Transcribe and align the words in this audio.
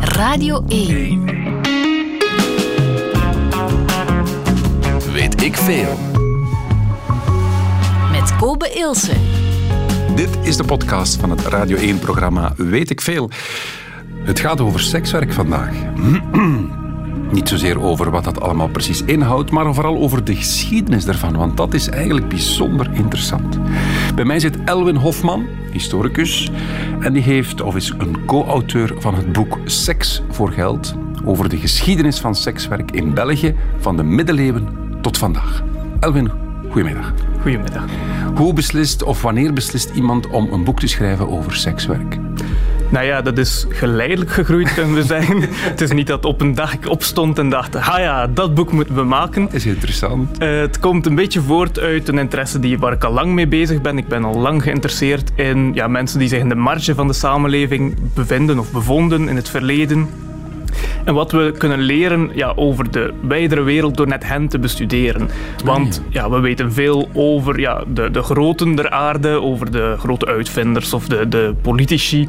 Radio 0.00 0.64
1. 0.68 1.24
Weet 5.12 5.42
ik 5.42 5.56
veel. 5.56 5.98
Met 8.10 8.36
Kobe 8.36 8.70
Ilse. 8.74 9.12
Dit 10.14 10.38
is 10.42 10.56
de 10.56 10.64
podcast 10.64 11.16
van 11.20 11.30
het 11.30 11.40
Radio 11.40 11.76
1-programma 11.76 12.52
Weet 12.56 12.90
ik 12.90 13.00
veel. 13.00 13.30
Het 14.14 14.40
gaat 14.40 14.60
over 14.60 14.80
sekswerk 14.80 15.32
vandaag. 15.32 15.74
Niet 17.32 17.48
zozeer 17.48 17.80
over 17.80 18.10
wat 18.10 18.24
dat 18.24 18.40
allemaal 18.40 18.68
precies 18.68 19.02
inhoudt, 19.02 19.50
maar 19.50 19.74
vooral 19.74 19.96
over 19.96 20.24
de 20.24 20.36
geschiedenis 20.36 21.04
daarvan, 21.04 21.36
want 21.36 21.56
dat 21.56 21.74
is 21.74 21.88
eigenlijk 21.88 22.28
bijzonder 22.28 22.90
interessant. 22.92 23.58
Bij 24.14 24.24
mij 24.24 24.40
zit 24.40 24.64
Elwin 24.64 24.96
Hofman, 24.96 25.46
historicus, 25.70 26.50
en 27.00 27.12
die 27.12 27.22
heeft 27.22 27.60
of 27.60 27.76
is 27.76 27.92
een 27.98 28.24
co-auteur 28.24 28.94
van 28.98 29.14
het 29.14 29.32
boek 29.32 29.58
Seks 29.64 30.22
voor 30.30 30.52
Geld 30.52 30.94
over 31.24 31.48
de 31.48 31.56
geschiedenis 31.56 32.18
van 32.18 32.34
sekswerk 32.34 32.90
in 32.90 33.14
België 33.14 33.54
van 33.78 33.96
de 33.96 34.02
middeleeuwen 34.02 34.68
tot 35.00 35.18
vandaag. 35.18 35.62
Elwin, 36.00 36.30
goedemiddag. 36.70 37.12
Goedemiddag. 37.40 37.84
Hoe 38.34 38.52
beslist 38.52 39.02
of 39.02 39.22
wanneer 39.22 39.52
beslist 39.52 39.90
iemand 39.94 40.26
om 40.26 40.52
een 40.52 40.64
boek 40.64 40.80
te 40.80 40.86
schrijven 40.86 41.28
over 41.28 41.54
sekswerk? 41.54 42.18
Nou 42.94 43.06
ja, 43.06 43.22
dat 43.22 43.38
is 43.38 43.66
geleidelijk 43.68 44.30
gegroeid, 44.30 44.74
kunnen 44.74 44.94
we 44.94 45.02
zeggen. 45.02 45.40
het 45.70 45.80
is 45.80 45.92
niet 45.92 46.06
dat 46.06 46.24
op 46.24 46.40
een 46.40 46.54
dag 46.54 46.72
ik 46.72 46.88
opstond 46.88 47.38
en 47.38 47.48
dacht, 47.48 47.76
ah 47.76 47.98
ja, 47.98 48.26
dat 48.26 48.54
boek 48.54 48.72
moeten 48.72 48.94
we 48.94 49.02
maken. 49.02 49.48
Is 49.52 49.66
interessant. 49.66 50.42
Uh, 50.42 50.60
het 50.60 50.78
komt 50.78 51.06
een 51.06 51.14
beetje 51.14 51.40
voort 51.40 51.78
uit 51.78 52.08
een 52.08 52.18
interesse 52.18 52.58
die, 52.58 52.78
waar 52.78 52.92
ik 52.92 53.04
al 53.04 53.12
lang 53.12 53.32
mee 53.32 53.46
bezig 53.46 53.80
ben. 53.80 53.98
Ik 53.98 54.08
ben 54.08 54.24
al 54.24 54.38
lang 54.38 54.62
geïnteresseerd 54.62 55.30
in 55.34 55.74
ja, 55.74 55.88
mensen 55.88 56.18
die 56.18 56.28
zich 56.28 56.40
in 56.40 56.48
de 56.48 56.54
marge 56.54 56.94
van 56.94 57.06
de 57.06 57.12
samenleving 57.12 57.96
bevinden 58.14 58.58
of 58.58 58.72
bevonden 58.72 59.28
in 59.28 59.36
het 59.36 59.48
verleden. 59.48 60.08
En 61.04 61.14
wat 61.14 61.32
we 61.32 61.54
kunnen 61.58 61.78
leren 61.78 62.30
ja, 62.34 62.52
over 62.56 62.90
de 62.90 63.12
wijdere 63.20 63.62
wereld 63.62 63.96
door 63.96 64.06
net 64.06 64.28
hen 64.28 64.48
te 64.48 64.58
bestuderen. 64.58 65.28
Want 65.64 66.02
ja, 66.08 66.30
we 66.30 66.40
weten 66.40 66.72
veel 66.72 67.08
over 67.12 67.60
ja, 67.60 67.84
de, 67.86 68.10
de 68.10 68.22
groten 68.22 68.74
der 68.74 68.90
aarde, 68.90 69.40
over 69.42 69.70
de 69.70 69.94
grote 69.98 70.26
uitvinders 70.26 70.92
of 70.92 71.08
de, 71.08 71.28
de 71.28 71.54
politici. 71.62 72.28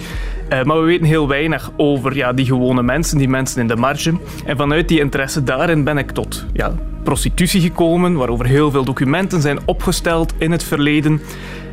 Uh, 0.50 0.64
maar 0.64 0.80
we 0.80 0.86
weten 0.86 1.06
heel 1.06 1.28
weinig 1.28 1.72
over 1.78 2.16
ja, 2.16 2.34
die 2.34 2.46
gewone 2.46 2.84
mensen, 2.84 3.18
die 3.18 3.30
mensen 3.30 3.62
in 3.62 3.68
de 3.68 3.76
marge. 3.76 4.14
En 4.46 4.58
vanuit 4.58 4.88
die 4.88 5.00
interesse 5.00 5.44
daarin 5.44 5.84
ben 5.84 5.98
ik 5.98 6.12
tot 6.12 6.46
ja, 6.54 6.74
prostitutie 7.04 7.62
gekomen, 7.62 8.16
waarover 8.16 8.46
heel 8.46 8.72
veel 8.72 8.84
documenten 8.84 9.42
zijn 9.42 9.60
opgesteld 9.66 10.34
in 10.38 10.52
het 10.52 10.64
verleden. 10.64 11.22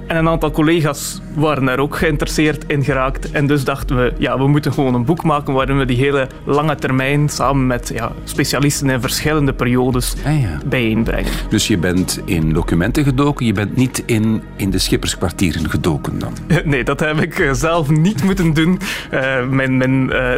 En 0.07 0.17
een 0.17 0.29
aantal 0.29 0.51
collega's 0.51 1.21
waren 1.35 1.65
daar 1.65 1.79
ook 1.79 1.97
geïnteresseerd 1.97 2.65
in 2.67 2.85
geraakt. 2.85 3.31
En 3.31 3.47
dus 3.47 3.65
dachten 3.65 3.97
we, 3.97 4.13
ja, 4.19 4.39
we 4.39 4.47
moeten 4.49 4.73
gewoon 4.73 4.95
een 4.95 5.05
boek 5.05 5.23
maken 5.23 5.55
waarin 5.55 5.79
we 5.79 5.85
die 5.85 5.97
hele 5.97 6.27
lange 6.45 6.75
termijn 6.75 7.29
samen 7.29 7.67
met 7.67 7.91
ja, 7.95 8.13
specialisten 8.25 8.91
in 8.91 9.01
verschillende 9.01 9.53
periodes 9.53 10.15
ah, 10.27 10.41
ja. 10.41 10.59
bijeenbrengen. 10.67 11.33
Dus 11.49 11.67
je 11.67 11.79
bent 11.79 12.21
in 12.25 12.53
documenten 12.53 13.05
gedoken, 13.05 13.47
je 13.47 13.53
bent 13.53 13.77
niet 13.77 14.03
in, 14.07 14.43
in 14.57 14.71
de 14.71 14.79
schipperskwartieren 14.79 15.71
gedoken 15.71 16.19
dan? 16.19 16.33
Nee, 16.65 16.85
dat 16.85 17.01
heb 17.01 17.21
ik 17.21 17.39
eh, 17.39 17.53
zelf 17.53 17.91
niet 17.91 18.25
moeten 18.25 18.55
doen. 18.55 18.79
Uh, 19.13 19.49
mijn 19.49 19.77
mijn 19.77 20.11
uh, 20.11 20.35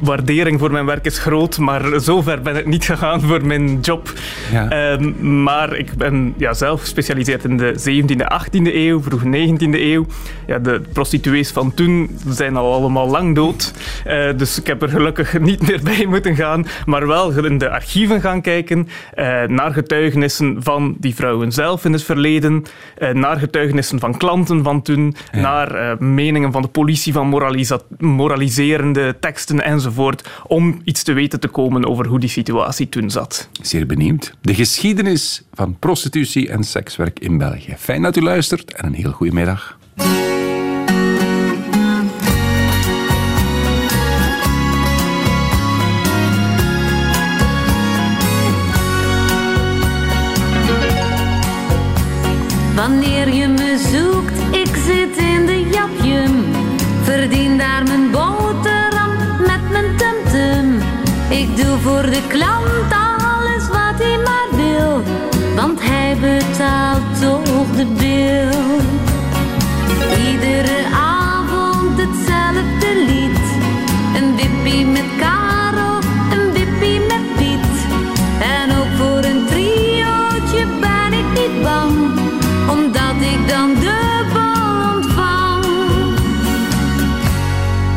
waardering 0.00 0.58
voor 0.58 0.70
mijn 0.70 0.86
werk 0.86 1.04
is 1.04 1.18
groot, 1.18 1.58
maar 1.58 2.00
zover 2.00 2.42
ben 2.42 2.56
ik 2.56 2.66
niet 2.66 2.84
gegaan 2.84 3.20
voor 3.20 3.46
mijn 3.46 3.80
job. 3.80 4.12
Ja. 4.52 4.96
Uh, 4.98 5.12
maar 5.20 5.76
ik 5.76 5.94
ben 5.96 6.34
ja, 6.36 6.54
zelf 6.54 6.80
gespecialiseerd 6.80 7.44
in 7.44 7.56
de 7.56 7.74
17e, 7.78 8.42
18e 8.42 8.74
eeuw 8.74 8.93
vroeg 9.02 9.22
19e 9.24 9.80
eeuw. 9.80 10.06
Ja, 10.46 10.58
de 10.58 10.80
prostituees 10.92 11.50
van 11.50 11.74
toen 11.74 12.18
zijn 12.28 12.56
al 12.56 12.72
allemaal 12.72 13.08
lang 13.08 13.34
dood. 13.34 13.72
Uh, 14.06 14.28
dus 14.36 14.58
ik 14.58 14.66
heb 14.66 14.82
er 14.82 14.88
gelukkig 14.88 15.38
niet 15.40 15.66
meer 15.66 15.80
bij 15.82 16.06
moeten 16.06 16.36
gaan. 16.36 16.66
Maar 16.86 17.06
wel 17.06 17.44
in 17.44 17.58
de 17.58 17.70
archieven 17.70 18.20
gaan 18.20 18.40
kijken 18.40 18.78
uh, 18.78 19.42
naar 19.42 19.72
getuigenissen 19.72 20.56
van 20.62 20.96
die 20.98 21.14
vrouwen 21.14 21.52
zelf 21.52 21.84
in 21.84 21.92
het 21.92 22.02
verleden. 22.02 22.64
Uh, 22.98 23.10
naar 23.10 23.38
getuigenissen 23.38 23.98
van 23.98 24.16
klanten 24.18 24.62
van 24.62 24.82
toen. 24.82 25.14
Ja. 25.32 25.40
Naar 25.40 26.02
meningen 26.04 26.52
van 26.52 26.62
de 26.62 26.68
politie, 26.68 27.12
van 27.12 27.28
moraliserende 27.98 29.16
teksten 29.20 29.64
enzovoort. 29.64 30.28
Om 30.46 30.80
iets 30.84 31.02
te 31.02 31.12
weten 31.12 31.40
te 31.40 31.48
komen 31.48 31.88
over 31.88 32.06
hoe 32.06 32.20
die 32.20 32.28
situatie 32.28 32.88
toen 32.88 33.10
zat. 33.10 33.48
Zeer 33.62 33.86
benieuwd. 33.86 34.34
De 34.40 34.54
geschiedenis 34.54 35.42
van 35.52 35.76
prostitutie 35.78 36.48
en 36.48 36.64
sekswerk 36.64 37.18
in 37.18 37.38
België. 37.38 37.74
Fijn 37.78 38.02
dat 38.02 38.16
u 38.16 38.20
luistert 38.20 38.74
en 38.84 38.90
een 38.90 39.00
heel 39.00 39.12
goede 39.12 39.32
middag. 39.32 39.78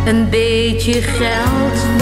Een 0.08 0.30
beetje 0.30 1.02
geld 1.02 1.97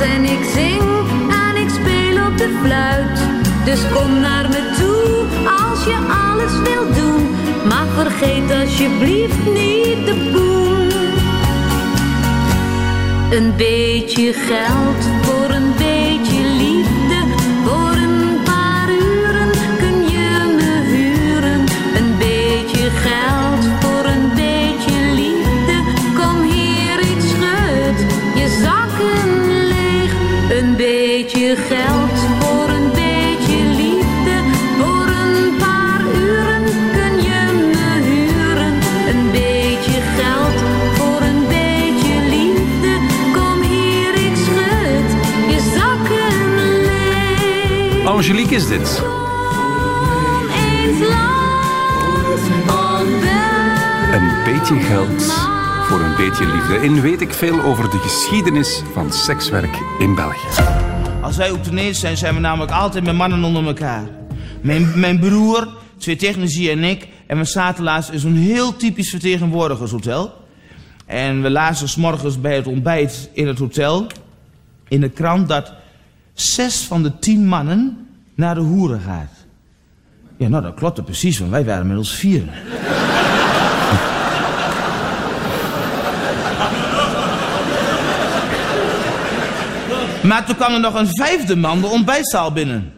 en 0.00 0.24
ik 0.24 0.44
zing 0.54 0.82
en 1.48 1.56
ik 1.56 1.68
speel 1.68 2.26
op 2.26 2.38
de 2.38 2.58
fluit. 2.62 3.18
Dus 3.64 3.80
kom 3.94 4.20
naar 4.20 4.48
me 4.48 4.62
toe 4.78 5.24
als 5.64 5.84
je 5.84 5.96
alles 6.30 6.52
wil 6.68 6.92
doen. 6.94 7.28
Maar 7.68 7.86
vergeet 7.94 8.50
alsjeblieft 8.60 9.44
niet 9.44 10.06
de 10.06 10.30
boem. 10.32 10.54
Een 13.30 13.56
beetje 13.56 14.32
geld 14.32 15.08
voor 15.22 15.50
een 15.50 15.72
beetje 15.76 16.45
Angelique 48.16 48.54
is 48.54 48.66
dit. 48.66 49.02
Kom 49.02 49.12
eens. 50.66 51.00
Een 54.12 54.44
beetje 54.44 54.80
geld 54.80 55.22
voor 55.88 56.00
een 56.00 56.16
beetje 56.16 56.46
liefde. 56.46 56.82
In 56.82 57.00
weet 57.00 57.20
ik 57.20 57.32
veel 57.32 57.62
over 57.62 57.90
de 57.90 57.98
geschiedenis 57.98 58.82
van 58.92 59.12
sekswerk 59.12 59.78
in 59.98 60.14
België. 60.14 60.75
Als 61.26 61.36
wij 61.36 61.50
op 61.50 61.64
toneel 61.64 61.94
zijn, 61.94 62.16
zijn 62.16 62.34
we 62.34 62.40
namelijk 62.40 62.72
altijd 62.72 63.04
met 63.04 63.14
mannen 63.14 63.44
onder 63.44 63.66
elkaar. 63.66 64.08
Mijn, 64.60 65.00
mijn 65.00 65.18
broer, 65.18 65.68
twee 65.98 66.16
technici 66.16 66.70
en 66.70 66.84
ik. 66.84 67.08
En 67.26 67.38
we 67.38 67.44
zaten 67.44 67.84
laatst 67.84 68.10
in 68.10 68.18
zo'n 68.18 68.34
heel 68.34 68.76
typisch 68.76 69.10
vertegenwoordigershotel. 69.10 70.32
En 71.06 71.42
we 71.42 71.50
lazen 71.50 71.88
's 71.88 71.96
morgens 71.96 72.40
bij 72.40 72.56
het 72.56 72.66
ontbijt 72.66 73.30
in 73.32 73.46
het 73.46 73.58
hotel... 73.58 74.06
in 74.88 75.00
de 75.00 75.08
krant 75.08 75.48
dat 75.48 75.72
zes 76.34 76.80
van 76.80 77.02
de 77.02 77.18
tien 77.18 77.46
mannen 77.46 78.06
naar 78.34 78.54
de 78.54 78.60
hoeren 78.60 79.00
gaat. 79.00 79.32
Ja, 80.36 80.48
nou, 80.48 80.62
dat 80.62 80.74
klopte 80.74 81.02
precies, 81.02 81.38
want 81.38 81.50
wij 81.50 81.64
waren 81.64 81.86
met 81.86 81.96
ons 81.96 82.14
vieren. 82.14 82.50
Maar 90.26 90.44
toen 90.46 90.56
kwam 90.56 90.72
er 90.72 90.80
nog 90.80 90.94
een 90.94 91.08
vijfde 91.10 91.56
man 91.56 91.80
de 91.80 91.86
ontbijtzaal 91.86 92.52
binnen. 92.52 92.92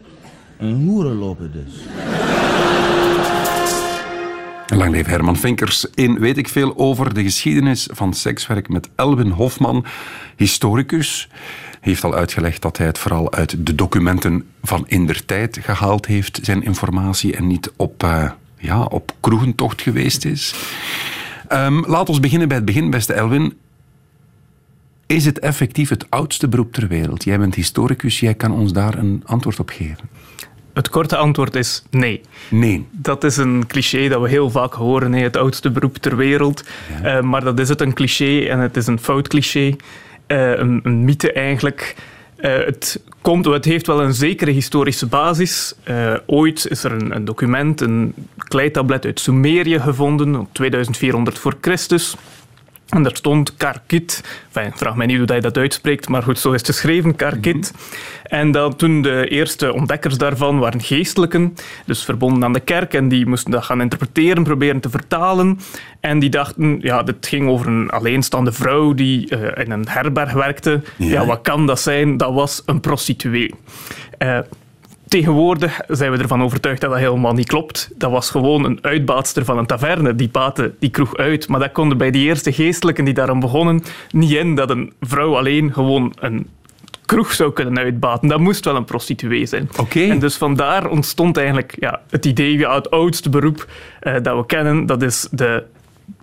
Een 0.58 0.84
hoerenloper 0.86 1.50
dus. 1.52 1.72
Lang 4.66 4.92
leef 4.92 5.06
Herman 5.06 5.36
Vinkers 5.36 5.86
in 5.94 6.18
Weet 6.18 6.36
ik 6.36 6.48
veel 6.48 6.76
over 6.76 7.14
de 7.14 7.22
geschiedenis 7.22 7.88
van 7.92 8.14
sekswerk 8.14 8.68
met 8.68 8.88
Elwin 8.94 9.30
Hofman, 9.30 9.84
historicus. 10.36 11.28
Heeft 11.80 12.04
al 12.04 12.14
uitgelegd 12.14 12.62
dat 12.62 12.76
hij 12.76 12.86
het 12.86 12.98
vooral 12.98 13.32
uit 13.32 13.66
de 13.66 13.74
documenten 13.74 14.44
van 14.62 14.84
indertijd 14.86 15.58
gehaald 15.60 16.06
heeft, 16.06 16.38
zijn 16.42 16.62
informatie, 16.62 17.36
en 17.36 17.46
niet 17.46 17.72
op, 17.76 18.02
uh, 18.02 18.30
ja, 18.58 18.82
op 18.82 19.12
kroegentocht 19.20 19.82
geweest 19.82 20.24
is. 20.24 20.54
Um, 21.52 21.86
laat 21.86 22.08
ons 22.08 22.20
beginnen 22.20 22.48
bij 22.48 22.56
het 22.56 22.66
begin, 22.66 22.90
beste 22.90 23.12
Elwin. 23.12 23.54
Is 25.08 25.24
het 25.24 25.38
effectief 25.38 25.88
het 25.88 26.06
oudste 26.08 26.48
beroep 26.48 26.72
ter 26.72 26.88
wereld? 26.88 27.24
Jij 27.24 27.38
bent 27.38 27.54
historicus, 27.54 28.20
jij 28.20 28.34
kan 28.34 28.52
ons 28.52 28.72
daar 28.72 28.98
een 28.98 29.22
antwoord 29.26 29.58
op 29.58 29.68
geven. 29.68 30.08
Het 30.72 30.88
korte 30.88 31.16
antwoord 31.16 31.54
is 31.54 31.82
nee. 31.90 32.20
Nee. 32.50 32.86
Dat 32.90 33.24
is 33.24 33.36
een 33.36 33.66
cliché 33.66 34.08
dat 34.08 34.20
we 34.20 34.28
heel 34.28 34.50
vaak 34.50 34.72
horen, 34.72 35.12
het 35.12 35.36
oudste 35.36 35.70
beroep 35.70 35.96
ter 35.96 36.16
wereld. 36.16 36.64
Ja. 37.02 37.16
Uh, 37.16 37.22
maar 37.22 37.44
dat 37.44 37.58
is 37.58 37.68
het 37.68 37.80
een 37.80 37.94
cliché 37.94 38.46
en 38.46 38.58
het 38.58 38.76
is 38.76 38.86
een 38.86 38.98
fout 38.98 39.28
cliché. 39.28 39.66
Uh, 39.66 39.76
een, 40.58 40.80
een, 40.82 41.04
mythe 41.04 41.32
eigenlijk. 41.32 41.96
Uh, 42.38 42.64
het, 42.64 43.02
komt, 43.20 43.44
het 43.44 43.64
heeft 43.64 43.86
wel 43.86 44.02
een 44.02 44.14
zekere 44.14 44.50
historische 44.50 45.06
basis. 45.06 45.74
ooit 46.26 46.66
is 46.70 46.84
er 46.84 46.92
een, 46.92 47.14
een 47.14 47.24
document, 47.24 47.80
een 47.80 48.14
kleitablet 48.36 49.04
uit 49.04 49.20
Sumerië 49.20 49.80
gevonden, 49.80 50.48
2400 50.52 51.38
voor 51.38 51.56
Christus. 51.60 52.16
En 52.88 53.02
daar 53.02 53.16
stond 53.16 53.56
Karkit. 53.56 54.24
Enfin, 54.52 54.72
vraag 54.76 54.94
mij 54.94 55.06
niet 55.06 55.18
hoe 55.18 55.34
je 55.34 55.40
dat 55.40 55.56
uitspreekt, 55.56 56.08
maar 56.08 56.22
goed, 56.22 56.38
zo 56.38 56.52
is 56.52 56.58
het 56.58 56.66
geschreven, 56.66 57.16
Karkit. 57.16 57.54
Mm 57.54 57.62
-hmm. 57.62 58.08
En 58.22 58.52
dan, 58.52 58.76
toen 58.76 59.02
de 59.02 59.28
eerste 59.28 59.72
ontdekkers 59.72 60.18
daarvan 60.18 60.58
waren 60.58 60.80
geestelijken, 60.80 61.54
dus 61.86 62.04
verbonden 62.04 62.44
aan 62.44 62.52
de 62.52 62.60
kerk, 62.60 62.94
en 62.94 63.08
die 63.08 63.26
moesten 63.26 63.50
dat 63.50 63.64
gaan 63.64 63.80
interpreteren, 63.80 64.42
proberen 64.42 64.80
te 64.80 64.90
vertalen. 64.90 65.58
En 66.00 66.18
die 66.18 66.30
dachten, 66.30 66.78
ja, 66.80 67.02
dit 67.02 67.26
ging 67.26 67.48
over 67.48 67.66
een 67.66 67.90
alleenstaande 67.90 68.52
vrouw 68.52 68.94
die 68.94 69.36
uh, 69.36 69.64
in 69.64 69.70
een 69.70 69.88
herberg 69.88 70.32
werkte. 70.32 70.82
Ja. 70.96 71.06
ja. 71.06 71.26
wat 71.26 71.40
kan 71.42 71.66
dat 71.66 71.80
zijn? 71.80 72.16
Dat 72.16 72.32
was 72.32 72.62
een 72.66 72.80
prostituee. 72.80 73.54
Uh, 74.18 74.38
Tegenwoordig 75.08 75.80
zijn 75.88 76.12
we 76.12 76.18
ervan 76.18 76.42
overtuigd 76.42 76.80
dat 76.80 76.90
dat 76.90 76.98
helemaal 76.98 77.32
niet 77.32 77.46
klopt. 77.46 77.90
Dat 77.94 78.10
was 78.10 78.30
gewoon 78.30 78.64
een 78.64 78.78
uitbaatster 78.82 79.44
van 79.44 79.58
een 79.58 79.66
taverne. 79.66 80.14
Die 80.14 80.28
baatte 80.28 80.72
die 80.78 80.90
kroeg 80.90 81.16
uit. 81.16 81.48
Maar 81.48 81.60
dat 81.60 81.72
konden 81.72 81.98
bij 81.98 82.10
die 82.10 82.24
eerste 82.24 82.52
geestelijken 82.52 83.04
die 83.04 83.14
daarom 83.14 83.40
begonnen 83.40 83.82
niet 84.10 84.30
in 84.30 84.54
dat 84.54 84.70
een 84.70 84.92
vrouw 85.00 85.36
alleen 85.36 85.72
gewoon 85.72 86.12
een 86.20 86.46
kroeg 87.06 87.32
zou 87.32 87.52
kunnen 87.52 87.78
uitbaten. 87.78 88.28
Dat 88.28 88.40
moest 88.40 88.64
wel 88.64 88.76
een 88.76 88.84
prostituee 88.84 89.46
zijn. 89.46 89.68
Okay. 89.80 90.10
En 90.10 90.18
dus 90.18 90.36
vandaar 90.36 90.90
ontstond 90.90 91.36
eigenlijk 91.36 91.76
ja, 91.80 92.00
het 92.10 92.26
idee, 92.26 92.58
ja, 92.58 92.74
het 92.74 92.90
oudste 92.90 93.28
beroep 93.28 93.66
uh, 94.02 94.14
dat 94.22 94.36
we 94.36 94.46
kennen, 94.46 94.86
dat 94.86 95.02
is 95.02 95.28
de 95.30 95.64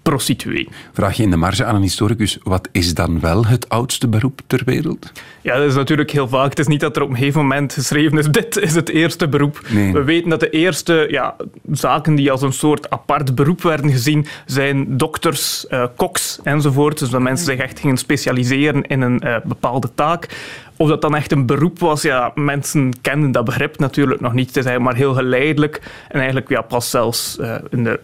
prostituee. 0.09 0.67
Vraag 0.93 1.17
je 1.17 1.23
in 1.23 1.29
de 1.29 1.35
marge 1.35 1.65
aan 1.65 1.75
een 1.75 1.81
historicus, 1.81 2.37
wat 2.43 2.69
is 2.71 2.93
dan 2.93 3.19
wel 3.19 3.45
het 3.45 3.69
oudste 3.69 4.07
beroep 4.07 4.41
ter 4.47 4.61
wereld? 4.65 5.11
Ja, 5.41 5.57
dat 5.57 5.67
is 5.67 5.75
natuurlijk 5.75 6.11
heel 6.11 6.27
vaak. 6.27 6.49
Het 6.49 6.59
is 6.59 6.67
niet 6.67 6.79
dat 6.79 6.95
er 6.95 7.01
op 7.01 7.09
een 7.09 7.15
gegeven 7.15 7.41
moment 7.41 7.73
geschreven 7.73 8.17
is, 8.17 8.27
dit 8.41 8.57
is 8.57 8.75
het 8.75 8.89
eerste 8.89 9.27
beroep. 9.27 9.61
Nee. 9.69 9.93
We 9.93 10.03
weten 10.03 10.29
dat 10.29 10.39
de 10.39 10.49
eerste 10.49 11.07
ja, 11.09 11.35
zaken 11.71 12.15
die 12.15 12.31
als 12.31 12.41
een 12.41 12.53
soort 12.53 12.89
apart 12.89 13.35
beroep 13.35 13.61
werden 13.61 13.91
gezien, 13.91 14.25
zijn 14.45 14.97
dokters, 14.97 15.65
uh, 15.69 15.85
koks 15.95 16.39
enzovoort. 16.43 16.99
Dus 16.99 17.09
dat 17.09 17.21
mensen 17.21 17.45
zich 17.45 17.59
echt 17.59 17.79
gingen 17.79 17.97
specialiseren 17.97 18.83
in 18.83 19.01
een 19.01 19.21
uh, 19.25 19.35
bepaalde 19.43 19.89
taak. 19.95 20.29
Of 20.77 20.87
dat 20.87 21.01
dan 21.01 21.15
echt 21.15 21.31
een 21.31 21.45
beroep 21.45 21.79
was, 21.79 22.01
ja, 22.01 22.31
mensen 22.35 22.93
kenden 23.01 23.31
dat 23.31 23.45
begrip 23.45 23.79
natuurlijk 23.79 24.21
nog 24.21 24.33
niet. 24.33 24.47
Het 24.47 24.57
is 24.57 24.65
eigenlijk 24.65 24.97
maar 24.97 25.05
heel 25.05 25.13
geleidelijk 25.13 25.81
en 26.07 26.17
eigenlijk 26.17 26.49
ja, 26.49 26.61
pas 26.61 26.89
zelfs 26.89 27.37
uh, 27.39 27.55
in 27.69 27.83
de 27.83 27.99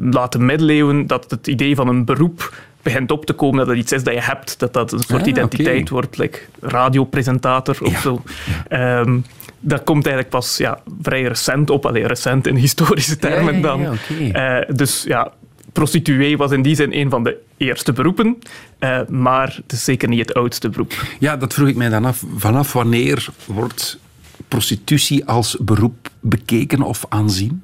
late 0.00 0.38
middeleeuwen 0.38 1.06
dat 1.06 1.30
het 1.30 1.46
idee 1.46 1.74
van 1.74 1.88
een 1.88 2.04
beroep 2.04 2.54
begint 2.82 3.10
op 3.10 3.24
te 3.26 3.32
komen, 3.32 3.58
dat 3.58 3.68
het 3.68 3.76
iets 3.76 3.92
is 3.92 4.02
dat 4.04 4.14
je 4.14 4.20
hebt, 4.22 4.58
dat 4.58 4.72
dat 4.72 4.92
een 4.92 4.98
soort 5.02 5.22
Ah, 5.22 5.28
identiteit 5.28 5.88
wordt, 5.88 6.18
like 6.18 6.38
radiopresentator 6.60 7.76
of 7.82 7.90
Ja. 7.92 8.00
zo. 8.00 8.22
Ehm, 8.68 9.18
dat 9.60 9.84
komt 9.84 10.04
eigenlijk 10.06 10.28
pas 10.34 10.56
ja, 10.56 10.78
vrij 11.02 11.22
recent 11.22 11.70
op, 11.70 11.86
alleen 11.86 12.06
recent 12.06 12.46
in 12.46 12.56
historische 12.56 13.16
termen 13.16 13.54
ja, 13.54 13.60
dan. 13.60 13.80
oké. 13.86 14.30
Eh, 14.32 14.74
dus 14.76 15.02
ja, 15.06 15.32
prostituee 15.72 16.36
was 16.36 16.50
in 16.50 16.62
die 16.62 16.74
zin 16.74 16.92
een 16.92 17.10
van 17.10 17.24
de 17.24 17.36
eerste 17.56 17.92
beroepen, 17.92 18.38
eh, 18.78 19.00
maar 19.08 19.58
het 19.62 19.72
is 19.72 19.84
zeker 19.84 20.08
niet 20.08 20.18
het 20.20 20.34
oudste 20.34 20.68
beroep. 20.68 20.92
Ja, 21.18 21.36
dat 21.36 21.54
vroeg 21.54 21.68
ik 21.68 21.76
mij 21.76 21.88
dan 21.88 22.04
af. 22.04 22.24
Vanaf 22.36 22.72
wanneer 22.72 23.26
wordt 23.44 23.98
prostitutie 24.48 25.24
als 25.26 25.56
beroep 25.60 26.08
bekeken 26.20 26.82
of 26.82 27.04
aanzien? 27.08 27.62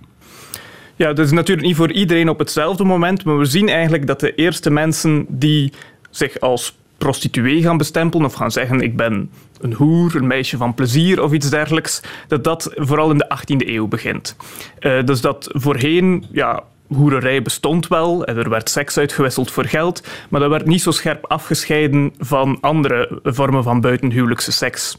Ja, 0.97 1.13
dat 1.13 1.27
is 1.27 1.33
natuurlijk 1.33 1.67
niet 1.67 1.77
voor 1.77 1.93
iedereen 1.93 2.29
op 2.29 2.39
hetzelfde 2.39 2.85
moment, 2.85 3.25
maar 3.25 3.39
we 3.39 3.45
zien 3.45 3.69
eigenlijk 3.69 4.07
dat 4.07 4.21
de 4.21 4.35
eerste 4.35 4.71
mensen 4.71 5.27
die 5.29 5.73
zich 6.11 6.41
als 6.41 6.77
prostituee 6.99 7.63
gaan 7.63 7.77
bestempelen 7.77 8.27
of 8.27 8.35
gaan 8.35 8.51
zeggen 8.51 8.81
ik 8.81 8.97
ben 8.97 9.31
een 9.61 9.73
hoer, 9.73 10.17
een 10.17 10.27
meisje 10.27 10.57
van 10.57 10.75
plezier 10.75 11.23
of 11.23 11.33
iets 11.33 11.51
dergelijks, 11.51 12.01
dat 12.29 12.45
dat 12.45 12.71
vooral 12.75 13.11
in 13.11 13.19
de 13.19 13.37
18e 13.39 13.69
eeuw 13.69 13.87
begint. 13.87 14.37
Uh, 14.81 15.05
dus 15.05 15.21
dat 15.21 15.49
voorheen, 15.53 16.25
ja, 16.33 16.63
hoererij 16.87 17.43
bestond 17.43 17.89
wel 17.89 18.25
en 18.25 18.37
er 18.37 18.49
werd 18.49 18.71
seks 18.71 18.99
uitgewisseld 18.99 19.51
voor 19.51 19.65
geld, 19.65 20.07
maar 20.31 20.41
dat 20.41 20.51
werd 20.51 20.67
niet 20.67 20.83
zo 20.83 20.91
scherp 20.91 21.27
afgescheiden 21.27 22.13
van 22.19 22.59
andere 22.61 23.21
vormen 23.23 23.63
van 23.63 23.81
buitenhuwelijkse 23.81 24.53
seks. 24.53 24.99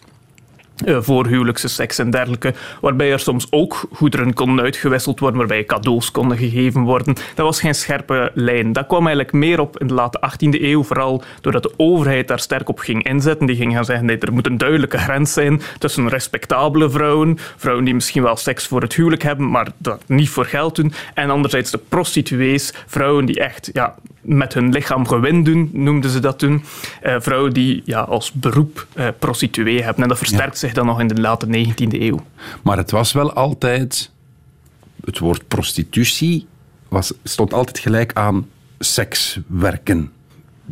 Uh, 0.86 0.98
voorhuwelijkse 1.02 1.68
seks 1.68 2.00
en 2.00 2.10
dergelijke, 2.10 2.54
waarbij 2.82 3.12
er 3.12 3.20
soms 3.20 3.48
ook 3.50 3.86
goederen 3.94 4.34
konden 4.34 4.66
uitgewisseld 4.66 5.20
worden, 5.20 5.40
waarbij 5.40 5.64
cadeaus 5.66 6.12
konden 6.12 6.38
gegeven 6.38 6.82
worden. 6.82 7.14
Dat 7.14 7.46
was 7.46 7.60
geen 7.60 7.76
scherpe 7.76 8.32
lijn. 8.34 8.74
Dat 8.74 8.88
kwam 8.88 9.08
eigenlijk 9.08 9.34
meer 9.34 9.60
op 9.60 9.80
in 9.80 9.88
de 9.88 9.94
late 9.94 10.20
18e 10.32 10.62
eeuw, 10.62 10.84
vooral 10.84 11.24
doordat 11.42 11.64
de 11.64 11.74
overheid 11.78 12.28
daar 12.28 12.40
sterk 12.40 12.70
op 12.70 12.80
ging 12.80 13.04
inzetten. 13.04 13.48
Die 13.48 13.56
ging 13.56 13.74
gaan 13.74 13.86
zeggen, 13.86 14.06
nee, 14.06 14.18
er 14.18 14.34
moet 14.34 14.46
een 14.46 14.58
duidelijke 14.58 14.98
grens 14.98 15.34
zijn 15.34 15.62
tussen 15.80 16.10
respectabele 16.10 16.90
vrouwen, 16.90 17.38
vrouwen 17.56 17.86
die 17.86 17.94
misschien 17.94 18.24
wel 18.24 18.36
seks 18.36 18.68
voor 18.68 18.82
het 18.82 18.96
huwelijk 18.96 19.24
hebben, 19.24 19.50
maar 19.50 19.68
dat 19.78 20.04
niet 20.08 20.30
voor 20.30 20.46
geld 20.46 20.76
doen, 20.76 20.94
en 21.14 21.30
anderzijds 21.30 21.72
de 21.72 21.80
prostituees, 21.90 22.74
vrouwen 22.86 23.26
die 23.26 23.40
echt 23.40 23.70
ja, 23.74 23.96
met 24.26 24.54
hun 24.54 24.72
lichaam 24.72 25.08
gewin 25.08 25.44
doen, 25.44 25.70
noemden 25.74 26.10
ze 26.10 26.20
dat 26.20 26.40
toen. 26.40 26.64
Uh, 27.04 27.16
vrouwen 27.20 27.54
die 27.54 27.82
ja, 27.86 28.00
als 28.00 28.32
beroep 28.32 28.86
uh, 28.96 29.08
prostituee 29.20 29.84
hebben. 29.84 30.04
En 30.04 30.10
dat 30.10 30.18
versterkt 30.18 30.60
ja. 30.60 30.65
Zich 30.66 30.74
dan 30.74 30.86
nog 30.86 31.00
in 31.00 31.08
de 31.08 31.22
late 31.22 31.48
19e 31.48 32.02
eeuw. 32.02 32.20
Maar 32.64 32.78
het 32.78 32.92
was 32.92 33.12
wel 33.12 33.34
altijd... 33.34 34.12
Het 35.06 35.20
woord 35.20 35.48
prostitutie 35.48 36.48
was, 36.88 37.14
stond 37.24 37.54
altijd 37.54 37.80
gelijk 37.80 38.14
aan 38.14 38.48
sekswerken. 38.80 40.12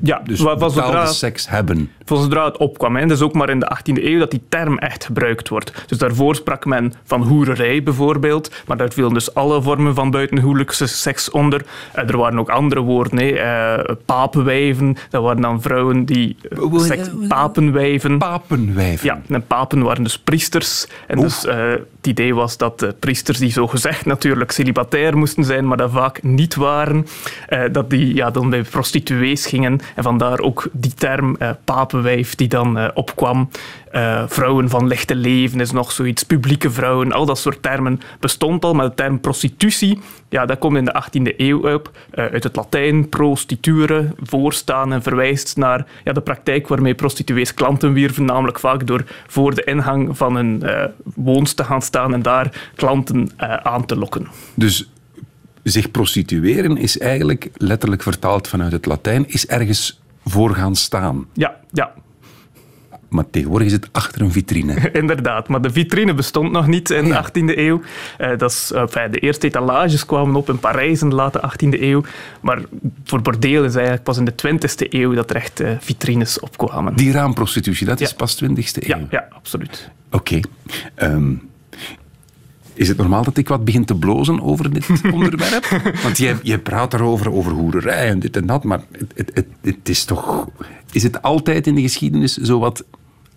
Ja, 0.02 0.22
dus 0.24 0.40
was 0.40 0.74
zodra, 0.74 1.06
seks 1.06 1.50
hebben. 1.50 1.92
Zodra 2.06 2.46
het 2.46 2.58
opkwam. 2.58 2.96
Hè. 2.96 3.06
Dus 3.06 3.22
ook 3.22 3.34
maar 3.34 3.50
in 3.50 3.60
de 3.60 3.78
18e 3.78 4.04
eeuw 4.04 4.20
dat 4.20 4.32
die 4.32 4.42
term 4.50 4.78
echt 4.78 5.06
gebruikt 5.06 5.50
wordt. 5.50 5.84
Dus 5.88 5.98
daarvoor 5.98 6.36
sprak 6.36 6.66
men 6.66 6.94
van 7.04 7.22
hoererij 7.22 7.84
bijvoorbeeld, 7.84 8.52
maar 8.68 8.78
daar 8.78 8.92
vielen 8.92 9.14
dus 9.14 9.34
alle 9.34 9.62
vormen 9.62 9.96
van 9.96 10.12
buitenhuwelijkse 10.12 10.88
seks 10.88 11.30
onder. 11.30 11.66
Uh, 11.96 12.10
er 12.10 12.18
waren 12.18 12.40
ook 12.40 12.50
andere 12.50 12.82
woorden. 12.82 13.18
Hè. 13.18 13.78
Uh, 13.78 13.96
papenwijven, 14.06 14.98
dat 15.10 15.24
waren 15.24 15.42
dan 15.42 15.62
vrouwen 15.62 16.06
die... 16.06 16.38
Uh, 16.50 16.80
seks, 16.80 17.10
papenwijven. 17.28 18.18
Papenwijven? 18.18 19.08
Ja, 19.08 19.22
en 19.30 19.48
papen 19.48 19.82
waren 19.82 20.04
dus 20.04 20.20
priesters. 20.20 20.88
En 21.08 21.18
Oef. 21.18 21.26
dus 21.26 21.46
uh, 21.46 21.70
het 22.04 22.08
idee 22.08 22.36
was 22.36 22.58
dat 22.58 22.80
de 22.80 22.96
priesters 23.00 23.38
die 23.38 23.52
zo 23.52 23.68
gezegd 23.68 24.06
natuurlijk 24.06 24.52
celibatair 24.52 25.18
moesten 25.18 25.44
zijn, 25.44 25.68
maar 25.68 25.78
dat 25.78 25.92
vaak 25.92 26.24
niet 26.24 26.56
waren, 26.56 27.08
uh, 27.50 27.64
dat 27.72 27.90
die 27.90 28.16
ja, 28.16 28.32
dan 28.32 28.50
bij 28.50 28.62
prostituees 28.62 29.46
gingen 29.46 29.80
En 29.96 30.04
vandaar 30.04 30.40
ook 30.40 30.68
die 30.72 30.94
term 30.94 31.36
eh, 31.36 31.50
papenwijf 31.64 32.36
die 32.36 32.48
dan 32.48 32.78
eh, 32.78 32.88
opkwam. 32.94 33.50
Eh, 33.92 34.24
vrouwen 34.28 34.70
van 34.70 34.88
lichte 34.88 35.16
leven 35.16 35.60
is 35.60 35.72
nog 35.72 35.92
zoiets. 35.92 36.24
Publieke 36.24 36.72
vrouwen, 36.72 37.12
al 37.12 37.26
dat 37.26 37.38
soort 37.38 37.62
termen 37.62 38.00
bestond 38.20 38.64
al. 38.64 38.74
Maar 38.74 38.90
de 38.90 38.94
term 38.94 39.20
prostitutie, 39.20 40.00
ja, 40.30 40.46
dat 40.46 40.58
komt 40.58 40.78
in 40.78 40.86
de 40.86 41.04
18e 41.04 41.38
eeuw 41.38 41.74
op. 41.74 41.92
uit 42.12 42.44
het 42.44 42.56
Latijn, 42.56 43.10
prostituere, 43.10 44.08
voorstaan 44.22 44.94
en 44.94 45.02
verwijst 45.02 45.58
naar 45.58 45.86
ja, 46.04 46.14
de 46.14 46.22
praktijk 46.22 46.68
waarmee 46.68 46.96
prostituees 46.96 47.54
klanten 47.54 47.94
wierven. 47.94 48.26
Namelijk 48.26 48.60
vaak 48.60 48.88
door 48.88 49.04
voor 49.28 49.56
de 49.56 49.64
ingang 49.64 50.18
van 50.18 50.36
hun 50.36 50.64
woons 51.16 51.54
te 51.54 51.64
gaan 51.64 51.82
staan 51.82 52.14
en 52.14 52.22
daar 52.22 52.72
klanten 52.76 53.30
aan 53.64 53.86
te 53.86 53.98
lokken. 53.98 54.28
Dus 54.56 54.88
zich 55.64 55.92
prostitueren 55.92 56.78
is 56.78 57.00
eigenlijk, 57.00 57.50
letterlijk 57.54 58.02
vertaald 58.02 58.48
vanuit 58.48 58.72
het 58.72 58.86
Latijn, 58.86 59.26
is 59.28 59.48
ergens 59.48 60.02
voor 60.26 60.56
gaan 60.56 60.76
staan. 60.76 61.26
Ja, 61.34 61.56
ja, 61.72 61.92
Maar 63.10 63.30
tegenwoordig 63.30 63.68
is 63.68 63.74
het 63.74 63.90
achter 63.92 64.22
een 64.22 64.32
vitrine. 64.32 64.90
Inderdaad, 65.02 65.48
maar 65.48 65.62
de 65.62 65.72
vitrine 65.72 66.14
bestond 66.14 66.52
nog 66.52 66.68
niet 66.68 66.90
in 66.90 67.04
de 67.04 67.24
18e 67.24 67.58
eeuw. 67.58 67.82
Eh, 68.18 68.38
dat 68.38 68.52
is, 68.52 68.72
eh, 68.72 69.12
de 69.12 69.20
eerste 69.20 69.48
etalages 69.48 70.06
kwamen 70.06 70.36
op 70.36 70.50
in 70.50 70.60
Parijs 70.60 71.02
in 71.02 71.10
de 71.10 71.16
late 71.16 71.42
18e 71.42 71.82
eeuw. 71.82 72.04
Maar 72.42 72.62
voor 73.04 73.22
bordeel 73.22 73.64
is 73.64 73.74
eigenlijk 73.74 74.04
pas 74.04 74.18
in 74.18 74.26
de 74.26 74.36
20e 74.36 74.88
eeuw 74.90 75.14
dat 75.14 75.30
er 75.30 75.36
echt 75.36 75.60
eh, 75.60 75.72
vitrines 75.80 76.40
opkwamen. 76.40 76.96
Die 76.96 77.12
raamprostitutie, 77.12 77.86
dat 77.86 78.02
is 78.02 78.14
pas 78.14 78.44
20e 78.44 78.48
eeuw. 78.48 78.98
Ja, 78.98 79.00
ja, 79.10 79.28
absoluut. 79.30 79.90
Oké. 80.12 80.40
Ehm, 80.96 81.34
is 82.74 82.88
het 82.88 82.98
normaal 82.98 83.24
dat 83.24 83.38
ik 83.38 83.48
wat 83.48 83.66
begin 83.66 83.86
te 83.86 83.96
blozen 83.96 84.42
over 84.42 84.74
dit 84.74 84.88
onderwerp? 85.14 85.94
Want 86.04 86.18
jij, 86.18 86.38
jij 86.44 86.60
praat 86.60 86.92
daarover, 86.92 87.32
over 87.32 87.52
hoererij 87.52 88.10
en 88.10 88.20
dit 88.20 88.36
en 88.36 88.46
dat, 88.46 88.64
maar 88.64 88.82
het, 88.92 89.12
het, 89.16 89.32
het, 89.34 89.48
het 89.62 89.90
is 89.90 90.06
toch... 90.06 90.48
Is 90.92 91.04
het 91.04 91.22
altijd 91.22 91.68
in 91.68 91.76
de 91.76 91.82
geschiedenis 91.82 92.38
zo 92.38 92.60
wat 92.60 92.84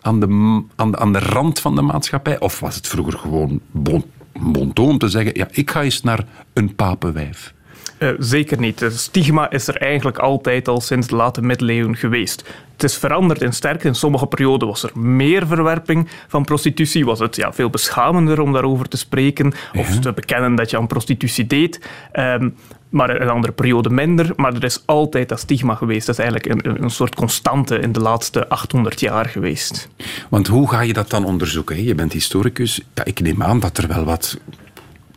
aan 0.00 0.20
de, 0.20 0.62
aan, 0.76 0.90
de, 0.90 0.98
aan 0.98 1.12
de 1.12 1.18
rand 1.18 1.60
van 1.60 1.74
de 1.74 1.82
maatschappij? 1.82 2.40
Of 2.40 2.60
was 2.60 2.74
het 2.74 2.86
vroeger 2.86 3.18
gewoon 3.18 3.60
bon, 3.72 4.98
te 4.98 5.08
zeggen, 5.08 5.32
ja, 5.34 5.48
ik 5.50 5.70
ga 5.70 5.82
eens 5.82 6.02
naar 6.02 6.26
een 6.52 6.74
papenwijf? 6.74 7.54
Eh, 7.98 8.08
zeker 8.18 8.58
niet. 8.58 8.80
Het 8.80 8.98
stigma 8.98 9.50
is 9.50 9.68
er 9.68 9.76
eigenlijk 9.76 10.18
altijd 10.18 10.68
al 10.68 10.80
sinds 10.80 11.06
de 11.06 11.16
late 11.16 11.42
middeleeuwen 11.42 11.96
geweest. 11.96 12.44
Het 12.72 12.82
is 12.82 12.96
veranderd 12.96 13.42
in 13.42 13.52
sterk. 13.52 13.84
In 13.84 13.94
sommige 13.94 14.26
perioden 14.26 14.68
was 14.68 14.82
er 14.82 14.98
meer 14.98 15.46
verwerping 15.46 16.08
van 16.28 16.44
prostitutie. 16.44 17.04
Was 17.04 17.18
het 17.18 17.36
ja, 17.36 17.52
veel 17.52 17.70
beschamender 17.70 18.40
om 18.40 18.52
daarover 18.52 18.88
te 18.88 18.96
spreken 18.96 19.52
of 19.74 19.98
te 19.98 20.12
bekennen 20.12 20.54
dat 20.54 20.70
je 20.70 20.76
aan 20.76 20.86
prostitutie 20.86 21.46
deed. 21.46 21.80
Ehm, 22.12 22.48
maar 22.88 23.16
in 23.16 23.22
een 23.22 23.28
andere 23.28 23.52
periode 23.52 23.90
minder. 23.90 24.32
Maar 24.36 24.54
er 24.54 24.64
is 24.64 24.82
altijd 24.84 25.28
dat 25.28 25.40
stigma 25.40 25.74
geweest. 25.74 26.06
Dat 26.06 26.18
is 26.18 26.24
eigenlijk 26.24 26.66
een, 26.66 26.82
een 26.82 26.90
soort 26.90 27.14
constante 27.14 27.78
in 27.78 27.92
de 27.92 28.00
laatste 28.00 28.48
800 28.48 29.00
jaar 29.00 29.26
geweest. 29.26 29.88
Want 30.28 30.46
hoe 30.46 30.68
ga 30.68 30.80
je 30.80 30.92
dat 30.92 31.10
dan 31.10 31.24
onderzoeken? 31.24 31.76
hè? 31.76 31.82
Je 31.82 31.94
bent 31.94 32.12
historicus. 32.12 32.80
Ja, 32.94 33.04
ik 33.04 33.20
neem 33.20 33.42
aan 33.42 33.60
dat 33.60 33.78
er 33.78 33.88
wel 33.88 34.04
wat 34.04 34.38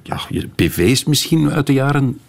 ja, 0.04 0.20
PV's 0.56 1.04
misschien 1.04 1.52
uit 1.52 1.68
de 1.68 1.74
jaren 1.74 2.20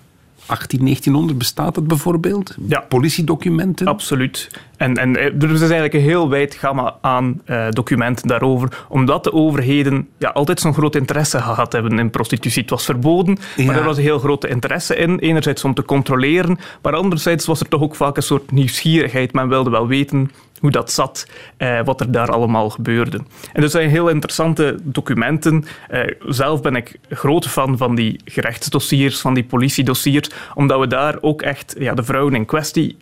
18, 0.50 0.78
1900 0.84 1.38
bestaat 1.38 1.74
dat 1.74 1.86
bijvoorbeeld? 1.86 2.56
Ja. 2.66 2.80
Politiedocumenten? 2.88 3.86
Absoluut. 3.86 4.50
En, 4.76 4.96
en 4.96 5.16
eh, 5.16 5.24
er 5.24 5.50
is 5.50 5.60
eigenlijk 5.60 5.94
een 5.94 6.00
heel 6.00 6.28
wijd 6.28 6.54
gamma 6.54 6.96
aan 7.00 7.40
eh, 7.44 7.66
documenten 7.70 8.28
daarover, 8.28 8.84
omdat 8.88 9.24
de 9.24 9.32
overheden 9.32 10.08
ja, 10.18 10.28
altijd 10.28 10.60
zo'n 10.60 10.74
groot 10.74 10.96
interesse 10.96 11.38
gehad 11.40 11.72
hebben 11.72 11.98
in 11.98 12.10
prostitutie. 12.10 12.60
Het 12.60 12.70
was 12.70 12.84
verboden, 12.84 13.38
Ja. 13.56 13.64
maar 13.64 13.76
er 13.76 13.84
was 13.84 13.96
een 13.96 14.02
heel 14.02 14.18
grote 14.18 14.48
interesse 14.48 14.96
in. 14.96 15.18
Enerzijds 15.18 15.64
om 15.64 15.74
te 15.74 15.82
controleren, 15.84 16.58
maar 16.82 16.94
anderzijds 16.94 17.46
was 17.46 17.60
er 17.60 17.68
toch 17.68 17.82
ook 17.82 17.94
vaak 17.94 18.16
een 18.16 18.22
soort 18.22 18.50
nieuwsgierigheid. 18.50 19.32
Men 19.32 19.48
wilde 19.48 19.70
wel 19.70 19.86
weten 19.86 20.30
hoe 20.60 20.70
dat 20.70 20.92
zat, 20.92 21.26
eh, 21.56 21.80
wat 21.84 22.00
er 22.00 22.12
daar 22.12 22.30
allemaal 22.30 22.70
gebeurde. 22.70 23.20
En 23.52 23.60
dat 23.60 23.70
zijn 23.70 23.90
heel 23.90 24.08
interessante 24.08 24.76
documenten. 24.82 25.64
Eh, 25.88 26.00
zelf 26.26 26.62
ben 26.62 26.76
ik 26.76 26.98
grote 27.08 27.48
fan 27.48 27.76
van 27.76 27.94
die 27.94 28.20
gerechtsdossiers, 28.24 29.20
van 29.20 29.34
die 29.34 29.44
politiedossiers, 29.44 30.30
omdat 30.54 30.80
we 30.80 30.86
daar 30.86 31.18
ook 31.20 31.42
echt 31.42 31.74
ja, 31.78 31.94
de 31.94 32.02
vrouwen 32.02 32.34
in 32.34 32.44
kwestie 32.44 32.96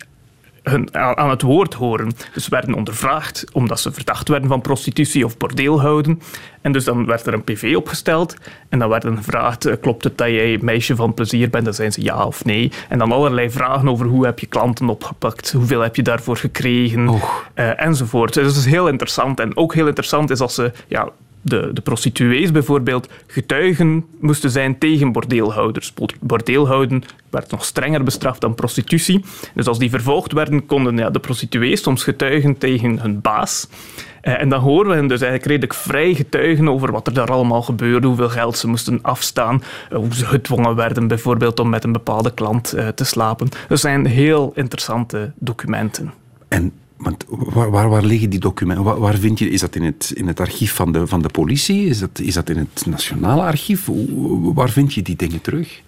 hun 0.69 0.95
aan 0.95 1.29
het 1.29 1.41
woord 1.41 1.73
horen. 1.73 2.11
Dus 2.33 2.43
ze 2.43 2.49
werden 2.49 2.73
ondervraagd 2.73 3.45
omdat 3.53 3.79
ze 3.79 3.91
verdacht 3.91 4.27
werden 4.27 4.49
van 4.49 4.61
prostitutie 4.61 5.25
of 5.25 5.37
bordeelhouden. 5.37 6.21
En 6.61 6.71
dus 6.71 6.83
dan 6.83 7.05
werd 7.05 7.25
er 7.25 7.33
een 7.33 7.43
PV 7.43 7.73
opgesteld 7.75 8.35
en 8.69 8.79
dan 8.79 8.89
werd 8.89 9.03
er 9.03 9.17
gevraagd, 9.17 9.65
eh, 9.65 9.73
klopt 9.81 10.03
het 10.03 10.17
dat 10.17 10.27
jij 10.27 10.57
meisje 10.61 10.95
van 10.95 11.13
plezier 11.13 11.49
bent? 11.49 11.65
Dan 11.65 11.73
zijn 11.73 11.91
ze 11.91 12.03
ja 12.03 12.25
of 12.25 12.45
nee. 12.45 12.71
En 12.89 12.97
dan 12.97 13.11
allerlei 13.11 13.49
vragen 13.51 13.89
over 13.89 14.05
hoe 14.05 14.25
heb 14.25 14.39
je 14.39 14.45
klanten 14.45 14.89
opgepakt, 14.89 15.51
hoeveel 15.51 15.81
heb 15.81 15.95
je 15.95 16.03
daarvoor 16.03 16.37
gekregen, 16.37 17.19
eh, 17.53 17.81
enzovoort. 17.81 18.33
Dus 18.33 18.45
dat 18.45 18.55
is 18.55 18.65
heel 18.65 18.87
interessant. 18.87 19.39
En 19.39 19.57
ook 19.57 19.73
heel 19.73 19.87
interessant 19.87 20.29
is 20.29 20.39
als 20.39 20.55
ze... 20.55 20.71
Ja, 20.87 21.09
de, 21.41 21.69
de 21.73 21.81
prostituees 21.81 22.51
bijvoorbeeld 22.51 23.09
getuigen 23.27 24.05
moesten 24.19 24.49
zijn 24.49 24.77
tegen 24.77 25.11
bordeelhouders. 25.11 25.93
Bo- 25.93 26.05
Bordeelhouden 26.19 27.03
werd 27.29 27.51
nog 27.51 27.65
strenger 27.65 28.03
bestraft 28.03 28.41
dan 28.41 28.55
prostitutie. 28.55 29.25
Dus 29.53 29.67
als 29.67 29.79
die 29.79 29.89
vervolgd 29.89 30.31
werden, 30.31 30.65
konden 30.65 30.97
ja, 30.97 31.09
de 31.09 31.19
prostituees 31.19 31.81
soms 31.81 32.03
getuigen 32.03 32.57
tegen 32.57 32.99
hun 32.99 33.21
baas. 33.21 33.67
Eh, 34.21 34.41
en 34.41 34.49
dan 34.49 34.59
horen 34.59 34.89
we 34.89 34.95
hen 34.95 35.07
dus 35.07 35.21
eigenlijk 35.21 35.51
redelijk 35.51 35.73
vrij 35.73 36.13
getuigen 36.13 36.69
over 36.69 36.91
wat 36.91 37.07
er 37.07 37.13
daar 37.13 37.31
allemaal 37.31 37.61
gebeurde, 37.61 38.07
hoeveel 38.07 38.29
geld 38.29 38.57
ze 38.57 38.67
moesten 38.67 38.99
afstaan, 39.01 39.63
eh, 39.89 39.97
hoe 39.97 40.13
ze 40.13 40.25
gedwongen 40.25 40.75
werden 40.75 41.07
bijvoorbeeld 41.07 41.59
om 41.59 41.69
met 41.69 41.83
een 41.83 41.91
bepaalde 41.91 42.33
klant 42.33 42.73
eh, 42.73 42.87
te 42.87 43.03
slapen. 43.03 43.49
Dat 43.67 43.79
zijn 43.79 44.05
heel 44.05 44.51
interessante 44.55 45.31
documenten. 45.35 46.13
En 46.47 46.71
want 46.99 47.25
waar, 47.27 47.89
waar, 47.89 48.03
liggen 48.03 48.29
die 48.29 48.39
documenten? 48.39 48.85
Waar, 48.85 48.99
waar 48.99 49.17
vind 49.17 49.39
je, 49.39 49.49
is 49.49 49.59
dat 49.59 49.75
in 49.75 49.83
het, 49.83 50.11
in 50.15 50.27
het 50.27 50.39
archief 50.39 50.73
van 50.73 50.91
de, 50.91 51.07
van 51.07 51.21
de 51.21 51.29
politie? 51.29 51.85
Is 51.85 51.99
dat, 51.99 52.19
is 52.19 52.33
dat 52.33 52.49
in 52.49 52.57
het 52.57 52.85
Nationale 52.85 53.41
Archief? 53.41 53.89
Waar 54.53 54.69
vind 54.69 54.93
je 54.93 55.01
die 55.01 55.15
dingen 55.15 55.41
terug? 55.41 55.81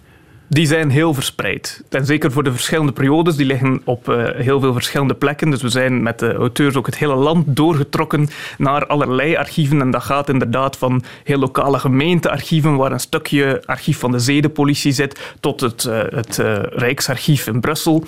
Die 0.52 0.66
zijn 0.66 0.90
heel 0.90 1.14
verspreid. 1.14 1.82
En 1.90 2.06
zeker 2.06 2.32
voor 2.32 2.42
de 2.44 2.52
verschillende 2.52 2.92
periodes, 2.92 3.36
die 3.36 3.46
liggen 3.46 3.80
op 3.84 4.08
eh, 4.08 4.24
heel 4.34 4.60
veel 4.60 4.72
verschillende 4.72 5.14
plekken. 5.14 5.50
Dus 5.50 5.62
we 5.62 5.68
zijn 5.68 6.02
met 6.02 6.18
de 6.18 6.32
auteurs 6.34 6.76
ook 6.76 6.86
het 6.86 6.98
hele 6.98 7.14
land 7.14 7.56
doorgetrokken 7.56 8.28
naar 8.58 8.86
allerlei 8.86 9.36
archieven. 9.36 9.80
En 9.80 9.90
dat 9.90 10.02
gaat 10.02 10.28
inderdaad 10.28 10.76
van 10.76 11.02
heel 11.24 11.38
lokale 11.38 11.78
gemeentearchieven, 11.78 12.76
waar 12.76 12.92
een 12.92 13.00
stukje 13.00 13.62
archief 13.66 13.98
van 13.98 14.10
de 14.12 14.18
zedenpolitie 14.18 14.92
zit, 14.92 15.20
tot 15.40 15.60
het, 15.60 15.84
eh, 15.84 16.00
het 16.08 16.38
eh, 16.38 16.54
Rijksarchief 16.62 17.46
in 17.46 17.60
Brussel, 17.60 18.04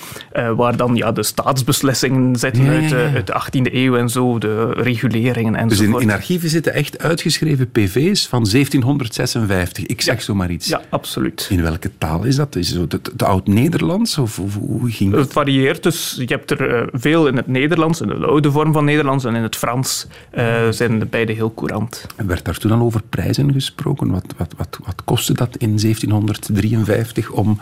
waar 0.56 0.76
dan 0.76 0.94
ja, 0.96 1.12
de 1.12 1.22
staatsbeslissingen 1.22 2.36
zitten 2.36 2.64
Ja, 2.64 2.72
ja, 2.72 2.80
uit, 2.80 2.88
de- 2.90 2.96
ja. 2.96 3.12
uit 3.14 3.26
de 3.26 3.32
18e 3.68 3.74
eeuw 3.74 3.96
en 3.96 4.08
zo, 4.08 4.38
de 4.38 4.70
reguleringen 4.72 5.52
Dus 5.52 5.60
enzovoort. 5.78 6.02
in, 6.02 6.08
in 6.08 6.14
archieven 6.14 6.48
zitten 6.48 6.72
echt 6.74 6.98
uitgeschreven 6.98 7.70
PV's 7.70 8.28
van 8.28 8.46
1756. 8.50 9.86
Ik 9.86 10.00
zeg 10.00 10.22
zomaar 10.22 10.50
iets. 10.50 10.68
Ja, 10.68 10.80
absoluut. 10.88 11.46
In 11.50 11.62
welke 11.62 11.90
taal 11.98 12.24
is 12.24 12.32
dat? 12.36 12.56
Is 12.56 12.70
het 12.70 12.92
het, 12.92 13.06
het 13.06 13.22
Oud-Nederlands? 13.22 14.18
Of, 14.18 14.38
of 14.38 14.54
hoe 14.54 14.90
ging 14.90 15.14
Het 15.14 15.32
varieert, 15.32 15.82
dus 15.82 16.14
je 16.18 16.34
hebt 16.34 16.50
er 16.50 16.74
eh, 16.74 16.86
veel 16.92 17.26
in 17.26 17.36
het 17.36 17.46
Nederlands, 17.46 18.00
in 18.00 18.08
de 18.08 18.26
oude 18.26 18.50
vorm 18.50 18.72
van 18.72 18.84
Nederlands, 18.84 19.24
en 19.24 19.34
in 19.34 19.42
het 19.42 19.56
Frans 19.56 20.06
eh, 20.30 20.68
zijn 20.70 20.98
de 20.98 21.06
beide 21.06 21.32
heel 21.32 21.54
courant. 21.54 22.06
Werd 22.26 22.44
daar 22.44 22.58
toen 22.58 22.70
al 22.70 22.80
over 22.80 23.02
prijzen 23.08 23.52
gesproken? 23.52 24.10
Wat, 24.10 24.34
wat, 24.36 24.54
wat, 24.56 24.78
wat 24.84 25.02
kostte 25.04 25.32
dat 25.32 25.56
in 25.56 25.78
1753 25.78 27.30
om 27.30 27.58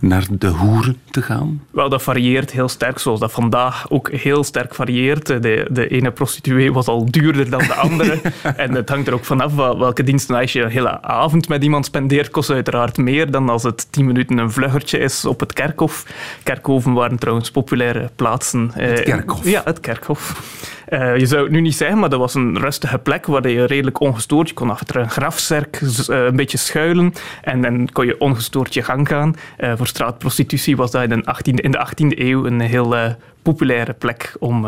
naar 0.00 0.26
de 0.30 0.46
hoeren 0.46 0.96
te 1.10 1.22
gaan? 1.22 1.62
Wel, 1.70 1.88
dat 1.88 2.02
varieert 2.02 2.50
heel 2.50 2.68
sterk, 2.68 2.98
zoals 2.98 3.20
dat 3.20 3.32
vandaag 3.32 3.90
ook 3.90 4.10
heel 4.10 4.44
sterk 4.44 4.74
varieert. 4.74 5.26
De, 5.26 5.66
de 5.70 5.88
ene 5.88 6.10
prostituee 6.10 6.72
was 6.72 6.86
al 6.86 7.10
duurder 7.10 7.50
dan 7.50 7.58
de 7.58 7.74
andere. 7.74 8.20
en 8.56 8.74
het 8.74 8.88
hangt 8.88 9.06
er 9.08 9.14
ook 9.14 9.24
vanaf 9.24 9.54
wel- 9.54 9.78
welke 9.78 10.02
diensten. 10.04 10.36
Als 10.36 10.52
je 10.52 10.62
een 10.62 10.70
hele 10.70 11.02
avond 11.02 11.48
met 11.48 11.62
iemand 11.62 11.84
spendeert, 11.86 12.30
kost 12.30 12.46
het 12.48 12.56
uiteraard 12.56 12.96
meer 12.96 13.30
dan 13.30 13.48
als 13.48 13.62
het 13.62 13.86
tien 13.92 14.06
minuten 14.06 14.38
een 14.38 14.50
vluggertje 14.52 14.98
is 14.98 15.24
op 15.24 15.40
het 15.40 15.52
kerkhof. 15.52 16.06
Kerkhoven 16.42 16.92
waren 16.92 17.18
trouwens 17.18 17.50
populaire 17.50 18.10
plaatsen. 18.16 18.70
eh, 18.74 18.88
Het 18.88 19.00
kerkhof. 19.02 19.44
Ja, 19.48 19.60
het 19.64 19.80
kerkhof. 19.80 20.42
Eh, 20.90 21.16
je 21.16 21.26
zou 21.26 21.42
het 21.42 21.52
nu 21.52 21.60
niet 21.60 21.74
zeggen, 21.74 21.98
maar 21.98 22.08
dat 22.08 22.18
was 22.18 22.34
een 22.34 22.58
rustige 22.58 22.98
plek 22.98 23.26
waar 23.26 23.48
je 23.48 23.64
redelijk 23.64 24.00
ongestoord... 24.00 24.48
Je 24.48 24.54
kon 24.54 24.70
achter 24.70 24.96
een 24.96 25.10
grafzerk 25.10 25.80
eh, 25.80 26.24
een 26.24 26.36
beetje 26.36 26.58
schuilen 26.58 27.12
en 27.42 27.62
dan 27.62 27.88
kon 27.92 28.06
je 28.06 28.20
ongestoord 28.20 28.74
je 28.74 28.82
gang 28.82 29.08
gaan. 29.08 29.36
Eh, 29.56 29.72
voor 29.76 29.86
straatprostitutie 29.86 30.76
was 30.76 30.90
dat 30.90 31.02
in 31.02 31.08
de 31.08 31.24
18e, 31.24 31.54
in 31.54 31.70
de 31.70 31.86
18e 31.86 32.18
eeuw 32.18 32.46
een 32.46 32.60
heel 32.60 33.16
populaire 33.42 33.92
plek 33.92 34.34
om 34.38 34.66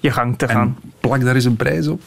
je 0.00 0.10
gang 0.10 0.38
te 0.38 0.48
gaan. 0.48 0.76
En 0.82 0.90
plak 1.00 1.24
daar 1.24 1.34
eens 1.34 1.44
een 1.44 1.56
prijs 1.56 1.88
op? 1.88 2.00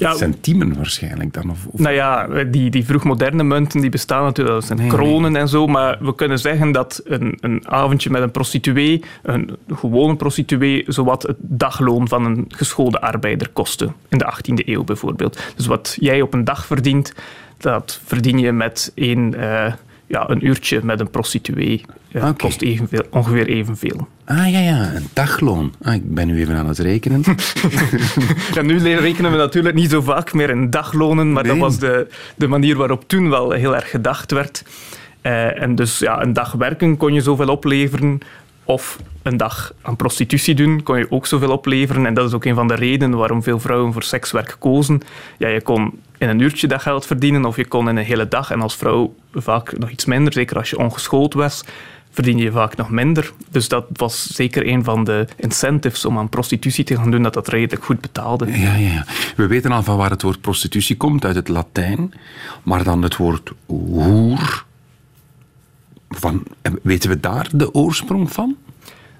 Dat 0.00 0.12
Ja. 0.12 0.14
centiemen 0.16 0.76
waarschijnlijk 0.76 1.32
dan? 1.32 1.50
Of, 1.50 1.66
of- 1.66 1.80
Nou 1.80 1.94
ja, 1.94 2.26
die, 2.44 2.70
die 2.70 2.84
vroegmoderne 2.84 3.42
munten 3.42 3.80
die 3.80 3.90
bestaan 3.90 4.22
natuurlijk, 4.24 4.56
dat 4.56 4.64
zijn 4.66 4.78
Nee, 4.78 4.88
kronen 4.88 5.36
en 5.36 5.48
zo, 5.48 5.66
maar 5.66 5.98
we 6.00 6.14
kunnen 6.14 6.38
zeggen 6.38 6.72
dat 6.72 7.00
een, 7.04 7.38
een 7.40 7.68
avondje 7.68 8.10
met 8.10 8.22
een 8.22 8.30
prostituee, 8.30 9.02
een 9.22 9.56
gewone 9.74 10.16
prostituee, 10.16 10.84
zowat 10.86 11.22
het 11.22 11.36
dagloon 11.40 12.08
van 12.08 12.24
een 12.24 12.44
geschoolde 12.48 13.00
arbeider 13.00 13.48
kostte. 13.52 13.88
In 14.08 14.18
de 14.18 14.24
18e 14.34 14.68
eeuw 14.68 14.84
bijvoorbeeld. 14.84 15.38
Dus 15.56 15.66
wat 15.66 15.96
jij 16.00 16.20
op 16.22 16.34
een 16.34 16.44
dag 16.44 16.66
verdient, 16.66 17.12
dat 17.58 18.00
verdien 18.04 18.38
je 18.38 18.52
met 18.52 18.92
één, 18.94 19.34
eh, 19.34 19.72
ja, 20.14 20.30
een 20.30 20.46
uurtje 20.46 20.80
met 20.82 21.00
een 21.00 21.10
prostituee 21.10 21.84
eh, 22.12 22.28
kost 22.36 22.62
evenveel, 22.62 23.02
ongeveer 23.10 23.46
evenveel. 23.46 24.08
Ah 24.24 24.50
ja, 24.50 24.58
ja, 24.58 24.94
een 24.94 25.06
dagloon. 25.12 25.72
Ah, 25.82 25.94
ik 25.94 26.14
ben 26.14 26.26
nu 26.26 26.40
even 26.40 26.56
aan 26.56 26.68
het 26.68 26.78
rekenen. 26.78 27.22
Ja, 28.54 28.62
nu 28.62 28.78
rekenen 28.78 29.30
we 29.30 29.36
natuurlijk 29.36 29.74
niet 29.74 29.90
zo 29.90 30.00
vaak 30.00 30.32
meer 30.32 30.50
in 30.50 30.70
daglonen, 30.70 31.32
maar 31.32 31.44
dat 31.44 31.56
was 31.56 31.78
de, 31.78 32.08
de 32.36 32.48
manier 32.48 32.76
waarop 32.76 33.08
toen 33.08 33.30
wel 33.30 33.50
heel 33.50 33.74
erg 33.74 33.90
gedacht 33.90 34.30
werd. 34.30 34.64
Eh, 35.20 35.62
en 35.62 35.74
dus 35.74 35.98
ja, 35.98 36.22
een 36.22 36.32
dag 36.32 36.52
werken 36.52 36.96
kon 36.96 37.12
je 37.12 37.20
zoveel 37.20 37.48
opleveren, 37.48 38.18
of 38.64 38.98
een 39.22 39.36
dag 39.36 39.72
aan 39.82 39.96
prostitutie 39.96 40.54
doen 40.54 40.82
kon 40.82 40.98
je 40.98 41.10
ook 41.10 41.26
zoveel 41.26 41.50
opleveren. 41.50 42.06
En 42.06 42.14
dat 42.14 42.28
is 42.28 42.34
ook 42.34 42.44
een 42.44 42.54
van 42.54 42.68
de 42.68 42.74
redenen 42.74 43.18
waarom 43.18 43.42
veel 43.42 43.60
vrouwen 43.60 43.92
voor 43.92 44.02
sekswerk 44.02 44.56
kozen. 44.58 45.00
Ja, 45.38 45.48
je 45.48 45.62
kon 45.62 46.00
in 46.18 46.28
een 46.28 46.40
uurtje 46.40 46.66
dat 46.66 46.82
geld 46.82 47.06
verdienen, 47.06 47.44
of 47.44 47.56
je 47.56 47.66
kon 47.66 47.88
in 47.88 47.96
een 47.96 48.04
hele 48.04 48.28
dag. 48.28 48.50
En 48.50 48.60
als 48.60 48.76
vrouw 48.76 49.14
vaak 49.32 49.78
nog 49.78 49.90
iets 49.90 50.04
minder, 50.04 50.32
zeker 50.32 50.56
als 50.56 50.70
je 50.70 50.78
ongeschoold 50.78 51.34
was, 51.34 51.64
verdien 52.10 52.38
je 52.38 52.52
vaak 52.52 52.76
nog 52.76 52.90
minder. 52.90 53.32
Dus 53.50 53.68
dat 53.68 53.84
was 53.92 54.26
zeker 54.26 54.66
een 54.66 54.84
van 54.84 55.04
de 55.04 55.26
incentives 55.36 56.04
om 56.04 56.18
aan 56.18 56.28
prostitutie 56.28 56.84
te 56.84 56.96
gaan 56.96 57.10
doen, 57.10 57.22
dat 57.22 57.34
dat 57.34 57.48
redelijk 57.48 57.84
goed 57.84 58.00
betaalde. 58.00 58.46
Ja, 58.46 58.74
ja, 58.74 58.74
ja. 58.76 59.04
We 59.36 59.46
weten 59.46 59.72
al 59.72 59.82
van 59.82 59.96
waar 59.96 60.10
het 60.10 60.22
woord 60.22 60.40
prostitutie 60.40 60.96
komt, 60.96 61.24
uit 61.24 61.34
het 61.34 61.48
Latijn. 61.48 62.14
Maar 62.62 62.84
dan 62.84 63.02
het 63.02 63.16
woord 63.16 63.52
hoer. 63.66 64.64
Van, 66.18 66.42
weten 66.82 67.10
we 67.10 67.20
daar 67.20 67.48
de 67.52 67.74
oorsprong 67.74 68.32
van? 68.32 68.56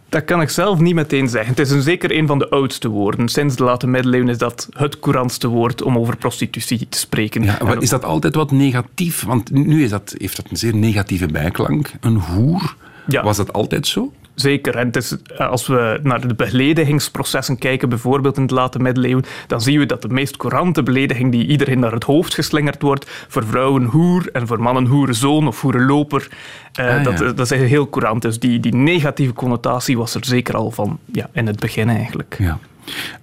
Dat 0.08 0.24
kan 0.24 0.40
ik 0.40 0.50
zelf 0.50 0.78
niet 0.78 0.94
meteen 0.94 1.28
zeggen. 1.28 1.50
Het 1.50 1.58
is 1.58 1.70
een, 1.70 1.82
zeker 1.82 2.16
een 2.16 2.26
van 2.26 2.38
de 2.38 2.48
oudste 2.48 2.88
woorden. 2.88 3.28
Sinds 3.28 3.56
de 3.56 3.64
late 3.64 3.86
middeleeuwen 3.86 4.28
is 4.28 4.38
dat 4.38 4.68
het 4.72 4.98
courantste 4.98 5.48
woord 5.48 5.82
om 5.82 5.98
over 5.98 6.16
prostitutie 6.16 6.88
te 6.88 6.98
spreken. 6.98 7.42
Ja, 7.42 7.76
is 7.78 7.88
dat 7.88 8.04
altijd 8.04 8.34
wat 8.34 8.50
negatief? 8.50 9.22
Want 9.22 9.50
nu 9.50 9.84
is 9.84 9.90
dat, 9.90 10.14
heeft 10.18 10.36
dat 10.36 10.46
een 10.50 10.56
zeer 10.56 10.76
negatieve 10.76 11.26
bijklank. 11.26 11.90
Een 12.00 12.16
hoer. 12.16 12.76
Ja. 13.06 13.22
Was 13.22 13.36
dat 13.36 13.52
altijd 13.52 13.86
zo? 13.86 14.12
Zeker. 14.34 14.76
En 14.76 14.86
het 14.86 14.96
is, 14.96 15.16
eh, 15.36 15.48
als 15.48 15.66
we 15.66 16.00
naar 16.02 16.28
de 16.28 16.34
beledigingsprocessen 16.34 17.58
kijken, 17.58 17.88
bijvoorbeeld 17.88 18.36
in 18.36 18.46
de 18.46 18.54
late 18.54 18.78
middeleeuwen, 18.78 19.24
dan 19.46 19.60
zien 19.60 19.78
we 19.78 19.86
dat 19.86 20.02
de 20.02 20.08
meest 20.08 20.36
courante 20.36 20.82
belediging 20.82 21.32
die 21.32 21.46
iedereen 21.46 21.78
naar 21.78 21.92
het 21.92 22.04
hoofd 22.04 22.34
geslingerd 22.34 22.82
wordt, 22.82 23.10
voor 23.28 23.46
vrouwen 23.46 23.84
hoer 23.84 24.28
en 24.32 24.46
voor 24.46 24.60
mannen 24.60 24.86
hoerenzoon 24.86 25.46
of 25.46 25.60
hoerenloper, 25.60 26.28
eh, 26.72 26.86
Ah, 26.86 27.02
ja. 27.02 27.10
dat, 27.10 27.36
dat 27.36 27.50
is 27.50 27.58
heel 27.68 27.88
courant. 27.90 28.22
Dus 28.22 28.38
die, 28.38 28.60
die 28.60 28.74
negatieve 28.74 29.32
connotatie 29.32 29.98
was 29.98 30.14
er 30.14 30.24
zeker 30.24 30.56
al 30.56 30.70
van 30.70 30.98
ja, 31.12 31.28
in 31.32 31.46
het 31.46 31.60
begin 31.60 31.88
eigenlijk. 31.88 32.36
Ja. 32.38 32.58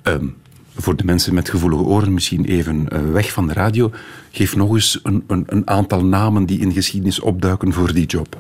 Ehm, 0.02 0.26
voor 0.76 0.96
de 0.96 1.04
mensen 1.04 1.34
met 1.34 1.50
gevoelige 1.50 1.84
oren 1.84 2.14
misschien 2.14 2.46
even 2.46 2.90
eh, 2.90 3.00
weg 3.12 3.32
van 3.32 3.48
de 3.48 3.54
radio. 3.54 3.92
Geef 4.32 4.56
nog 4.56 4.74
eens 4.74 5.00
een, 5.04 5.24
een, 5.28 5.44
een 5.48 5.70
aantal 5.70 6.06
namen 6.06 6.46
die 6.46 6.60
in 6.60 6.72
geschiedenis 6.72 7.20
opduiken 7.20 7.74
voor 7.74 7.94
die 7.94 8.06
job. 8.06 8.38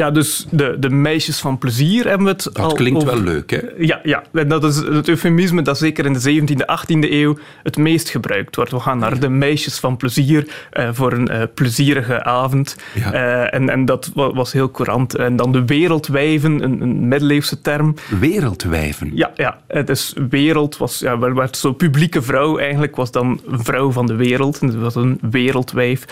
Ja, 0.00 0.10
dus 0.10 0.46
de, 0.50 0.76
de 0.78 0.90
meisjes 0.90 1.38
van 1.40 1.58
plezier 1.58 2.04
hebben 2.08 2.26
we 2.26 2.32
het 2.32 2.42
Dat 2.44 2.58
al 2.58 2.72
klinkt 2.72 3.02
over- 3.02 3.14
wel 3.14 3.22
leuk, 3.32 3.50
hè? 3.50 3.58
Ja, 3.78 4.00
ja, 4.02 4.22
en 4.32 4.48
dat 4.48 4.64
is 4.64 4.76
het 4.76 5.08
eufemisme 5.08 5.62
dat 5.62 5.78
zeker 5.78 6.06
in 6.06 6.12
de 6.12 6.40
17e, 6.42 6.64
18e 6.80 7.10
eeuw 7.12 7.36
het 7.62 7.76
meest 7.76 8.08
gebruikt 8.10 8.56
wordt. 8.56 8.70
We 8.70 8.80
gaan 8.80 8.98
naar 8.98 9.20
de 9.20 9.28
meisjes 9.28 9.78
van 9.78 9.96
plezier 9.96 10.48
eh, 10.70 10.88
voor 10.92 11.12
een 11.12 11.28
eh, 11.28 11.42
plezierige 11.54 12.24
avond. 12.24 12.76
Ja. 12.94 13.12
Eh, 13.12 13.54
en, 13.60 13.68
en 13.68 13.84
dat 13.84 14.10
wa- 14.14 14.32
was 14.32 14.52
heel 14.52 14.70
courant. 14.70 15.14
En 15.16 15.36
dan 15.36 15.52
de 15.52 15.64
wereldwijven, 15.64 16.62
een, 16.62 16.80
een 16.82 17.08
middeleeuwse 17.08 17.60
term. 17.60 17.94
Wereldwijven. 18.20 19.10
Ja, 19.14 19.30
ja, 19.34 19.58
het 19.66 19.88
is 19.88 20.14
wereld, 20.28 20.76
was, 20.76 20.98
ja, 20.98 21.18
waar- 21.18 21.34
waar 21.34 21.46
het 21.46 21.56
zo 21.56 21.72
publieke 21.72 22.22
vrouw 22.22 22.58
eigenlijk 22.58 22.96
was 22.96 23.10
dan 23.10 23.40
een 23.48 23.64
vrouw 23.64 23.90
van 23.92 24.06
de 24.06 24.14
wereld. 24.14 24.58
En 24.58 24.66
Het 24.66 24.76
was 24.76 24.94
een 24.94 25.18
wereldwijf. 25.30 26.04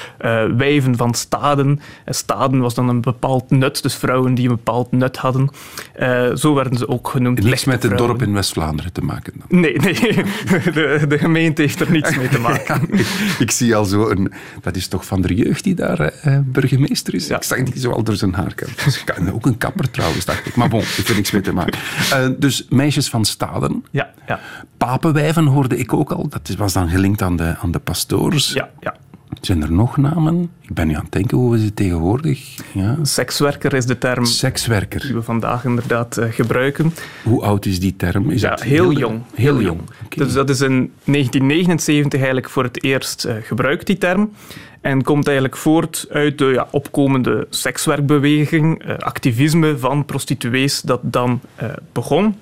Wijven 0.57 0.97
van 0.97 1.14
staden. 1.14 1.80
En 2.04 2.14
staden 2.14 2.61
was 2.61 2.75
dan 2.75 2.88
een 2.88 3.00
bepaald 3.00 3.50
nut, 3.50 3.78
dus 3.83 3.95
vrouwen 3.95 4.35
die 4.35 4.49
een 4.49 4.55
bepaald 4.55 4.93
nut 4.93 5.17
hadden. 5.17 5.51
Eh, 5.95 6.35
zo 6.35 6.55
werden 6.55 6.79
ze 6.79 6.89
ook 6.89 7.09
genoemd. 7.09 7.43
Niks 7.43 7.65
met 7.65 7.83
het 7.83 7.99
dorp 7.99 8.23
in 8.23 8.33
West-Vlaanderen 8.33 8.93
te 8.93 9.01
maken 9.01 9.33
dan. 9.37 9.61
Nee, 9.61 9.77
nee. 9.77 9.95
De, 10.79 11.05
de 11.09 11.19
gemeente 11.19 11.63
heeft 11.63 11.81
er 11.81 11.91
niets 11.91 12.17
mee 12.17 12.29
te 12.29 12.39
maken. 12.39 12.89
ik 13.45 13.51
zie 13.51 13.77
al 13.77 13.85
zo 13.85 14.09
een... 14.09 14.33
Dat 14.61 14.77
is 14.77 14.89
toch 14.89 15.07
Van 15.07 15.21
der 15.21 15.33
Jeugd 15.33 15.65
die 15.65 15.75
daar 15.75 16.01
eh, 16.01 16.39
burgemeester 16.45 17.15
is? 17.15 17.27
Ja. 17.27 17.37
Ik 17.37 17.43
zag 17.43 17.63
die 17.63 17.81
zo 17.81 17.91
al 17.91 18.03
door 18.03 18.17
zijn 18.17 18.35
haar. 18.35 18.55
kan. 19.05 19.33
Ook 19.33 19.47
een 19.47 19.59
kapper 19.59 19.91
trouwens, 19.91 20.25
dacht 20.25 20.47
ik. 20.47 20.57
Maar 20.57 20.69
bon, 20.69 20.81
heeft 20.81 21.09
er 21.09 21.15
niks 21.15 21.31
mee 21.31 21.43
te 21.43 21.53
maken. 21.53 21.79
Eh, 22.13 22.29
dus 22.39 22.67
meisjes 22.69 23.09
van 23.09 23.25
staden. 23.25 23.85
Ja, 23.91 24.11
ja, 24.27 24.41
Papenwijven 24.77 25.47
hoorde 25.47 25.77
ik 25.77 25.93
ook 25.93 26.13
al. 26.13 26.29
Dat 26.29 26.55
was 26.59 26.73
dan 26.73 26.89
gelinkt 26.89 27.23
aan 27.23 27.37
de, 27.37 27.57
aan 27.61 27.71
de 27.71 27.79
pastoors. 27.79 28.53
ja, 28.53 28.71
ja. 28.81 28.95
Zijn 29.40 29.62
er 29.62 29.73
nog 29.73 29.97
namen? 29.97 30.50
Ik 30.61 30.75
ben 30.75 30.87
nu 30.87 30.95
aan 30.95 31.02
het 31.02 31.12
denken 31.12 31.37
hoe 31.37 31.50
we 31.50 31.59
ze 31.59 31.75
tegenwoordig... 31.75 32.57
Ja. 32.73 32.97
Sekswerker 33.02 33.74
is 33.74 33.87
de 33.87 33.98
term 33.98 34.24
die 34.24 34.33
Sekswerker. 34.33 35.14
we 35.14 35.22
vandaag 35.22 35.64
inderdaad 35.64 36.16
eh, 36.16 36.33
gebruiken. 36.33 36.94
Hoe 37.24 37.42
oud 37.42 37.66
is 37.66 37.81
die 37.81 37.96
term? 37.96 38.31
Is 38.31 38.40
Ja, 38.40 38.51
dat 38.51 38.62
heel 38.62 38.92
jong. 38.92 39.22
Heel 39.35 39.61
jong. 39.61 39.81
Dus 40.09 40.33
dat 40.33 40.51
is 40.51 40.61
in 40.61 40.92
1979 41.05 42.18
eigenlijk 42.18 42.51
voor 42.51 42.62
het 42.62 42.83
eerst 42.83 43.24
eh, 43.24 43.35
gebruikt, 43.42 43.87
die 43.87 43.98
term. 43.98 44.31
En 44.81 45.03
komt 45.03 45.27
eigenlijk 45.27 45.57
voort 45.57 46.07
uit 46.11 46.38
de 46.38 46.44
ja, 46.44 46.68
opkomende 46.70 47.46
sekswerkbeweging, 47.51 48.83
eh, 48.83 48.96
activisme 48.98 49.79
van 49.79 50.05
prostituees 50.05 50.81
dat 50.81 51.01
dan 51.03 51.40
begon. 51.92 52.35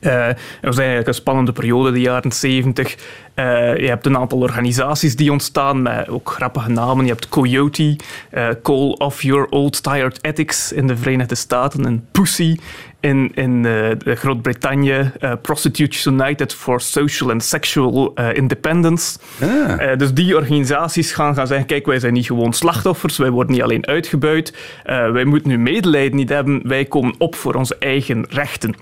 Eh, 0.00 0.26
het 0.26 0.36
was 0.60 0.78
eigenlijk 0.78 1.08
een 1.08 1.14
spannende 1.14 1.52
periode, 1.52 1.92
de 1.92 2.00
jaren 2.00 2.32
70. 2.32 2.96
Eh, 3.34 3.76
je 3.76 3.88
hebt 3.88 4.06
een 4.06 4.16
aantal 4.16 4.38
organisaties 4.38 5.16
die 5.16 5.32
ontstaan 5.32 5.82
met 5.82 6.08
ook 6.08 6.30
grappige 6.30 6.70
namen. 6.70 7.04
Je 7.04 7.10
hebt 7.10 7.28
Coyote, 7.28 7.96
eh, 8.30 8.48
Call 8.62 8.94
Off 8.98 9.22
Your 9.22 9.46
Old 9.48 9.82
Tired 9.82 10.18
Ethics 10.24 10.72
in 10.72 10.86
de 10.86 10.96
Verenigde 10.96 11.34
Staten 11.34 11.86
en 11.86 12.06
Pussy 12.12 12.56
in, 13.00 13.30
in 13.34 13.66
Groot-Brittannië. 14.04 15.10
Prostitutes 15.42 16.06
United 16.06 16.54
for 16.54 16.80
Social 16.80 17.30
and 17.30 17.44
Sexual 17.44 18.14
Independence. 18.32 19.18
Ah. 19.40 19.98
Dus 19.98 20.14
die 20.14 20.36
organisaties 20.36 21.12
gaan, 21.12 21.34
gaan 21.34 21.46
zeggen, 21.46 21.66
kijk, 21.66 21.86
wij 21.86 21.98
zijn 21.98 22.12
niet 22.12 22.26
gewoon 22.26 22.52
slachtoffers, 22.52 23.18
wij 23.18 23.30
worden 23.30 23.52
niet 23.52 23.62
alleen 23.62 23.86
uitgebuit, 23.86 24.54
wij 24.84 25.24
moeten 25.24 25.48
nu 25.48 25.58
medelijden 25.58 26.16
niet 26.16 26.28
hebben, 26.28 26.68
wij 26.68 26.84
komen 26.84 27.14
op 27.18 27.34
voor 27.34 27.54
onze 27.54 27.76
eigen 27.78 28.26
rechten. 28.28 28.74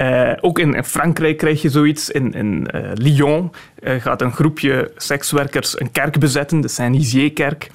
Eh, 0.00 0.32
ook 0.40 0.58
in, 0.58 0.74
in 0.74 0.84
Frankrijk 0.84 1.36
krijg 1.36 1.62
je 1.62 1.68
zoiets. 1.68 2.10
In, 2.10 2.32
in 2.32 2.66
eh, 2.66 2.90
Lyon 2.94 3.52
eh, 3.82 4.00
gaat 4.00 4.20
een 4.20 4.32
groepje 4.32 4.92
sekswerkers 4.96 5.80
een 5.80 5.90
kerk 5.90 6.18
bezetten, 6.18 6.60
de 6.60 6.68
Saint-Nizier-kerk, 6.68 7.70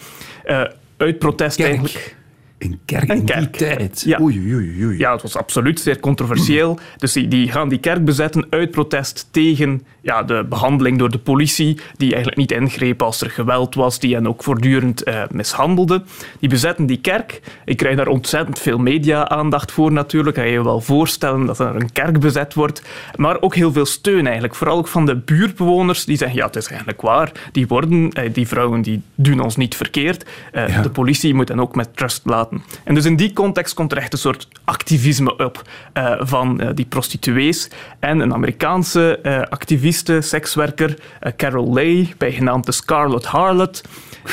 uit 0.98 1.20
protest 1.20 1.58
Kerk. 1.58 1.70
eigenlijk. 1.70 2.16
Een 2.58 2.80
kerk 2.86 3.10
Een 3.10 3.18
in 3.18 3.26
die 3.26 3.50
tijd. 3.50 4.04
Ja. 4.06 4.20
Oei, 4.22 4.40
oei, 4.40 4.56
oei, 4.56 4.86
oei. 4.86 4.98
Ja, 4.98 5.12
het 5.14 5.22
was 5.22 5.38
absoluut 5.38 5.80
zeer 5.80 6.00
controversieel. 6.00 6.80
Dus 6.98 7.14
die, 7.14 7.28
die 7.28 7.52
gaan 7.52 7.70
die 7.70 7.80
kerk 7.80 8.06
bezetten 8.06 8.48
uit 8.50 8.72
protest 8.72 9.28
tegen 9.32 9.86
ja, 10.02 10.24
de 10.24 10.46
behandeling 10.50 10.98
door 10.98 11.12
de 11.12 11.18
politie, 11.18 11.78
die 11.98 12.08
eigenlijk 12.08 12.38
niet 12.38 12.52
ingreep 12.52 13.02
als 13.02 13.22
er 13.22 13.30
geweld 13.30 13.76
was, 13.76 14.00
die 14.00 14.14
hen 14.14 14.28
ook 14.28 14.44
voortdurend 14.44 15.04
eh, 15.04 15.22
mishandelde. 15.32 16.04
Die 16.40 16.50
bezetten 16.50 16.86
die 16.86 16.98
kerk. 17.02 17.42
Ik 17.66 17.78
krijg 17.78 17.96
daar 17.96 18.08
ontzettend 18.08 18.60
veel 18.60 18.78
media-aandacht 18.78 19.72
voor 19.72 19.92
natuurlijk. 19.92 20.36
Kan 20.36 20.46
je 20.46 20.52
je 20.52 20.64
wel 20.64 20.82
voorstellen 20.82 21.46
dat 21.46 21.60
er 21.60 21.76
een 21.76 21.92
kerk 21.92 22.20
bezet 22.20 22.54
wordt. 22.54 22.82
Maar 23.16 23.42
ook 23.42 23.56
heel 23.56 23.72
veel 23.72 23.86
steun 23.86 24.24
eigenlijk. 24.26 24.56
Vooral 24.56 24.78
ook 24.78 24.88
van 24.88 25.06
de 25.06 25.16
buurtbewoners 25.16 26.06
die 26.06 26.18
zeggen, 26.18 26.38
ja, 26.38 26.46
het 26.46 26.56
is 26.56 26.68
eigenlijk 26.68 27.02
waar. 27.02 27.32
Die, 27.52 27.68
worden, 27.68 28.12
eh, 28.12 28.34
die 28.34 28.48
vrouwen 28.48 28.82
die 28.82 29.02
doen 29.16 29.40
ons 29.40 29.56
niet 29.56 29.76
verkeerd. 29.76 30.26
Eh, 30.52 30.68
Ja. 30.68 30.82
De 30.82 30.90
politie 30.90 31.34
moet 31.34 31.48
hen 31.48 31.60
ook 31.60 31.76
met 31.76 31.96
trust 31.96 32.22
laten. 32.26 32.45
En 32.84 32.96
dus 32.96 33.06
in 33.06 33.16
die 33.16 33.34
context 33.34 33.74
komt 33.74 33.92
er 33.92 33.98
echt 33.98 34.14
een 34.14 34.20
soort 34.20 34.48
activisme 34.64 35.38
op 35.38 35.62
eh, 35.94 36.14
van 36.20 36.60
eh, 36.60 36.70
die 36.74 36.86
prostituees. 36.86 37.70
En 38.00 38.20
een 38.20 38.34
Amerikaanse 38.34 39.20
eh, 39.22 39.42
activiste, 39.42 40.22
sekswerker, 40.22 40.98
Carol 41.38 41.74
Lay, 41.74 42.14
bijgenaamd 42.18 42.66
de 42.66 42.72
Scarlet 42.72 43.26
Harlot, 43.26 43.82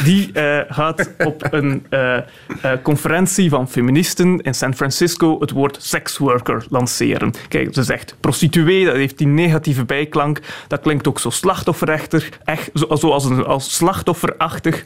die 0.04 0.30
gaat 0.68 1.10
op 1.24 1.46
een 1.50 1.86
conferentie 2.82 3.50
van 3.50 3.68
feministen 3.68 4.40
in 4.40 4.54
San 4.54 4.74
Francisco 4.74 5.40
het 5.40 5.50
woord 5.50 5.76
sexworker 5.80 6.64
lanceren. 6.68 7.32
Kijk, 7.48 7.74
ze 7.74 7.82
zegt 7.82 8.16
prostituee, 8.20 8.84
dat 8.84 8.94
heeft 8.94 9.18
die 9.18 9.26
negatieve 9.26 9.84
bijklank. 9.84 10.40
Dat 10.68 10.80
klinkt 10.80 11.08
ook 11.08 11.18
zo 11.18 11.30
slachtofferrechter, 11.30 12.28
echt 12.44 12.70
zo- 12.74 12.96
zoals 12.96 13.24
een, 13.24 13.44
als 13.44 13.74
slachtofferachtig. 13.76 14.84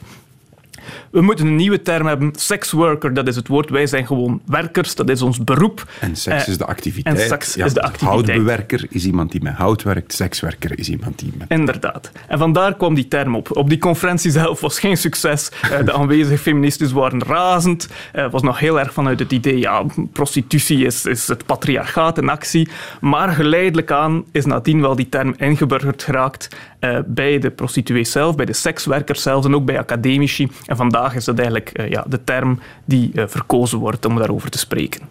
We 1.11 1.21
moeten 1.21 1.45
een 1.47 1.55
nieuwe 1.55 1.81
term 1.81 2.07
hebben. 2.07 2.31
Sexworker, 2.35 3.13
dat 3.13 3.27
is 3.27 3.35
het 3.35 3.47
woord. 3.47 3.69
Wij 3.69 3.87
zijn 3.87 4.05
gewoon 4.07 4.41
werkers, 4.45 4.95
dat 4.95 5.09
is 5.09 5.21
ons 5.21 5.43
beroep. 5.43 5.85
En 5.99 6.15
seks 6.15 6.41
Eh, 6.43 6.47
is 6.47 6.57
de 6.57 6.65
activiteit. 6.65 7.19
en 7.19 7.27
seks 7.27 7.57
is 7.57 7.73
de 7.73 7.81
activiteit. 7.81 8.11
Houtbewerker 8.11 8.85
is 8.89 9.05
iemand 9.05 9.31
die 9.31 9.41
met 9.43 9.53
hout 9.53 9.83
werkt. 9.83 10.13
Sekswerker 10.13 10.79
is 10.79 10.89
iemand 10.89 11.19
die 11.19 11.33
met... 11.37 11.49
Inderdaad. 11.49 12.11
En 12.27 12.37
vandaar 12.37 12.75
kwam 12.75 12.93
die 12.93 13.07
term 13.07 13.35
op. 13.35 13.57
Op 13.57 13.69
die 13.69 13.77
conferentie 13.77 14.31
zelf 14.31 14.61
was 14.61 14.79
geen 14.79 14.97
succes. 14.97 15.51
Eh, 15.61 15.83
De 15.85 15.93
aanwezige 15.93 16.37
feministen 16.37 16.93
waren 16.93 17.23
razend. 17.23 17.87
Eh, 18.13 18.23
Het 18.23 18.31
was 18.31 18.41
nog 18.41 18.59
heel 18.59 18.79
erg 18.79 18.93
vanuit 18.93 19.19
het 19.19 19.31
idee, 19.31 19.57
ja, 19.59 19.83
prostitutie 20.13 20.85
is, 20.85 21.05
is 21.05 21.27
het 21.27 21.45
patriarchaat 21.45 22.17
in 22.17 22.29
actie. 22.29 22.67
Maar 23.01 23.29
geleidelijk 23.29 23.91
aan 23.91 24.23
is 24.31 24.45
nadien 24.45 24.81
wel 24.81 24.95
die 24.95 25.09
term 25.09 25.33
ingeburgerd 25.37 26.03
geraakt 26.03 26.47
eh, 26.79 26.97
bij 27.05 27.39
de 27.39 27.49
prostituees 27.51 28.11
zelf, 28.11 28.35
bij 28.35 28.45
de 28.45 28.53
sekswerkers 28.53 29.21
zelf 29.21 29.45
en 29.45 29.55
ook 29.55 29.65
bij 29.65 29.79
academici. 29.79 30.47
En 30.65 30.75
vandaag 30.77 30.95
vandaag 30.97 31.15
is 31.15 31.25
dat 31.25 31.37
eigenlijk 31.37 31.69
eh, 31.69 31.89
ja, 31.89 32.03
de 32.07 32.23
term 32.23 32.59
die 32.85 33.11
eh, 33.15 33.23
verkozen 33.27 33.77
wordt 33.77 34.05
om 34.05 34.17
daarover 34.17 34.49
te 34.49 34.57
spreken. 34.57 35.01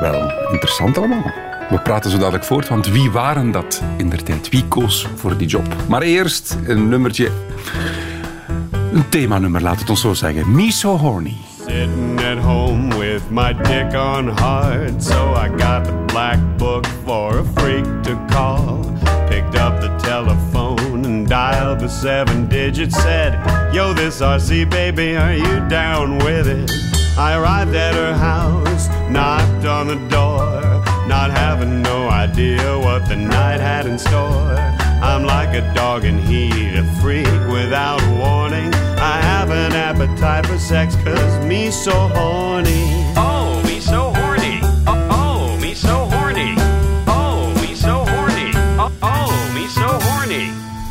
Wel, 0.00 0.32
interessant 0.50 0.98
allemaal. 0.98 1.32
We 1.70 1.78
praten 1.78 2.10
zo 2.10 2.18
dadelijk 2.18 2.44
voort, 2.44 2.68
want 2.68 2.88
wie 2.88 3.10
waren 3.10 3.50
dat 3.50 3.82
in 3.96 4.10
der 4.10 4.22
tijd? 4.22 4.48
Wie 4.48 4.64
koos 4.68 5.06
voor 5.16 5.36
die 5.36 5.46
job? 5.46 5.66
Maar 5.88 6.02
eerst 6.02 6.56
een 6.66 6.88
nummertje. 6.88 7.30
Een 8.92 9.08
themanummer, 9.08 9.62
laat 9.62 9.78
het 9.78 9.90
ons 9.90 10.00
zo 10.00 10.14
zeggen. 10.14 10.54
Me 10.54 10.72
So 10.72 10.96
Horny. 10.96 11.36
Sitting 11.66 12.20
at 12.20 12.38
home 12.38 12.98
with 12.98 13.22
my 13.30 13.54
dick 13.62 13.94
on 13.94 14.28
hard. 14.28 15.04
So 15.04 15.34
I 15.34 15.48
got 15.48 15.84
the 15.84 16.04
black 16.06 16.38
book 16.56 16.86
for 17.04 17.38
a 17.38 17.44
freak 17.54 18.02
to 18.02 18.18
call. 18.28 18.78
Picked 19.28 19.60
up 19.60 19.80
the 19.80 20.01
dialed 21.32 21.80
the 21.80 21.88
seven 21.88 22.46
digits. 22.46 22.94
Said, 22.94 23.32
Yo, 23.72 23.94
this 23.94 24.20
RC 24.20 24.68
baby, 24.68 25.16
are 25.16 25.32
you 25.32 25.66
down 25.66 26.18
with 26.18 26.46
it? 26.46 26.70
I 27.16 27.38
arrived 27.38 27.74
at 27.74 27.94
her 27.94 28.12
house, 28.12 28.88
knocked 29.08 29.64
on 29.64 29.86
the 29.86 29.94
door, 30.10 30.60
not 31.08 31.30
having 31.30 31.80
no 31.80 32.10
idea 32.10 32.78
what 32.78 33.08
the 33.08 33.16
night 33.16 33.60
had 33.60 33.86
in 33.86 33.98
store. 33.98 34.58
I'm 35.00 35.24
like 35.24 35.54
a 35.54 35.72
dog 35.72 36.04
in 36.04 36.18
heat, 36.18 36.74
a 36.76 36.84
freak 37.00 37.24
without 37.50 38.02
warning. 38.18 38.70
I 38.98 39.18
have 39.22 39.50
an 39.50 39.72
appetite 39.72 40.44
for 40.44 40.58
sex, 40.58 40.96
cause 40.96 41.46
me 41.46 41.70
so 41.70 41.92
horny. 42.08 43.31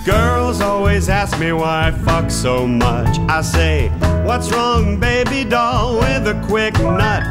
Girls 0.06 0.62
always 0.62 1.10
ask 1.10 1.40
me 1.40 1.52
why 1.52 1.88
I 1.88 1.92
fuck 1.92 2.32
so 2.32 2.66
much. 2.66 3.20
I 3.30 3.42
say, 3.42 3.90
What's 4.26 4.52
wrong, 4.52 5.00
baby 5.00 5.44
doll, 5.44 6.00
with 6.00 6.28
a 6.28 6.44
quick 6.48 6.74
nut? 6.80 7.24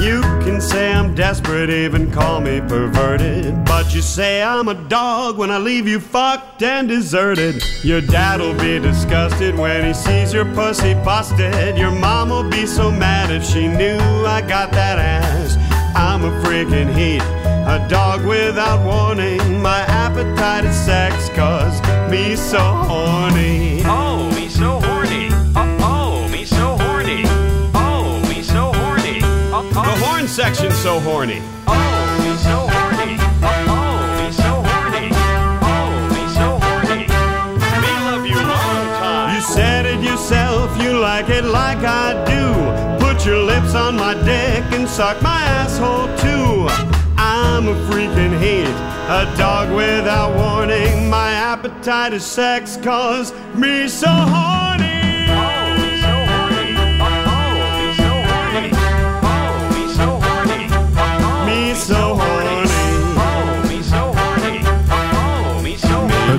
You 0.00 0.20
can 0.42 0.60
say 0.60 0.92
I'm 0.92 1.14
desperate, 1.14 1.70
even 1.70 2.10
call 2.10 2.40
me 2.40 2.60
perverted. 2.60 3.64
But 3.64 3.94
you 3.94 4.02
say 4.02 4.42
I'm 4.42 4.66
a 4.66 4.74
dog 4.74 5.38
when 5.38 5.50
I 5.52 5.58
leave 5.58 5.86
you 5.86 6.00
fucked 6.00 6.62
and 6.64 6.88
deserted. 6.88 7.62
Your 7.84 8.00
dad'll 8.00 8.54
be 8.54 8.80
disgusted 8.80 9.56
when 9.56 9.86
he 9.86 9.94
sees 9.94 10.34
your 10.34 10.44
pussy 10.46 10.94
busted. 10.94 11.78
Your 11.78 11.92
mom'll 11.92 12.50
be 12.50 12.66
so 12.66 12.90
mad 12.90 13.30
if 13.30 13.44
she 13.44 13.68
knew 13.68 13.98
I 14.26 14.42
got 14.46 14.72
that 14.72 14.98
ass. 14.98 15.56
I'm 15.96 16.24
a 16.24 16.30
freaking 16.44 16.92
heat, 16.94 17.22
a 17.66 17.86
dog 17.88 18.24
without 18.24 18.84
warning. 18.84 19.60
My 19.60 19.80
appetite 19.82 20.64
is 20.64 20.76
sex, 20.76 21.28
cause 21.30 21.80
me 22.10 22.36
so 22.36 22.58
horny. 22.58 23.82
Oh, 23.84 24.30
me 24.34 24.48
so 24.48 24.80
horny. 24.80 25.28
Oh, 25.54 25.78
oh, 25.82 26.28
me 26.28 26.44
so 26.44 26.76
horny. 26.78 27.22
Oh, 27.74 28.20
me 28.28 28.42
so 28.42 28.72
horny. 28.72 29.20
Oh, 29.52 29.62
The 29.72 29.80
oh, 29.80 30.04
horn 30.04 30.28
section's 30.28 30.76
so 30.78 31.00
horny. 31.00 31.42
oh, 31.66 31.74
me 32.22 32.36
so 32.46 32.56
horny. 32.74 33.16
Oh, 33.42 33.74
oh, 33.76 34.22
me 34.22 34.32
so 34.32 34.52
horny. 34.70 35.08
Oh, 35.72 35.90
me 36.14 36.24
so 36.38 36.48
horny. 36.66 37.02
Me 37.82 37.92
love 38.08 38.26
you 38.26 38.36
long 38.36 38.86
time. 39.02 39.34
You 39.34 39.40
said 39.42 39.86
it 39.86 40.00
yourself, 40.02 40.80
you 40.80 40.98
like 40.98 41.28
it 41.28 41.44
like 41.44 41.78
I 41.78 42.12
do. 42.24 42.46
Put 43.04 43.26
your 43.26 43.38
lips 43.42 43.74
on 43.74 43.96
my 43.96 44.14
dick 44.14 44.64
and 44.72 44.88
suck 44.88 45.20
my 45.22 45.42
asshole 45.42 46.06
too. 46.18 46.95
I'm 47.56 47.68
a 47.68 47.74
freaking 47.90 48.38
heat, 48.38 48.68
a 49.08 49.34
dog 49.38 49.74
without 49.74 50.36
warning. 50.36 51.08
My 51.08 51.30
appetite 51.30 52.12
is 52.12 52.22
sex, 52.22 52.76
cause 52.76 53.32
me 53.54 53.88
so 53.88 54.08
horny. 54.08 54.85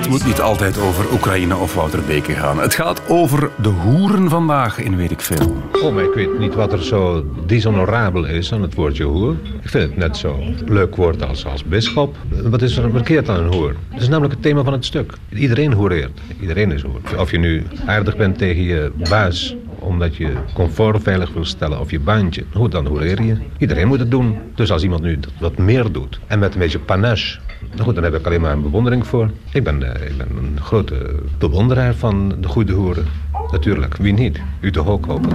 Het 0.08 0.16
moet 0.16 0.26
niet 0.26 0.40
altijd 0.40 0.78
over 0.78 1.12
Oekraïne 1.12 1.56
of 1.56 1.74
Wouter 1.74 2.02
Beke 2.02 2.32
gaan. 2.32 2.58
Het 2.58 2.74
gaat 2.74 3.02
over 3.08 3.50
de 3.62 3.68
hoeren 3.68 4.28
vandaag 4.28 4.78
in 4.78 4.96
weet 4.96 5.10
ik 5.10 5.20
veel. 5.20 5.56
Oh, 5.82 5.94
maar 5.94 6.04
ik 6.04 6.14
weet 6.14 6.38
niet 6.38 6.54
wat 6.54 6.72
er 6.72 6.84
zo 6.84 7.24
dishonorabel 7.46 8.24
is 8.24 8.52
aan 8.52 8.62
het 8.62 8.74
woordje 8.74 9.04
hoer. 9.04 9.36
Ik 9.62 9.68
vind 9.68 9.84
het 9.84 9.96
net 9.96 10.16
zo 10.16 10.38
leuk 10.66 10.96
woord 10.96 11.22
als, 11.22 11.46
als 11.46 11.64
bischop. 11.64 12.16
Wat 12.42 12.62
is 12.62 12.76
er 12.76 12.90
verkeerd 12.90 13.28
aan 13.28 13.44
een 13.44 13.52
hoer? 13.52 13.74
Dat 13.90 14.00
is 14.00 14.08
namelijk 14.08 14.34
het 14.34 14.42
thema 14.42 14.62
van 14.62 14.72
het 14.72 14.84
stuk. 14.84 15.12
Iedereen 15.28 15.72
hoereert. 15.72 16.20
Iedereen 16.40 16.72
is 16.72 16.82
hoer. 16.82 17.00
Of 17.18 17.30
je 17.30 17.38
nu 17.38 17.66
aardig 17.86 18.16
bent 18.16 18.38
tegen 18.38 18.62
je 18.62 18.92
baas 19.08 19.56
omdat 19.88 20.16
je 20.16 20.32
comfort 20.54 21.02
veilig 21.02 21.32
wil 21.32 21.44
stellen 21.44 21.80
of 21.80 21.90
je 21.90 22.00
baantje. 22.00 22.44
Goed, 22.54 22.72
dan 22.72 22.86
hoereer 22.86 23.22
je. 23.22 23.36
Iedereen 23.58 23.88
moet 23.88 23.98
het 23.98 24.10
doen. 24.10 24.38
Dus 24.54 24.70
als 24.70 24.82
iemand 24.82 25.02
nu 25.02 25.18
wat 25.40 25.58
meer 25.58 25.92
doet 25.92 26.20
en 26.26 26.38
met 26.38 26.52
een 26.52 26.60
beetje 26.60 26.78
panache... 26.78 27.38
Nou 27.70 27.82
goed, 27.82 27.94
dan 27.94 28.04
heb 28.04 28.14
ik 28.14 28.26
alleen 28.26 28.40
maar 28.40 28.52
een 28.52 28.62
bewondering 28.62 29.06
voor. 29.06 29.30
Ik 29.52 29.64
ben, 29.64 29.94
eh, 29.94 30.10
ik 30.10 30.16
ben 30.16 30.28
een 30.36 30.58
grote 30.60 31.14
bewonderaar 31.38 31.94
van 31.94 32.34
de 32.40 32.48
goede 32.48 32.72
hoeren. 32.72 33.06
Natuurlijk, 33.50 33.96
wie 33.96 34.12
niet? 34.12 34.40
U 34.60 34.70
toch 34.72 34.86
ook 34.86 35.06
hopen. 35.06 35.30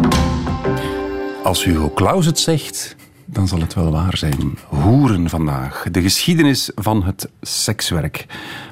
Als 1.43 1.63
Hugo 1.63 1.91
Claus 1.95 2.25
het 2.25 2.39
zegt, 2.39 2.95
dan 3.25 3.47
zal 3.47 3.59
het 3.59 3.73
wel 3.73 3.91
waar 3.91 4.17
zijn. 4.17 4.57
Hoeren 4.67 5.29
vandaag. 5.29 5.85
De 5.91 6.01
geschiedenis 6.01 6.71
van 6.75 7.03
het 7.03 7.29
sekswerk. 7.41 8.25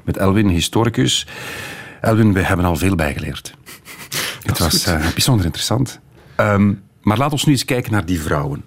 Met 0.04 0.17
Elwin, 0.17 0.48
historicus. 0.48 1.28
Elwin, 2.02 2.34
we 2.34 2.41
hebben 2.41 2.65
al 2.65 2.76
veel 2.76 2.96
bijgeleerd. 2.96 3.54
Het 4.41 4.60
was 4.60 4.86
eh, 4.86 5.08
bijzonder 5.12 5.45
interessant. 5.45 5.99
Ehm, 6.36 6.73
maar 7.01 7.17
laat 7.17 7.32
ons 7.32 7.45
nu 7.45 7.51
eens 7.51 7.65
kijken 7.65 7.91
naar 7.91 8.06
die 8.06 8.21
vrouwen. 8.21 8.63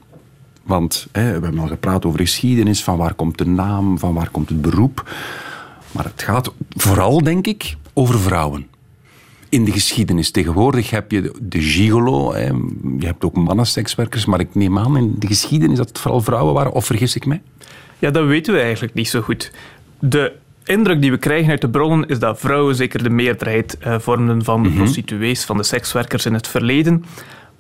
Want 0.63 1.07
hè, 1.13 1.25
we 1.25 1.31
hebben 1.45 1.59
al 1.59 1.67
gepraat 1.67 2.05
over 2.05 2.19
geschiedenis, 2.21 2.85
van 2.85 2.97
waar 2.97 3.15
komt 3.15 3.39
de 3.39 3.47
naam, 3.47 3.99
van 3.99 4.15
waar 4.15 4.29
komt 4.31 4.49
het 4.49 4.61
beroep. 4.61 5.11
Maar 5.93 6.05
het 6.05 6.23
gaat 6.23 6.53
vooral, 6.71 7.23
denk 7.23 7.47
ik, 7.47 7.77
over 7.93 8.21
vrouwen. 8.21 8.67
In 9.49 9.65
de 9.65 9.73
geschiedenis. 9.73 10.31
Tegenwoordig 10.31 10.91
heb 10.91 11.11
je 11.11 11.21
de- 11.23 11.35
de 11.43 11.63
gigolo, 11.63 12.33
hè. 12.35 12.45
je 12.99 13.07
hebt 13.07 13.25
ook 13.25 13.35
mannensekswerkers, 13.37 14.25
maar 14.25 14.41
ik 14.41 14.55
neem 14.55 14.79
aan 14.79 14.97
in 14.97 15.15
de 15.19 15.27
geschiedenis 15.27 15.77
dat 15.77 15.89
het 15.89 15.99
vooral 15.99 16.21
vrouwen 16.21 16.55
waren, 16.55 16.73
of 16.73 16.87
vergis 16.87 17.17
ik 17.17 17.27
mij? 17.27 17.43
Ja, 17.99 18.11
dat 18.11 18.27
weten 18.27 18.55
we 18.55 18.61
eigenlijk 18.61 18.95
niet 18.95 19.09
zo 19.09 19.21
goed. 19.21 19.51
De 19.99 20.33
indruk 20.65 21.01
die 21.01 21.11
we 21.11 21.19
krijgen 21.19 21.51
uit 21.51 21.61
de 21.61 21.71
bronnen 21.71 22.09
is 22.09 22.19
dat 22.19 22.41
vrouwen 22.41 22.75
zeker 22.75 23.03
de 23.03 23.11
meerderheid 23.11 23.79
eh, 23.79 23.99
vormden 23.99 24.45
van 24.45 24.63
de 24.63 24.71
prostituees, 24.71 25.45
van 25.45 25.57
de 25.57 25.63
sekswerkers 25.63 26.27
in 26.27 26.35
het 26.35 26.49
verleden. 26.49 27.05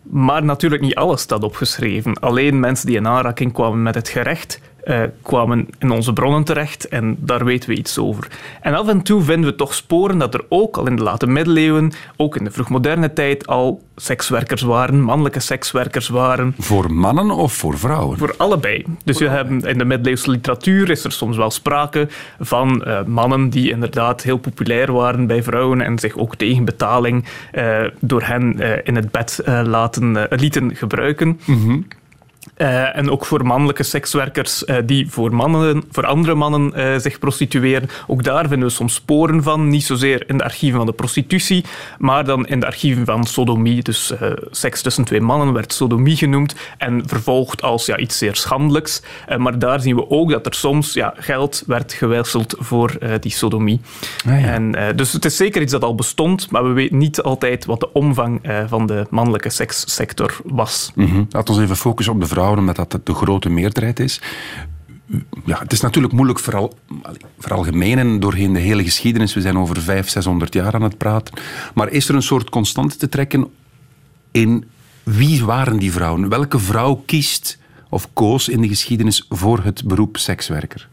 Maar 0.02 0.44
natuurlijk 0.44 0.82
niet 0.82 0.94
alles 0.94 1.20
staat 1.20 1.42
opgeschreven. 1.42 2.20
Alleen 2.20 2.60
mensen 2.60 2.86
die 2.86 2.96
in 2.96 3.06
aanraking 3.06 3.52
kwamen 3.52 3.82
met 3.82 3.94
het 3.94 4.08
gerecht, 4.08 4.60
eh, 4.84 5.02
kwamen 5.22 5.68
in 5.78 5.90
onze 5.90 6.12
bronnen 6.12 6.44
terecht 6.44 6.88
en 6.88 7.16
daar 7.18 7.44
weten 7.44 7.68
we 7.68 7.76
iets 7.76 7.98
over. 7.98 8.28
En 8.60 8.74
af 8.74 8.88
en 8.88 9.02
toe 9.02 9.22
vinden 9.22 9.50
we 9.50 9.56
toch 9.56 9.74
sporen 9.74 10.18
dat 10.18 10.34
er 10.34 10.44
ook 10.48 10.76
al 10.76 10.86
in 10.86 10.96
de 10.96 11.02
late 11.02 11.26
middeleeuwen, 11.26 11.92
ook 12.16 12.36
in 12.36 12.44
de 12.44 12.50
vroegmoderne 12.50 13.12
tijd, 13.12 13.46
al 13.46 13.82
sekswerkers 13.96 14.62
waren, 14.62 15.00
mannelijke 15.00 15.40
sekswerkers 15.40 16.08
waren. 16.08 16.54
Voor 16.58 16.92
mannen 16.92 17.30
of 17.30 17.52
voor 17.52 17.78
vrouwen? 17.78 18.18
Voor 18.18 18.34
allebei. 18.36 18.84
Dus 19.04 19.18
we 19.18 19.28
hebben 19.28 19.60
in 19.60 19.78
de 19.78 19.84
middeleeuwse 19.84 20.30
literatuur 20.30 20.90
is 20.90 21.04
er 21.04 21.12
soms 21.12 21.36
wel 21.36 21.50
sprake 21.50 22.08
van 22.40 22.84
eh, 22.84 23.04
mannen 23.04 23.50
die 23.50 23.70
inderdaad 23.70 24.22
heel 24.22 24.38
populair 24.38 24.92
waren 24.92 25.26
bij 25.26 25.42
vrouwen 25.42 25.80
en 25.80 25.98
zich 25.98 26.16
ook 26.16 26.36
tegen 26.36 26.64
betaling 26.64 27.24
eh, 27.52 27.84
door 28.00 28.22
hen 28.22 28.58
in 28.84 28.96
het 28.96 29.10
bed 29.10 29.42
laten, 29.46 30.26
lieten 30.30 30.76
gebruiken. 30.76 31.40
Eh, 32.54 32.96
en 32.96 33.10
ook 33.10 33.26
voor 33.26 33.46
mannelijke 33.46 33.82
sekswerkers 33.82 34.64
eh, 34.64 34.76
die 34.84 35.10
voor, 35.10 35.34
mannen, 35.34 35.84
voor 35.90 36.06
andere 36.06 36.34
mannen 36.34 36.74
eh, 36.74 36.98
zich 36.98 37.18
prostitueren. 37.18 37.88
Ook 38.06 38.24
daar 38.24 38.48
vinden 38.48 38.68
we 38.68 38.74
soms 38.74 38.94
sporen 38.94 39.42
van. 39.42 39.68
Niet 39.68 39.84
zozeer 39.84 40.28
in 40.28 40.38
de 40.38 40.44
archieven 40.44 40.78
van 40.78 40.86
de 40.86 40.92
prostitutie, 40.92 41.64
maar 41.98 42.24
dan 42.24 42.46
in 42.46 42.60
de 42.60 42.66
archieven 42.66 43.04
van 43.04 43.24
sodomie. 43.24 43.82
Dus 43.82 44.12
seks 44.50 44.82
tussen 44.82 45.04
twee 45.04 45.20
mannen 45.20 45.52
werd 45.52 45.72
sodomie 45.72 46.16
genoemd 46.16 46.54
en 46.78 47.02
vervolgd 47.06 47.62
als 47.62 47.86
ja, 47.86 47.96
iets 47.96 48.18
zeer 48.18 48.36
schandelijks. 48.36 49.02
Maar 49.38 49.58
daar 49.58 49.80
zien 49.80 49.96
we 49.96 50.10
ook 50.10 50.30
dat 50.30 50.46
er 50.46 50.54
soms 50.54 50.92
ja, 50.92 51.14
geld 51.16 51.62
werd 51.66 51.92
gewisseld 51.92 52.54
voor 52.58 52.98
die 53.20 53.32
sodomie. 53.32 53.80
Ah, 54.26 54.40
ja. 54.40 54.46
en, 54.46 54.96
dus 54.96 55.12
het 55.12 55.24
is 55.24 55.36
zeker 55.36 55.62
iets 55.62 55.72
dat 55.72 55.84
al 55.84 55.94
bestond, 55.94 56.50
maar 56.50 56.64
we 56.64 56.72
weten 56.72 56.98
niet 56.98 57.22
altijd 57.22 57.64
wat 57.64 57.80
de 57.80 57.92
omvang 57.92 58.40
van 58.66 58.86
de 58.86 59.06
mannelijke 59.10 59.50
sekssector 59.50 60.36
was. 60.44 60.92
Mhm. 60.94 61.24
Laten 61.30 61.54
we 61.54 61.62
even 61.62 61.76
focussen 61.76 62.14
op 62.14 62.20
de 62.20 62.26
vrouwen, 62.34 62.58
omdat 62.58 62.76
dat 62.76 63.00
de 63.04 63.14
grote 63.14 63.48
meerderheid 63.48 64.00
is. 64.00 64.20
Ja, 65.44 65.58
het 65.58 65.72
is 65.72 65.80
natuurlijk 65.80 66.14
moeilijk 66.14 66.38
vooral, 66.38 66.78
veralgemenen 67.38 68.20
doorheen 68.20 68.52
de 68.52 68.58
hele 68.60 68.82
geschiedenis. 68.82 69.34
We 69.34 69.40
zijn 69.40 69.58
over 69.58 69.76
500, 69.76 70.10
600 70.10 70.54
jaar 70.54 70.74
aan 70.74 70.82
het 70.82 70.98
praten. 70.98 71.34
Maar 71.74 71.88
is 71.88 72.08
er 72.08 72.14
een 72.14 72.22
soort 72.22 72.50
constante 72.50 72.96
te 72.96 73.08
trekken 73.08 73.46
in 74.30 74.64
wie 75.02 75.44
waren 75.44 75.78
die 75.78 75.92
vrouwen? 75.92 76.28
Welke 76.28 76.58
vrouw 76.58 77.02
kiest 77.06 77.58
of 77.88 78.08
koos 78.12 78.48
in 78.48 78.60
de 78.60 78.68
geschiedenis 78.68 79.26
voor 79.28 79.64
het 79.64 79.84
beroep 79.84 80.16
sekswerker? 80.16 80.88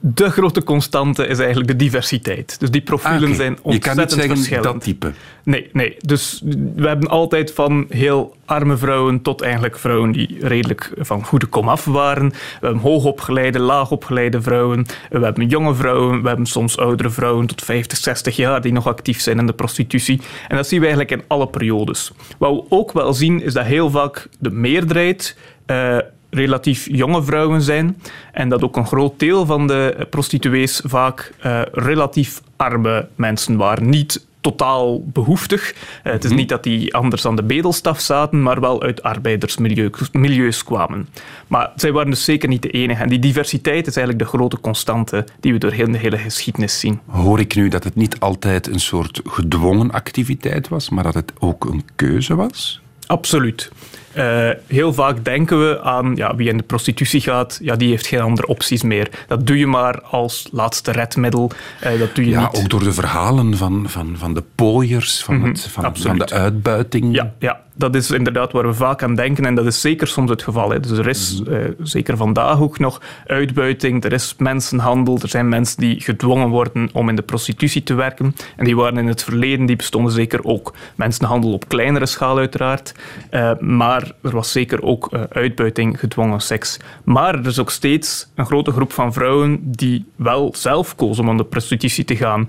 De 0.00 0.30
grote 0.30 0.62
constante 0.64 1.26
is 1.26 1.38
eigenlijk 1.38 1.68
de 1.68 1.76
diversiteit. 1.76 2.60
Dus 2.60 2.70
die 2.70 2.80
profielen 2.80 3.30
Ah, 3.30 3.36
zijn 3.36 3.52
Je 3.52 3.58
kan 3.58 3.70
ontzettend 3.72 3.98
niet 3.98 4.10
zeggen 4.10 4.36
verschillend. 4.36 4.64
dat 4.64 4.82
type. 4.82 5.12
Nee, 5.42 5.68
nee. 5.72 5.96
Dus 5.98 6.42
we 6.76 6.86
hebben 6.88 7.08
altijd 7.08 7.52
van 7.52 7.86
heel 7.88 8.36
arme 8.44 8.76
vrouwen 8.76 9.22
tot 9.22 9.40
eigenlijk 9.42 9.78
vrouwen 9.78 10.12
die 10.12 10.36
redelijk 10.40 10.92
van 10.98 11.24
goede 11.24 11.46
komaf 11.46 11.84
waren. 11.84 12.28
We 12.30 12.36
hebben 12.60 12.78
hoogopgeleide, 12.82 13.58
laagopgeleide 13.58 14.42
vrouwen. 14.42 14.86
We 15.10 15.18
hebben 15.24 15.46
jonge 15.46 15.74
vrouwen. 15.74 16.22
We 16.22 16.28
hebben 16.28 16.46
soms 16.46 16.76
oudere 16.78 17.10
vrouwen 17.10 17.46
tot 17.46 17.62
50, 17.62 17.98
60 17.98 18.36
jaar 18.36 18.60
die 18.60 18.72
nog 18.72 18.86
actief 18.86 19.20
zijn 19.20 19.38
in 19.38 19.46
de 19.46 19.52
prostitutie. 19.52 20.20
En 20.48 20.56
dat 20.56 20.68
zien 20.68 20.80
we 20.80 20.86
eigenlijk 20.86 21.20
in 21.20 21.28
alle 21.28 21.48
periodes. 21.48 22.12
Wat 22.38 22.52
we 22.54 22.64
ook 22.68 22.92
wel 22.92 23.12
zien 23.14 23.42
is 23.42 23.52
dat 23.52 23.64
heel 23.64 23.90
vaak 23.90 24.28
de 24.38 24.50
meerderheid 24.50 25.36
eh, 25.66 25.96
relatief 26.30 26.86
jonge 26.90 27.22
vrouwen 27.22 27.62
zijn. 27.62 27.96
En 28.32 28.48
dat 28.48 28.62
ook 28.62 28.76
een 28.76 28.86
groot 28.86 29.18
deel 29.18 29.46
van 29.46 29.66
de 29.66 30.06
prostituees 30.10 30.80
vaak 30.84 31.32
eh, 31.38 31.60
relatief 31.72 32.40
arme 32.56 33.08
mensen 33.14 33.56
waren. 33.56 33.88
Niet 33.88 34.26
totaal 34.40 35.02
behoeftig. 35.04 35.74
Eh, 36.02 36.12
het 36.12 36.24
is 36.24 36.30
niet 36.30 36.48
dat 36.48 36.62
die 36.62 36.94
anders 36.94 37.26
aan 37.26 37.36
de 37.36 37.42
bedelstaf 37.42 38.00
zaten, 38.00 38.42
maar 38.42 38.60
wel 38.60 38.82
uit 38.82 39.02
arbeidersmilieus 39.02 40.10
milieus 40.12 40.64
kwamen. 40.64 41.08
Maar 41.46 41.70
zij 41.76 41.92
waren 41.92 42.10
dus 42.10 42.24
zeker 42.24 42.48
niet 42.48 42.62
de 42.62 42.70
enige. 42.70 43.02
En 43.02 43.08
die 43.08 43.18
diversiteit 43.18 43.86
is 43.86 43.96
eigenlijk 43.96 44.30
de 44.30 44.36
grote 44.36 44.60
constante 44.60 45.26
die 45.40 45.52
we 45.52 45.58
door 45.58 45.72
heel 45.72 45.90
de 45.90 45.98
hele 45.98 46.18
geschiedenis 46.18 46.80
zien. 46.80 47.00
Hoor 47.06 47.40
ik 47.40 47.54
nu 47.54 47.68
dat 47.68 47.84
het 47.84 47.94
niet 47.94 48.20
altijd 48.20 48.66
een 48.66 48.80
soort 48.80 49.20
gedwongen 49.24 49.90
activiteit 49.90 50.68
was, 50.68 50.90
maar 50.90 51.04
dat 51.04 51.14
het 51.14 51.32
ook 51.38 51.64
een 51.64 51.84
keuze 51.96 52.34
was? 52.34 52.80
Absoluut. 53.06 53.70
Eh, 54.18 54.50
heel 54.66 54.92
vaak 54.92 55.24
denken 55.24 55.68
we 55.68 55.80
aan 55.80 56.16
ja, 56.16 56.34
wie 56.36 56.48
in 56.48 56.56
de 56.56 56.62
prostitutie 56.62 57.20
gaat, 57.20 57.58
ja, 57.62 57.76
die 57.76 57.88
heeft 57.88 58.06
geen 58.06 58.20
andere 58.20 58.46
opties 58.46 58.82
meer. 58.82 59.08
Dat 59.26 59.46
doe 59.46 59.58
je 59.58 59.66
maar 59.66 60.00
als 60.00 60.48
laatste 60.52 60.92
redmiddel. 60.92 61.50
Eh, 61.80 61.98
dat 61.98 62.14
doe 62.14 62.24
je 62.24 62.30
Ja, 62.30 62.40
niet. 62.40 62.60
ook 62.62 62.68
door 62.70 62.82
de 62.84 62.92
verhalen 62.92 63.56
van, 63.56 63.84
van, 63.88 64.14
van 64.16 64.34
de 64.34 64.42
pooiers, 64.54 65.22
van, 65.24 65.42
het, 65.42 65.60
van, 65.70 65.96
van 65.96 66.18
de 66.18 66.30
uitbuiting. 66.30 67.14
Ja, 67.14 67.32
ja, 67.38 67.60
dat 67.78 67.94
is 67.94 68.10
inderdaad 68.10 68.52
waar 68.52 68.66
we 68.66 68.74
vaak 68.74 69.02
aan 69.02 69.14
denken 69.14 69.44
en 69.44 69.54
dat 69.54 69.66
is 69.66 69.80
zeker 69.80 70.06
soms 70.06 70.30
het 70.30 70.42
geval. 70.42 70.70
Hè. 70.70 70.80
Dus 70.80 70.90
er 70.90 71.08
is 71.08 71.42
eh, 71.48 71.58
zeker 71.82 72.16
vandaag 72.16 72.60
ook 72.60 72.78
nog 72.78 73.00
uitbuiting, 73.26 74.04
er 74.04 74.12
is 74.12 74.34
mensenhandel, 74.38 75.18
er 75.22 75.28
zijn 75.28 75.48
mensen 75.48 75.80
die 75.80 76.00
gedwongen 76.00 76.48
worden 76.48 76.90
om 76.92 77.08
in 77.08 77.16
de 77.16 77.22
prostitutie 77.22 77.82
te 77.82 77.94
werken. 77.94 78.34
En 78.56 78.64
die 78.64 78.76
waren 78.76 78.98
in 78.98 79.06
het 79.06 79.24
verleden, 79.24 79.66
die 79.66 79.76
bestonden 79.76 80.12
zeker 80.12 80.44
ook. 80.44 80.74
Mensenhandel 80.94 81.52
op 81.52 81.68
kleinere 81.68 82.06
schaal 82.06 82.38
uiteraard, 82.38 82.94
Eh, 83.30 83.50
maar 83.60 84.12
er 84.22 84.30
was 84.30 84.52
zeker 84.52 84.82
ook 84.82 85.12
eh, 85.12 85.22
uitbuiting, 85.30 86.00
gedwongen 86.00 86.40
seks. 86.40 86.78
Maar 87.04 87.34
er 87.34 87.46
is 87.46 87.58
ook 87.58 87.70
steeds 87.70 88.28
een 88.34 88.46
grote 88.46 88.70
groep 88.70 88.92
van 88.92 89.12
vrouwen 89.12 89.58
die 89.62 90.04
wel 90.16 90.54
zelf 90.56 90.96
kozen 90.96 91.24
om 91.24 91.30
aan 91.30 91.36
de 91.36 91.44
prostitutie 91.44 92.04
te 92.04 92.16
gaan 92.16 92.48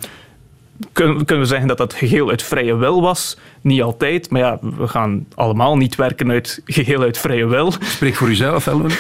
kunnen, 0.93 1.25
we 1.25 1.45
zeggen 1.45 1.67
dat 1.67 1.77
dat 1.77 1.93
geheel 1.93 2.29
uit 2.29 2.43
vrije 2.43 2.75
wil 2.75 3.01
was? 3.01 3.37
Niet 3.61 3.81
altijd, 3.81 4.29
maar 4.29 4.41
ja, 4.41 4.59
we 4.61 4.87
gaan 4.87 5.25
allemaal 5.35 5.77
niet 5.77 5.95
werken 5.95 6.31
uit 6.31 6.61
geheel 6.65 7.01
uit 7.01 7.17
vrije 7.17 7.47
wil. 7.47 7.73
Spreek 7.81 8.15
voor 8.15 8.27
uzelf, 8.27 8.67
Elwin. 8.67 8.91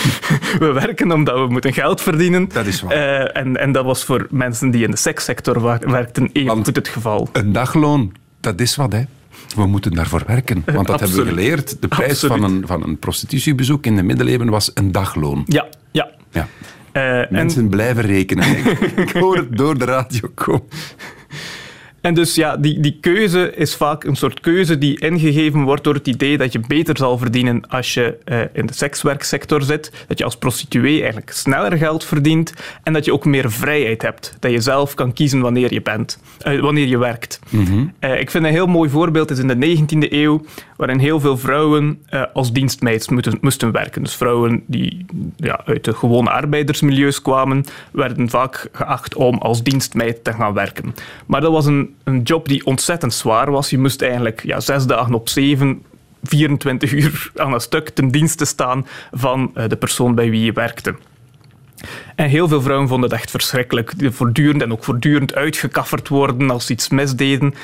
We 0.58 0.72
werken 0.72 1.12
omdat 1.12 1.38
we 1.38 1.46
moeten 1.46 1.72
geld 1.72 2.00
verdienen. 2.00 2.48
Dat 2.52 2.66
is 2.66 2.80
waar. 2.80 2.92
Eh, 2.92 3.42
en, 3.42 3.56
en 3.56 3.72
dat 3.72 3.84
was 3.84 4.04
voor 4.04 4.26
mensen 4.30 4.70
die 4.70 4.84
in 4.84 4.90
de 4.90 4.96
sekssector 4.96 5.62
werkten 5.62 6.30
even 6.32 6.64
goed 6.64 6.76
het 6.76 6.88
geval. 6.88 7.28
Een 7.32 7.52
dagloon, 7.52 8.12
dat 8.40 8.60
is 8.60 8.76
wat, 8.76 8.92
hè. 8.92 9.02
We 9.56 9.66
moeten 9.66 9.92
daarvoor 9.92 10.22
werken. 10.26 10.62
Want 10.72 10.86
dat 10.86 11.00
hebben 11.00 11.18
we 11.18 11.26
geleerd. 11.26 11.82
De 11.82 11.88
prijs 11.88 12.10
Absoluut. 12.10 12.40
van 12.40 12.50
een, 12.50 12.66
van 12.66 12.82
een 12.82 12.98
prostitutiebezoek 12.98 13.86
in 13.86 13.96
de 13.96 14.02
middeleeuwen 14.02 14.48
was 14.48 14.70
een 14.74 14.92
dagloon. 14.92 15.44
Ja, 15.46 15.66
ja. 15.90 16.10
Ja. 16.30 16.48
Eh, 16.92 17.18
en, 17.18 17.28
Mensen 17.30 17.68
blijven 17.68 18.02
rekenen. 18.02 18.44
Ik 19.06 19.10
hoor 19.10 19.36
het 19.36 19.56
door 19.56 19.78
de 19.78 19.84
radio 19.84 20.28
komen. 20.34 20.66
En 22.02 22.14
dus 22.14 22.34
ja, 22.34 22.56
die, 22.56 22.80
die 22.80 22.98
keuze 23.00 23.54
is 23.54 23.74
vaak 23.74 24.04
een 24.04 24.16
soort 24.16 24.40
keuze 24.40 24.78
die 24.78 25.00
ingegeven 25.00 25.62
wordt 25.62 25.84
door 25.84 25.94
het 25.94 26.08
idee 26.08 26.38
dat 26.38 26.52
je 26.52 26.60
beter 26.68 26.96
zal 26.96 27.18
verdienen 27.18 27.68
als 27.68 27.94
je 27.94 28.16
eh, 28.24 28.40
in 28.52 28.66
de 28.66 28.74
sekswerksector 28.74 29.62
zit. 29.62 29.92
Dat 30.08 30.18
je 30.18 30.24
als 30.24 30.36
prostituee 30.36 30.98
eigenlijk 31.00 31.30
sneller 31.30 31.76
geld 31.76 32.04
verdient 32.04 32.54
en 32.82 32.92
dat 32.92 33.04
je 33.04 33.12
ook 33.12 33.24
meer 33.24 33.50
vrijheid 33.50 34.02
hebt. 34.02 34.36
Dat 34.38 34.50
je 34.50 34.60
zelf 34.60 34.94
kan 34.94 35.12
kiezen 35.12 35.40
wanneer 35.40 35.72
je 35.72 35.82
bent, 35.82 36.18
eh, 36.38 36.60
wanneer 36.60 36.86
je 36.86 36.98
werkt. 36.98 37.38
Eh, 37.98 38.20
ik 38.20 38.30
vind 38.30 38.44
een 38.44 38.50
heel 38.50 38.66
mooi 38.66 38.90
voorbeeld 38.90 39.30
is 39.30 39.38
in 39.38 39.48
de 39.48 39.56
19e 39.56 40.12
eeuw, 40.12 40.44
waarin 40.76 40.98
heel 40.98 41.20
veel 41.20 41.38
vrouwen 41.38 42.02
als 42.32 42.52
dienstmeid 42.52 43.10
moeten, 43.10 43.38
moesten 43.40 43.72
werken. 43.72 44.02
Dus 44.02 44.14
vrouwen 44.14 44.62
die 44.66 45.06
ja, 45.36 45.60
uit 45.64 45.84
de 45.84 45.94
gewone 45.94 46.30
arbeidersmilieus 46.30 47.22
kwamen, 47.22 47.64
werden 47.92 48.28
vaak 48.28 48.68
geacht 48.72 49.14
om 49.14 49.38
als 49.38 49.62
dienstmeid 49.62 50.24
te 50.24 50.32
gaan 50.32 50.54
werken. 50.54 50.94
Maar 51.26 51.40
dat 51.40 51.52
was 51.52 51.66
een, 51.66 51.91
een 52.04 52.22
job 52.22 52.48
die 52.48 52.66
ontzettend 52.66 53.14
zwaar 53.14 53.50
was. 53.50 53.70
Je 53.70 53.78
moest 53.78 54.02
eigenlijk 54.02 54.42
ja, 54.44 54.60
zes 54.60 54.86
dagen 54.86 55.14
op 55.14 55.28
zeven 55.28 55.82
24 56.22 56.92
uur 56.92 57.30
aan 57.36 57.52
een 57.52 57.60
stuk 57.60 57.88
ten 57.88 58.08
dienste 58.08 58.44
staan 58.44 58.86
van 59.12 59.50
eh, 59.54 59.68
de 59.68 59.76
persoon 59.76 60.14
bij 60.14 60.30
wie 60.30 60.44
je 60.44 60.52
werkte. 60.52 60.94
En 62.14 62.28
heel 62.28 62.48
veel 62.48 62.62
vrouwen 62.62 62.88
vonden 62.88 63.10
het 63.10 63.18
echt 63.18 63.30
verschrikkelijk. 63.30 63.92
Voortdurend 63.98 64.62
en 64.62 64.72
ook 64.72 64.84
voortdurend 64.84 65.34
uitgekafferd 65.34 66.08
worden 66.08 66.50
als 66.50 66.66
ze 66.66 66.72
iets 66.72 66.88
misdeden. 66.88 67.54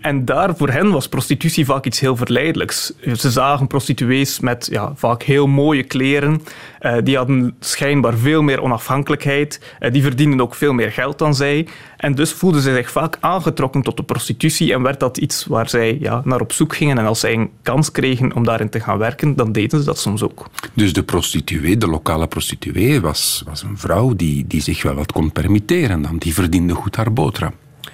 En 0.00 0.24
daar 0.24 0.56
voor 0.56 0.68
hen 0.68 0.90
was 0.90 1.08
prostitutie 1.08 1.64
vaak 1.64 1.84
iets 1.84 2.00
heel 2.00 2.16
verleidelijks. 2.16 2.92
Ze 3.16 3.30
zagen 3.30 3.66
prostituees 3.66 4.40
met 4.40 4.68
ja, 4.70 4.92
vaak 4.94 5.22
heel 5.22 5.46
mooie 5.46 5.82
kleren. 5.82 6.42
Eh, 6.78 6.96
die 7.02 7.16
hadden 7.16 7.56
schijnbaar 7.60 8.16
veel 8.16 8.42
meer 8.42 8.62
onafhankelijkheid. 8.62 9.60
Eh, 9.78 9.92
die 9.92 10.02
verdienden 10.02 10.40
ook 10.40 10.54
veel 10.54 10.72
meer 10.72 10.92
geld 10.92 11.18
dan 11.18 11.34
zij. 11.34 11.66
En 11.96 12.14
dus 12.14 12.32
voelden 12.32 12.62
ze 12.62 12.74
zich 12.74 12.90
vaak 12.90 13.16
aangetrokken 13.20 13.82
tot 13.82 13.96
de 13.96 14.02
prostitutie 14.02 14.72
en 14.72 14.82
werd 14.82 15.00
dat 15.00 15.18
iets 15.18 15.46
waar 15.46 15.68
zij 15.68 15.98
ja, 16.00 16.20
naar 16.24 16.40
op 16.40 16.52
zoek 16.52 16.76
gingen. 16.76 16.98
En 16.98 17.06
als 17.06 17.20
zij 17.20 17.32
een 17.32 17.50
kans 17.62 17.90
kregen 17.90 18.34
om 18.34 18.44
daarin 18.44 18.68
te 18.68 18.80
gaan 18.80 18.98
werken, 18.98 19.36
dan 19.36 19.52
deden 19.52 19.78
ze 19.78 19.84
dat 19.84 19.98
soms 19.98 20.22
ook. 20.22 20.48
Dus 20.74 20.92
de 20.92 21.02
prostituee, 21.02 21.76
de 21.76 21.86
lokale 21.86 22.26
prostituee, 22.26 23.00
was, 23.00 23.42
was 23.46 23.62
een 23.62 23.78
vrouw 23.78 24.07
die, 24.16 24.46
die 24.46 24.60
zich 24.60 24.82
wel 24.82 24.94
wat 24.94 25.12
kon 25.12 25.32
permitteren. 25.32 26.02
Dan. 26.02 26.18
Die 26.18 26.34
verdiende 26.34 26.74
goed 26.74 26.96
haar 26.96 27.12
boterham. 27.12 27.52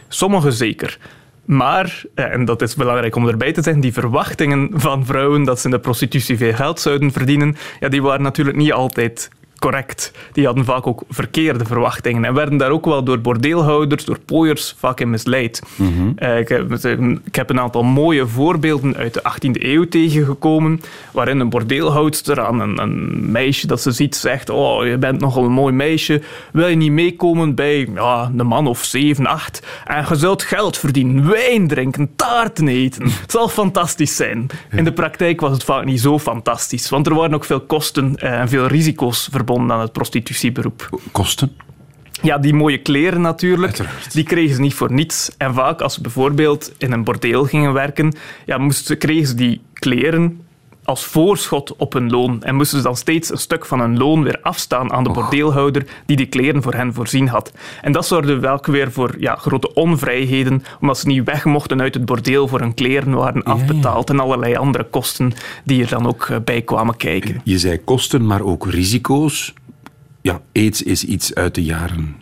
Sommigen 0.09 0.53
zeker. 0.53 0.99
Maar, 1.45 2.03
eh, 2.15 2.33
en 2.33 2.45
dat 2.45 2.63
is 2.63 2.75
belangrijk 2.75 3.17
om 3.17 3.29
erbij 3.29 3.53
te 3.53 3.63
zeggen, 3.63 3.83
die 3.83 3.93
verwachtingen 3.93 4.71
van 4.73 5.07
vrouwen 5.07 5.45
dat 5.45 5.61
ze 5.61 5.65
in 5.65 5.71
de 5.71 5.81
prostitutie 5.81 6.37
veel 6.37 6.55
geld 6.55 6.81
zouden 6.81 7.13
verdienen, 7.13 7.57
ja, 7.81 7.89
die 7.89 8.03
waren 8.03 8.23
natuurlijk 8.23 8.57
niet 8.57 8.73
altijd 8.73 9.31
correct. 9.65 10.13
Die 10.33 10.47
hadden 10.47 10.65
vaak 10.65 10.87
ook 10.87 11.03
verkeerde 11.09 11.65
verwachtingen 11.65 12.25
en 12.25 12.35
werden 12.35 12.57
daar 12.57 12.71
ook 12.71 12.85
wel 12.85 13.05
door 13.05 13.21
bordeelhouders, 13.21 14.05
door 14.05 14.19
pooiers 14.19 14.75
vaak 14.79 15.01
in 15.01 15.11
misleid. 15.11 15.63
Eh, 16.17 16.39
ik, 16.39 16.49
heb, 16.49 16.73
ik 17.25 17.35
heb 17.35 17.51
een 17.51 17.61
aantal 17.61 17.83
mooie 17.83 18.27
voorbeelden 18.27 18.97
uit 18.97 19.15
de 19.15 19.23
18e 19.23 19.63
eeuw 19.63 19.89
tegengekomen, 19.89 20.81
waarin 21.13 21.41
een 21.41 21.49
bordeelhoudster 21.49 22.41
aan 22.41 22.61
een, 22.61 22.83
een 22.83 23.31
meisje 23.31 23.67
dat 23.67 23.81
ze 23.81 23.91
ziet 23.91 24.17
zegt, 24.17 24.51
oh, 24.51 24.87
je 24.87 24.99
bent 24.99 25.21
nogal 25.21 25.45
een 25.45 25.53
mooi 25.53 25.73
meisje, 25.73 26.23
wil 26.53 26.67
je 26.67 26.77
niet 26.77 26.93
meekomen 26.93 27.55
bij 27.55 27.89
ja, 27.95 28.31
een 28.37 28.47
man 28.47 28.67
of 28.67 28.85
zeven, 28.85 29.27
acht, 29.27 29.67
en 29.85 30.05
je 30.09 30.17
zult 30.17 30.43
geld 30.43 30.79
verdienen, 30.79 31.29
wijn 31.29 31.69
drinken, 31.69 32.11
taarten 32.17 32.69
eten. 32.69 33.03
Het 33.03 33.31
zal 33.31 33.49
fantastisch 33.49 34.17
zijn. 34.17 34.47
In 34.71 34.85
de 34.85 34.93
praktijk 34.93 35.41
was 35.41 35.53
het 35.53 35.65
vaak 35.65 35.85
niet 35.85 36.01
zo 36.01 36.19
fantastisch, 36.19 36.89
want 36.89 37.07
er 37.07 37.15
waren 37.15 37.35
ook 37.35 37.45
veel 37.45 37.61
kosten 37.61 38.17
eh, 38.17 38.41
en 38.41 38.49
veel 38.49 38.67
risico's 38.67 39.29
verbonden 39.31 39.53
aan 39.61 39.81
het 39.81 39.93
prostitutieberoep. 39.93 41.01
Kosten? 41.13 41.57
Ja, 42.23 42.39
die 42.39 42.55
mooie 42.55 42.79
kleren 42.79 43.21
natuurlijk, 43.21 43.79
Uiteraard. 43.79 44.13
die 44.13 44.25
kregen 44.25 44.55
ze 44.55 44.61
niet 44.61 44.75
voor 44.75 44.93
niets. 44.93 45.31
En 45.37 45.55
vaak 45.55 45.81
als 45.81 45.95
ze 45.95 46.01
bijvoorbeeld 46.01 46.73
in 46.79 46.93
een 46.93 47.05
bordeel 47.05 47.45
gingen 47.45 47.73
werken, 47.73 48.17
ja, 48.47 48.59
moesten, 48.59 48.99
kregen 48.99 49.27
ze 49.27 49.35
die 49.35 49.61
kleren 49.73 50.44
als 50.85 51.05
voorschot 51.05 51.77
op 51.77 51.93
hun 51.93 52.11
loon. 52.11 52.43
En 52.43 52.55
moesten 52.55 52.79
ze 52.79 52.85
dan 52.85 52.97
steeds 52.97 53.31
een 53.31 53.39
stuk 53.39 53.67
van 53.67 53.81
hun 53.81 53.99
loon 53.99 54.23
weer 54.23 54.39
afstaan 54.43 54.93
aan 54.93 55.05
de 55.05 55.11
bordeelhouder 55.11 55.87
die 56.07 56.17
die 56.17 56.27
kleren 56.27 56.63
voor 56.63 56.75
hen 56.75 56.95
voorzien 56.95 57.29
had. 57.29 57.53
En 57.83 57.93
dat 57.93 58.07
zorgde 58.07 58.39
wel 58.39 58.59
weer 58.63 58.93
voor 58.93 59.15
ja, 59.19 59.37
grote 59.37 59.75
onvrijheden, 59.75 60.63
omdat 60.81 60.99
ze 60.99 61.07
niet 61.07 61.25
weg 61.25 61.45
mochten 61.45 61.81
uit 61.81 61.95
het 61.95 62.05
bordeel 62.05 62.49
voor 62.49 62.61
hun 62.61 62.75
kleren 62.75 63.15
waren 63.15 63.43
afbetaald 63.43 64.11
en 64.11 64.21
allerlei 64.21 64.57
andere 64.57 64.85
kosten 64.85 65.33
die 65.65 65.83
er 65.83 65.89
dan 65.89 66.07
ook 66.07 66.25
eh, 66.25 66.37
bij 66.45 66.63
kwamen 66.63 66.97
kijken. 66.97 67.41
Je 67.45 67.59
zei 67.59 67.79
kosten, 67.79 68.27
maar 68.27 68.43
ook 68.43 68.67
risico's. 68.67 69.55
Ja, 70.21 70.41
aids 70.53 70.83
is 70.83 71.05
iets 71.05 71.35
uit 71.35 71.55
de 71.55 71.65
jaren 71.65 72.17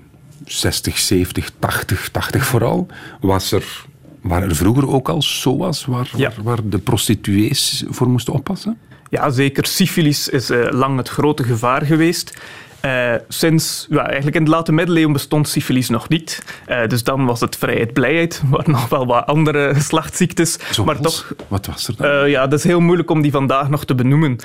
60, 0.47 0.99
70, 0.99 1.51
80, 1.59 2.09
80 2.09 2.45
vooral. 2.45 2.87
Was 3.21 3.53
er, 3.53 3.85
waren 4.23 4.49
er 4.49 4.57
vroeger 4.57 4.89
ook 4.89 5.09
al 5.09 5.23
SOA's 5.23 5.85
waar, 5.85 6.11
Ja. 6.17 6.29
waar, 6.37 6.43
waar 6.45 6.69
de 6.69 6.79
prostituees 6.79 7.85
voor 7.89 8.09
moesten 8.09 8.33
oppassen? 8.33 8.79
Ja, 9.11 9.31
zeker. 9.31 9.67
Syfilis 9.67 10.29
is 10.29 10.51
eh, 10.51 10.67
lang 10.71 10.97
het 10.97 11.09
grote 11.09 11.45
gevaar 11.45 11.83
geweest. 11.87 12.37
Eh, 12.83 13.15
sinds, 13.29 13.87
eigenlijk 13.91 14.37
in 14.37 14.45
de 14.45 14.51
late 14.51 14.73
middeleeuwen 14.73 15.13
bestond 15.13 15.49
syfilis 15.49 15.89
nog 15.89 16.09
niet. 16.09 16.43
Eh, 16.67 16.87
dus 16.89 17.03
dan 17.05 17.25
was 17.25 17.41
het 17.41 17.57
vrijheid, 17.57 17.93
blijheid, 17.93 18.43
maar 18.51 18.63
nog 18.71 18.89
wel 18.89 19.07
wat 19.07 19.27
andere 19.27 19.75
geslachtsziektes. 19.75 20.59
Zoals? 20.71 20.77
Maar 20.93 21.01
toch, 21.01 21.35
Wat 21.49 21.67
was 21.67 21.89
er 21.89 21.95
dan? 21.97 22.07
eh, 22.11 22.29
ja, 22.31 22.47
dat 22.47 22.59
is 22.59 22.65
heel 22.65 22.81
moeilijk 22.81 23.11
om 23.11 23.23
die 23.23 23.31
vandaag 23.31 23.69
nog 23.69 23.85
te 23.85 23.95
benoemen. 23.95 24.37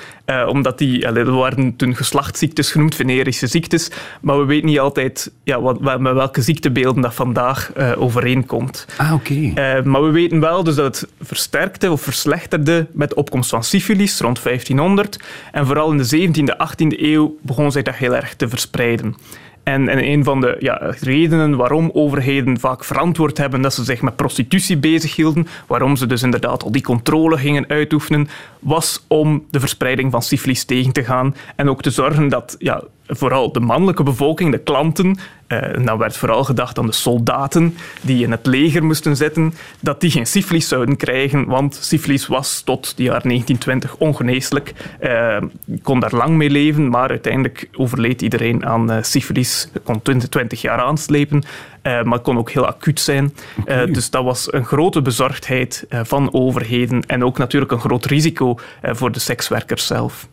Omdat 0.47 0.77
die, 0.77 1.05
er 1.05 1.31
waren 1.31 1.75
toen 1.75 1.95
geslachtsziektes 1.95 2.71
genoemd, 2.71 2.95
venerische 2.95 3.47
ziektes. 3.47 3.91
Maar 4.21 4.39
we 4.39 4.45
weten 4.45 4.65
niet 4.65 4.79
altijd 4.79 5.31
ja, 5.43 5.61
wat, 5.61 5.77
wat- 5.81 5.99
met 5.99 6.13
welke 6.13 6.41
ziektebeelden 6.41 7.01
dat 7.01 7.13
vandaag 7.13 7.71
overeenkomt. 7.97 8.85
ah, 8.97 9.13
oké. 9.13 9.51
Maar 9.83 10.03
we 10.03 10.11
weten 10.11 10.39
wel 10.39 10.63
dus 10.63 10.75
dat 10.75 10.85
het 10.99 11.09
versterkte 11.21 11.91
of 11.91 12.01
verslechterde 12.01 12.87
met 12.91 13.09
de 13.09 13.15
opkomst 13.15 13.49
van 13.49 13.63
syfilis 13.63 14.19
rond 14.19 14.43
1500. 14.43 15.19
En 15.51 15.65
vooral 15.65 15.91
in 15.91 15.97
de 15.97 16.27
17e, 16.27 16.55
18e 16.55 16.99
eeuw 17.01 17.37
begon 17.41 17.71
zich 17.71 17.83
dat 17.83 17.95
heel 17.95 18.15
erg 18.15 18.26
te 18.35 18.47
verspreiden. 18.47 19.15
En, 19.63 19.87
en 19.89 20.03
een 20.03 20.23
van 20.23 20.41
de 20.41 20.55
ja, 20.59 20.93
redenen 20.99 21.55
waarom 21.55 21.89
overheden 21.93 22.59
vaak 22.59 22.83
verantwoord 22.83 23.37
hebben 23.37 23.61
dat 23.61 23.73
ze 23.73 23.83
zich 23.83 24.01
met 24.01 24.15
prostitutie 24.15 24.77
bezighielden, 24.77 25.47
waarom 25.67 25.95
ze 25.95 26.05
dus 26.05 26.23
inderdaad 26.23 26.63
al 26.63 26.71
die 26.71 26.81
controle 26.81 27.37
gingen 27.37 27.67
uitoefenen, 27.67 28.27
was 28.59 29.05
om 29.07 29.45
de 29.49 29.59
verspreiding 29.59 30.11
van 30.11 30.21
syfilis 30.21 30.63
tegen 30.63 30.91
te 30.91 31.03
gaan 31.03 31.35
en 31.55 31.69
ook 31.69 31.81
te 31.81 31.89
zorgen 31.89 32.27
dat 32.27 32.55
ja, 32.59 32.83
vooral 33.07 33.51
de 33.51 33.59
mannelijke 33.59 34.03
bevolking, 34.03 34.51
de 34.51 34.57
klanten, 34.57 35.17
eh, 35.47 35.75
en 35.75 35.85
dan 35.85 35.97
werd 35.97 36.17
vooral 36.17 36.43
gedacht 36.43 36.79
aan 36.79 36.85
de 36.85 36.91
soldaten 36.91 37.75
die 38.01 38.23
in 38.23 38.31
het 38.31 38.45
leger 38.45 38.83
moesten 38.83 39.15
zitten, 39.15 39.53
dat 39.79 40.01
die 40.01 40.11
geen 40.11 40.27
syfilis 40.27 40.67
zouden 40.67 40.95
krijgen, 40.95 41.45
want 41.45 41.75
syfilis 41.81 42.27
was 42.27 42.61
tot 42.61 42.97
de 42.97 43.03
jaar 43.03 43.21
1920 43.23 43.95
ongeneeslijk. 43.95 44.73
Je 44.99 45.81
kon 45.81 45.99
daar 45.99 46.15
lang 46.15 46.35
mee 46.35 46.49
leven, 46.49 46.89
maar 46.89 47.09
uiteindelijk 47.09 47.69
overleed 47.75 48.21
iedereen 48.21 48.65
aan 48.65 48.91
eh, 48.91 49.03
syfilis. 49.03 49.69
Kon 49.83 50.01
20, 50.01 50.29
20 50.29 50.61
jaar 50.61 50.79
aanslepen, 50.79 51.43
eh, 51.81 52.03
maar 52.03 52.19
kon 52.19 52.37
ook 52.37 52.51
heel 52.51 52.67
acuut 52.67 52.99
zijn. 52.99 53.33
Dus 53.65 54.09
dat 54.09 54.23
was 54.23 54.53
een 54.53 54.65
grote 54.65 55.01
bezorgdheid 55.01 55.85
van 55.89 56.33
overheden 56.33 57.01
en 57.05 57.23
ook 57.23 57.37
natuurlijk 57.37 57.71
een 57.71 57.79
groot 57.79 58.05
risico 58.05 58.55
voor 58.81 59.11
de 59.11 59.19
sekswerkers 59.19 59.87
zelf. 59.87 60.27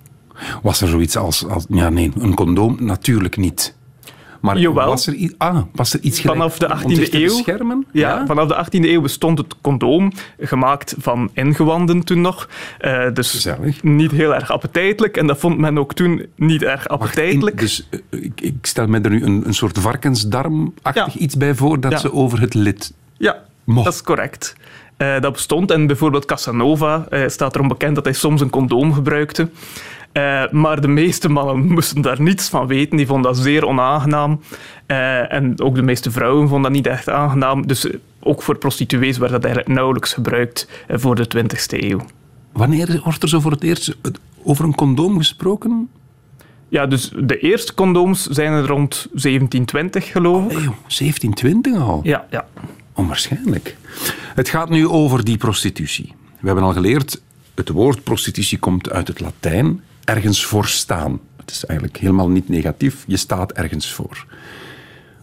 Was 0.63 0.81
er 0.81 0.89
zoiets 0.89 1.17
als, 1.17 1.47
als... 1.49 1.65
Ja, 1.69 1.89
nee, 1.89 2.13
een 2.19 2.35
condoom 2.35 2.77
natuurlijk 2.81 3.37
niet. 3.37 3.75
Maar 4.41 4.59
Jawel. 4.59 4.87
was 4.89 5.07
er, 5.07 5.33
ah, 5.39 5.59
was 5.73 5.95
er 5.95 6.01
iets 6.01 6.21
Vanaf 6.21 6.59
de 6.59 6.67
om 6.73 6.79
18e 6.79 6.95
zich 6.95 7.09
te 7.09 7.19
eeuw. 7.23 7.27
beschermen? 7.27 7.87
Ja, 7.93 8.27
vanaf 8.27 8.49
de 8.49 8.65
18e 8.81 8.85
eeuw 8.85 9.01
bestond 9.01 9.39
het 9.39 9.55
condoom, 9.61 10.13
gemaakt 10.39 10.95
van 10.99 11.31
ingewanden 11.33 12.05
toen 12.05 12.21
nog. 12.21 12.49
Eh, 12.79 13.07
dus 13.13 13.31
Gezellig. 13.31 13.83
niet 13.83 14.11
heel 14.11 14.35
erg 14.35 14.51
appetijtelijk. 14.51 15.17
En 15.17 15.27
dat 15.27 15.39
vond 15.39 15.59
men 15.59 15.79
ook 15.79 15.95
toen 15.95 16.27
niet 16.37 16.63
erg 16.63 16.73
Wacht, 16.73 16.87
in- 16.89 16.95
appetijtelijk. 16.95 17.59
dus 17.59 17.89
eh, 17.91 18.23
ik, 18.23 18.41
ik 18.41 18.55
stel 18.63 18.87
me 18.87 19.01
er 19.01 19.11
nu 19.11 19.23
een, 19.25 19.43
een 19.47 19.55
soort 19.55 19.79
varkensdarmachtig 19.79 21.15
Ja. 21.15 21.21
iets 21.21 21.37
bij 21.37 21.55
voor 21.55 21.81
dat 21.81 21.93
Ja. 21.93 21.99
ze 21.99 22.13
over 22.13 22.41
het 22.41 22.55
lid... 22.55 22.93
Ja, 23.17 23.43
Mocht. 23.65 23.85
dat 23.85 23.95
is 23.95 24.03
correct. 24.03 24.57
Eh, 24.97 25.21
dat 25.21 25.33
bestond. 25.33 25.71
En 25.71 25.87
bijvoorbeeld 25.87 26.25
Casanova 26.25 27.07
eh, 27.11 27.29
staat 27.29 27.55
erom 27.55 27.69
bekend 27.69 27.95
dat 27.95 28.05
hij 28.05 28.13
soms 28.15 28.41
een 28.41 28.51
condoom 28.51 28.93
gebruikte. 28.93 29.49
Eh, 30.15 30.51
maar 30.51 30.81
de 30.81 30.89
meeste 30.89 31.29
mannen 31.29 31.67
moesten 31.67 32.03
daar 32.03 32.21
niets 32.21 32.49
van 32.49 32.67
weten. 32.67 32.97
Die 32.97 33.07
vonden 33.07 33.33
dat 33.33 33.43
zeer 33.43 33.67
onaangenaam. 33.67 34.41
Eh, 34.87 35.33
en 35.33 35.61
ook 35.61 35.75
de 35.75 35.83
meeste 35.83 36.11
vrouwen 36.11 36.49
vonden 36.49 36.63
dat 36.63 36.73
niet 36.73 36.87
echt 36.87 37.09
aangenaam. 37.09 37.67
Dus 37.67 37.87
eh, 37.87 37.95
ook 38.21 38.43
voor 38.43 38.59
prostituees 38.59 39.19
werd 39.19 39.33
dat 39.33 39.45
eigenlijk 39.45 39.75
nauwelijks 39.75 40.13
gebruikt 40.13 40.69
voor 40.89 41.15
de 41.15 41.27
20e 41.29 41.83
eeuw. 41.83 42.01
Wanneer 42.53 43.01
wordt 43.05 43.23
er 43.23 43.29
zo 43.29 43.41
voor 43.41 43.51
het 43.51 43.63
eerst 43.63 43.97
over 44.43 44.65
een 44.65 44.75
condoom 44.75 45.19
gesproken? 45.19 45.89
Ja, 46.69 46.87
dus 46.87 47.11
de 47.17 47.39
eerste 47.39 47.75
condooms 47.75 48.27
zijn 48.27 48.53
er 48.53 48.67
rond 48.67 49.07
1720, 49.13 50.07
geloof 50.07 50.45
ik. 50.45 50.51
Hey, 50.51 50.63
joh, 50.63 50.75
1720 50.87 51.81
al. 51.81 52.01
Ja, 52.03 52.27
ja. 52.31 52.47
Onwaarschijnlijk. 52.93 53.77
Het 54.35 54.49
gaat 54.49 54.69
nu 54.69 54.89
over 54.89 55.25
die 55.25 55.37
prostitutie. 55.37 56.15
We 56.41 56.47
hebben 56.47 56.65
al 56.65 56.73
geleerd, 56.73 57.23
het 57.55 57.69
woord 57.69 58.03
prostitutie 58.03 58.59
komt 58.59 58.91
uit 58.91 59.09
het 59.09 59.21
Latijn, 59.21 59.81
ergens 60.05 60.45
voor 60.45 60.67
staan. 60.67 61.21
Het 61.37 61.51
is 61.51 61.65
eigenlijk 61.65 61.99
helemaal 61.99 62.29
niet 62.29 62.49
negatief, 62.49 63.05
je 63.07 63.17
staat 63.17 63.53
ergens 63.53 63.93
voor. 63.93 64.27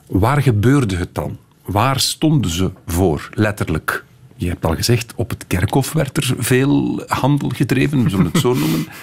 Waar 0.08 0.42
gebeurde 0.42 0.96
het 0.96 1.16
dan? 1.16 1.38
Waar 1.66 2.00
stonden 2.00 2.52
ze 2.52 2.72
voor, 2.86 3.30
letterlijk? 3.34 4.06
Je 4.36 4.48
hebt 4.48 4.66
al 4.66 4.76
gezegd, 4.76 5.14
op 5.16 5.30
het 5.30 5.48
kerkhof 5.48 5.94
werd 5.94 6.18
er 6.18 6.34
veel 6.38 7.04
handel 7.08 7.50
gedreven, 7.50 8.10
we 8.18 8.24
het 8.24 8.38
zo 8.38 8.54
noemen. 8.54 8.88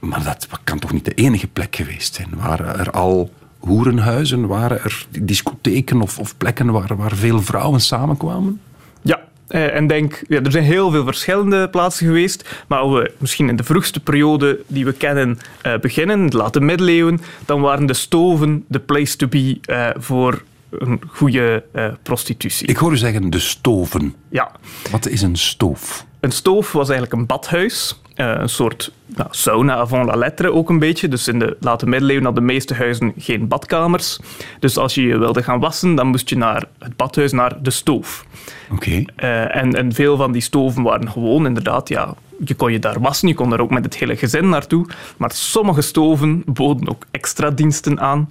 Maar 0.00 0.24
dat 0.24 0.48
kan 0.64 0.78
toch 0.78 0.92
niet 0.92 1.04
de 1.04 1.14
enige 1.14 1.46
plek 1.46 1.76
geweest 1.76 2.14
zijn? 2.14 2.28
Waren 2.36 2.78
er 2.78 2.90
al 2.90 3.32
hoerenhuizen? 3.58 4.46
Waren 4.46 4.82
er 4.82 5.06
discotheken 5.20 6.00
of, 6.00 6.18
of 6.18 6.36
plekken 6.36 6.70
waar, 6.70 6.96
waar 6.96 7.16
veel 7.16 7.42
vrouwen 7.42 7.80
samenkwamen? 7.80 8.60
Ja, 9.02 9.20
eh, 9.50 9.74
en 9.74 9.86
denk, 9.86 10.22
ja, 10.28 10.40
er 10.42 10.50
zijn 10.50 10.64
heel 10.64 10.90
veel 10.90 11.04
verschillende 11.04 11.68
plaatsen 11.68 12.06
geweest. 12.06 12.64
Maar 12.68 12.78
als 12.78 12.92
we 12.92 13.12
misschien 13.18 13.48
in 13.48 13.56
de 13.56 13.64
vroegste 13.64 14.00
periode 14.00 14.60
die 14.66 14.84
we 14.84 14.92
kennen 14.92 15.38
eh, 15.62 15.78
beginnen, 15.78 16.30
de 16.30 16.36
late 16.36 16.60
middeleeuwen, 16.60 17.20
dan 17.46 17.60
waren 17.60 17.86
de 17.86 17.94
stoven 17.94 18.64
de 18.68 18.78
place 18.78 19.16
to 19.16 19.26
be 19.28 19.58
eh, 19.64 19.88
voor 19.96 20.42
een 20.70 21.00
goede 21.08 21.64
prostitutie. 22.02 22.66
Ik 22.68 22.76
hoor 22.76 22.92
u 22.92 22.96
zeggen 22.96 23.30
de 23.30 23.38
stoven. 23.38 24.14
Ja, 24.28 24.50
Wat 24.90 25.08
is 25.08 25.22
een 25.22 25.36
stoof? 25.36 26.06
een 26.20 26.32
stoof 26.32 26.72
was 26.72 26.88
eigenlijk 26.88 27.20
een 27.20 27.26
badhuis. 27.26 27.99
Eh, 28.20 28.40
een 28.40 28.48
soort 28.48 28.92
nou, 29.06 29.28
sauna 29.30 29.74
avant 29.74 30.06
la 30.06 30.16
lettre 30.16 30.52
ook 30.52 30.68
een 30.68 30.78
beetje. 30.78 31.08
Dus 31.08 31.28
in 31.28 31.38
de 31.38 31.56
late 31.60 31.86
middeleeuwen 31.86 32.24
hadden 32.24 32.46
de 32.46 32.52
meeste 32.52 32.74
huizen 32.74 33.12
geen 33.18 33.48
badkamers. 33.48 34.18
Dus 34.58 34.76
als 34.76 34.94
je 34.94 35.02
je 35.02 35.18
wilde 35.18 35.42
gaan 35.42 35.60
wassen, 35.60 35.94
dan 35.94 36.06
moest 36.06 36.28
je 36.28 36.36
naar 36.36 36.64
het 36.78 36.96
badhuis, 36.96 37.32
naar 37.32 37.62
de 37.62 37.70
stoof. 37.70 38.24
Oké. 38.72 39.04
Eh, 39.16 39.56
en, 39.56 39.74
en 39.74 39.92
veel 39.92 40.16
van 40.16 40.32
die 40.32 40.42
stoven 40.42 40.82
waren 40.82 41.10
gewoon 41.10 41.46
inderdaad, 41.46 41.88
ja, 41.88 42.14
je 42.44 42.54
kon 42.54 42.72
je 42.72 42.78
daar 42.78 43.00
wassen, 43.00 43.28
je 43.28 43.34
kon 43.34 43.50
daar 43.50 43.60
ook 43.60 43.70
met 43.70 43.84
het 43.84 43.96
hele 43.96 44.16
gezin 44.16 44.48
naartoe. 44.48 44.86
Maar 45.16 45.32
sommige 45.32 45.80
stoven 45.80 46.42
boden 46.46 46.88
ook 46.88 47.06
extra 47.10 47.50
diensten 47.50 48.00
aan. 48.00 48.30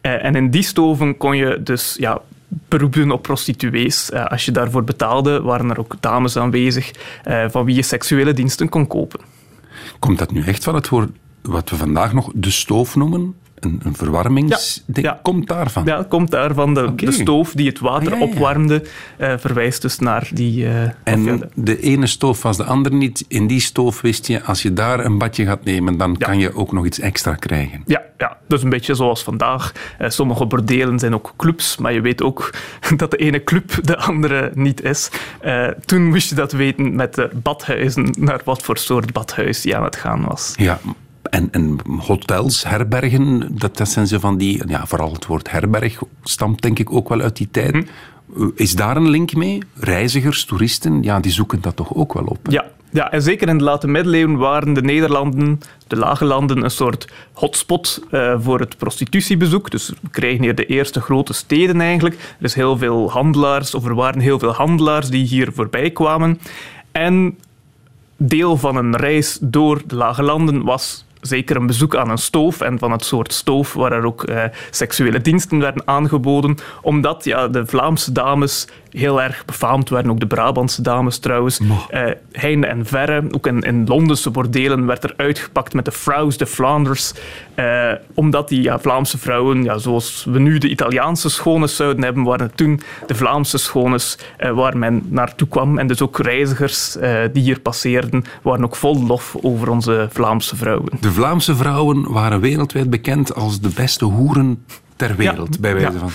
Eh, 0.00 0.24
en 0.24 0.34
in 0.34 0.50
die 0.50 0.62
stoven 0.62 1.16
kon 1.16 1.36
je 1.36 1.62
dus 1.62 1.96
ja, 1.98 2.20
beroep 2.68 2.92
doen 2.92 3.10
op 3.10 3.22
prostituees. 3.22 4.10
Eh, 4.10 4.26
als 4.26 4.44
je 4.44 4.52
daarvoor 4.52 4.84
betaalde, 4.84 5.42
waren 5.42 5.70
er 5.70 5.78
ook 5.78 5.96
dames 6.00 6.36
aanwezig 6.36 6.90
eh, 7.22 7.44
van 7.48 7.64
wie 7.64 7.74
je 7.74 7.82
seksuele 7.82 8.32
diensten 8.32 8.68
kon 8.68 8.86
kopen. 8.86 9.20
Komt 9.98 10.18
dat 10.18 10.32
nu 10.32 10.44
echt 10.44 10.64
van 10.64 10.74
het 10.74 10.88
woord 10.88 11.10
wat 11.42 11.70
we 11.70 11.76
vandaag 11.76 12.12
nog 12.12 12.30
de 12.34 12.50
stoof 12.50 12.96
noemen? 12.96 13.34
Een, 13.60 13.80
een 13.84 13.94
verwarmingsding? 13.94 14.96
Ja, 15.06 15.10
ja. 15.10 15.18
Komt 15.22 15.48
daarvan? 15.48 15.84
Ja, 15.84 16.06
komt 16.08 16.30
daarvan. 16.30 16.74
De, 16.74 16.94
de 16.94 17.12
stoof 17.12 17.52
die 17.52 17.66
het 17.68 17.78
water 17.78 18.12
Ah, 18.12 18.18
ja, 18.18 18.24
opwarmde, 18.24 18.82
eh, 19.16 19.32
verwijst 19.38 19.82
dus 19.82 19.98
naar 19.98 20.28
die... 20.34 20.58
ja, 20.64 20.94
En 21.04 21.50
de- 21.54 21.80
ene 21.80 22.06
stoof 22.06 22.42
was 22.42 22.56
de 22.56 22.64
andere 22.64 22.94
niet. 22.94 23.24
In 23.28 23.46
die 23.46 23.60
stoof 23.60 24.00
wist 24.00 24.26
je, 24.26 24.42
als 24.42 24.62
je 24.62 24.72
daar 24.72 25.04
een 25.04 25.18
badje 25.18 25.44
gaat 25.44 25.64
nemen, 25.64 25.96
dan 25.96 26.16
kan 26.16 26.38
je 26.38 26.54
ook 26.54 26.72
nog 26.72 26.86
iets 26.86 26.98
extra 27.00 27.34
krijgen. 27.34 27.82
Ja, 27.86 28.02
ja, 28.18 28.36
dus 28.48 28.62
een 28.62 28.68
beetje 28.70 28.94
zoals 28.94 29.22
vandaag. 29.22 29.72
Eh, 29.98 30.08
sommige 30.08 30.46
bordelen 30.46 30.98
zijn 30.98 31.14
ook 31.14 31.32
clubs, 31.36 31.76
maar 31.76 31.92
je 31.92 32.00
weet 32.00 32.22
ook 32.22 32.50
dat 32.96 33.10
de 33.10 33.16
ene 33.16 33.44
club 33.44 33.78
de 33.82 33.96
andere 33.96 34.50
niet 34.54 34.82
is. 34.82 35.10
Toen 35.84 36.08
moest 36.08 36.28
je 36.28 36.34
dat 36.34 36.52
weten 36.52 36.94
met 36.94 37.14
de 37.14 37.30
badhuizen, 37.42 38.14
naar 38.18 38.40
wat 38.44 38.62
voor 38.62 38.78
soort 38.78 39.12
badhuis 39.12 39.62
je 39.62 39.76
aan 39.76 39.84
het 39.84 39.96
gaan 39.96 40.24
was. 40.24 40.52
Ja, 40.56 40.80
en, 41.22 41.48
en 41.50 41.78
hotels, 41.98 42.64
herbergen, 42.64 43.48
dat, 43.58 43.76
dat 43.76 43.88
zijn 43.88 44.06
ze 44.06 44.20
van 44.20 44.36
die... 44.36 44.62
Ja, 44.68 44.86
vooral 44.86 45.12
het 45.12 45.26
woord 45.26 45.50
herberg 45.50 46.02
stamt 46.22 46.62
denk 46.62 46.78
ik 46.78 46.92
ook 46.92 47.08
wel 47.08 47.20
uit 47.20 47.36
die 47.36 47.48
tijd. 47.50 47.70
Hm. 47.70 47.82
Uh, 48.36 48.46
Is 48.54 48.74
daar 48.74 48.96
een 48.96 49.08
link 49.08 49.34
mee? 49.34 49.62
Reizigers, 49.74 50.44
toeristen, 50.44 51.02
ja, 51.02 51.20
die 51.20 51.32
zoeken 51.32 51.60
dat 51.60 51.76
toch 51.76 51.94
ook 51.94 52.12
wel 52.12 52.24
op? 52.24 52.38
Ja, 52.50 52.64
ja, 52.92 53.10
en 53.10 53.22
zeker 53.22 53.48
in 53.48 53.58
de 53.58 53.64
late 53.64 53.88
middeleeuwen 53.88 54.36
waren 54.36 54.72
de 54.72 54.82
Nederlanden, 54.82 55.60
de 55.86 55.96
lage 55.96 56.24
landen, 56.24 56.64
een 56.64 56.70
soort 56.70 57.12
hotspot 57.32 58.02
eh, 58.10 58.34
voor 58.40 58.60
het 58.60 58.76
prostitutiebezoek. 58.76 59.70
Dus 59.70 59.88
we 59.88 60.08
krijgen 60.10 60.42
hier 60.42 60.54
de 60.54 60.66
eerste 60.66 61.00
grote 61.00 61.32
steden 61.32 61.80
eigenlijk. 61.80 62.14
Er 62.14 62.44
is 62.44 62.54
heel 62.54 62.78
veel 62.78 63.10
handelaars, 63.10 63.74
of 63.74 63.84
er 63.84 63.94
waren 63.94 64.20
heel 64.20 64.38
veel 64.38 64.52
handelaars 64.52 65.08
die 65.08 65.26
hier 65.26 65.52
voorbij 65.52 65.90
kwamen. 65.90 66.40
En 66.92 67.38
deel 68.16 68.56
van 68.56 68.76
een 68.76 68.96
reis 68.96 69.38
door 69.40 69.82
de 69.86 69.94
lage 69.94 70.22
landen 70.22 70.62
was 70.62 71.04
zeker 71.20 71.56
een 71.56 71.66
bezoek 71.66 71.96
aan 71.96 72.10
een 72.10 72.18
stoof 72.18 72.60
en 72.60 72.78
van 72.78 72.92
het 72.92 73.04
soort 73.04 73.32
stoof 73.32 73.72
waar 73.72 73.92
er 73.92 74.04
ook 74.04 74.24
eh, 74.24 74.44
seksuele 74.70 75.20
diensten 75.20 75.58
werden 75.58 75.86
aangeboden, 75.86 76.56
omdat 76.82 77.24
ja, 77.24 77.48
de 77.48 77.66
Vlaamse 77.66 78.12
dames 78.12 78.66
heel 78.90 79.22
erg 79.22 79.44
befaamd 79.44 79.88
werden. 79.88 80.10
Ook 80.10 80.20
de 80.20 80.26
Brabantse 80.26 80.82
dames 80.82 81.18
trouwens. 81.18 81.60
Heinde 82.32 82.66
en 82.66 82.86
verre. 82.86 83.24
Ook 83.30 83.46
in, 83.46 83.60
in 83.60 83.86
Londense 83.86 84.30
bordelen 84.30 84.86
werd 84.86 85.04
er 85.04 85.14
uitgepakt 85.16 85.74
met 85.74 85.84
de 85.84 85.90
vrouws 85.90 86.36
de 86.36 86.46
Flanders. 86.46 87.12
Eh, 87.54 87.92
omdat 88.14 88.48
die 88.48 88.62
ja, 88.62 88.78
Vlaamse 88.78 89.18
vrouwen, 89.18 89.62
ja, 89.62 89.78
zoals 89.78 90.26
we 90.28 90.38
nu 90.38 90.58
de 90.58 90.68
Italiaanse 90.68 91.30
schones 91.30 91.76
zouden 91.76 92.04
hebben, 92.04 92.22
waren 92.22 92.54
toen 92.54 92.80
de 93.06 93.14
Vlaamse 93.14 93.58
schones 93.58 94.18
eh, 94.36 94.50
waar 94.50 94.76
men 94.76 95.06
naartoe 95.08 95.48
kwam. 95.48 95.78
En 95.78 95.86
dus 95.86 96.02
ook 96.02 96.18
reizigers 96.18 96.96
die 97.32 97.42
hier 97.42 97.60
passeerden, 97.60 98.24
waren 98.42 98.64
ook 98.64 98.76
vol 98.76 99.06
lof 99.06 99.36
over 99.40 99.70
onze 99.70 100.08
Vlaamse 100.12 100.56
vrouwen. 100.56 100.92
De 101.00 101.12
Vlaamse 101.12 101.56
vrouwen 101.56 102.12
waren 102.12 102.40
wereldwijd 102.40 102.90
bekend 102.90 103.34
als 103.34 103.60
de 103.60 103.70
beste 103.74 104.04
hoeren 104.04 104.64
ter 104.96 105.16
wereld, 105.16 105.60
bij 105.60 105.74
wijze 105.74 105.92
ja. 105.92 105.98
van. 105.98 106.10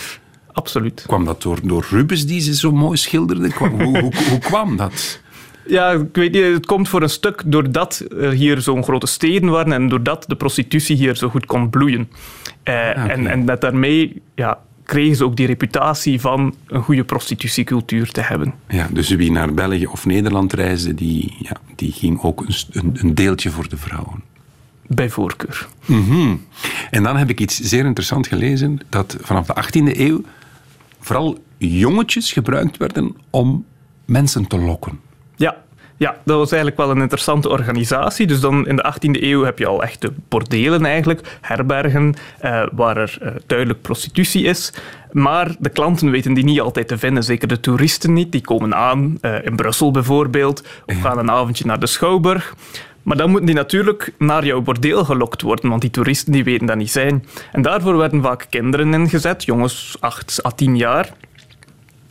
Absoluut. 0.56 1.04
Kwam 1.08 1.26
dat 1.26 1.42
door, 1.42 1.60
door 1.64 1.86
Rubens 1.90 2.26
die 2.26 2.40
ze 2.42 2.56
zo 2.56 2.72
mooi 2.72 2.98
schilderde? 2.98 3.48
Kwam- 3.48 3.82
hoe, 3.82 4.00
hoe, 4.00 4.14
hoe 4.30 4.40
kwam 4.40 4.78
dat? 4.78 4.94
Ja, 5.68 5.92
ik 5.92 6.16
weet 6.16 6.32
niet, 6.32 6.44
het 6.44 6.66
komt 6.66 6.90
voor 6.90 7.02
een 7.02 7.10
stuk 7.10 7.42
doordat 7.46 8.06
er 8.20 8.32
hier 8.32 8.62
zo'n 8.62 8.84
grote 8.84 9.08
steden 9.08 9.50
waren 9.50 9.74
en 9.74 9.90
doordat 9.90 10.26
de 10.28 10.36
prostitutie 10.36 10.96
hier 10.96 11.16
zo 11.16 11.30
goed 11.30 11.46
kon 11.46 11.70
bloeien. 11.70 12.10
Eh, 12.64 12.74
oké. 12.74 13.00
en, 13.00 13.28
en 13.28 13.46
dat 13.46 13.62
daarmee 13.62 14.22
ja, 14.36 14.60
kregen 14.84 15.16
ze 15.16 15.24
ook 15.24 15.36
die 15.36 15.46
reputatie 15.48 16.22
van 16.22 16.56
een 16.68 16.82
goede 16.82 17.04
prostitutiecultuur 17.04 18.12
te 18.12 18.22
hebben. 18.22 18.54
Ja, 18.68 18.88
dus 18.92 19.10
wie 19.10 19.32
naar 19.32 19.54
België 19.54 19.86
of 19.86 20.06
Nederland 20.06 20.54
reisde, 20.54 20.94
die, 20.94 21.36
ja, 21.40 21.58
die 21.76 21.92
ging 21.92 22.22
ook 22.22 22.42
een, 22.42 22.56
een, 22.72 22.98
een 23.02 23.16
deeltje 23.16 23.50
voor 23.50 23.70
de 23.70 23.78
vrouwen. 23.78 24.24
Bij 24.88 25.10
voorkeur. 25.10 25.68
Mhm. 25.86 26.36
En 26.92 27.04
dan 27.04 27.18
heb 27.18 27.30
ik 27.30 27.40
iets 27.40 27.60
zeer 27.60 27.86
interessant 27.86 28.28
gelezen, 28.28 28.80
dat 28.90 29.18
vanaf 29.22 29.46
de 29.46 29.64
18e 29.64 30.00
eeuw 30.00 30.22
vooral 31.06 31.38
jongetjes 31.58 32.32
gebruikt 32.32 32.78
werden 32.78 33.16
om 33.30 33.66
mensen 34.06 34.48
te 34.48 34.58
lokken. 34.58 35.00
Ja, 35.36 35.56
ja, 35.98 36.16
dat 36.26 36.38
was 36.38 36.52
eigenlijk 36.52 36.82
wel 36.82 36.92
een 36.92 37.02
interessante 37.02 37.50
organisatie. 37.50 38.28
Dus 38.28 38.40
dan 38.40 38.68
in 38.68 38.76
de 38.76 38.94
18e 38.94 39.22
eeuw 39.24 39.44
heb 39.44 39.60
je 39.60 39.68
al 39.68 39.84
echte 39.84 40.14
bordelen 40.30 40.86
eigenlijk, 40.86 41.38
herbergen, 41.42 42.16
eh, 42.40 42.64
waar 42.72 42.98
er 42.98 43.18
eh, 43.22 43.32
duidelijk 43.48 43.82
prostitutie 43.82 44.44
is. 44.44 44.74
Maar 45.12 45.56
de 45.60 45.70
klanten 45.70 46.12
weten 46.12 46.34
die 46.34 46.44
niet 46.44 46.62
altijd 46.62 46.88
te 46.88 46.98
vinden, 46.98 47.24
zeker 47.24 47.48
de 47.48 47.60
toeristen 47.60 48.14
niet. 48.14 48.32
Die 48.32 48.42
komen 48.42 48.76
aan, 48.76 49.18
eh, 49.22 49.46
in 49.46 49.56
Brussel 49.56 49.92
bijvoorbeeld, 49.92 50.64
of 50.86 51.02
gaan 51.02 51.18
een 51.18 51.32
avondje 51.32 51.66
naar 51.66 51.80
de 51.80 51.88
Schouwburg. 51.88 52.56
Maar 53.06 53.18
dan 53.18 53.30
moeten 53.30 53.46
die 53.46 53.56
natuurlijk 53.56 54.14
naar 54.18 54.46
jouw 54.46 54.62
bordeel 54.62 55.06
gelokt 55.06 55.42
worden, 55.42 55.70
want 55.70 55.82
die 55.82 55.90
toeristen 55.90 56.32
die 56.32 56.44
weten 56.44 56.68
dat 56.68 56.76
niet 56.76 56.92
zijn. 56.92 57.26
En 57.52 57.62
daarvoor 57.62 57.98
werden 57.98 58.22
vaak 58.22 58.46
kinderen 58.50 58.94
ingezet, 58.94 59.44
jongens 59.44 59.98
8 60.00 60.46
à 60.46 60.50
10 60.50 60.78
jaar. 60.78 61.14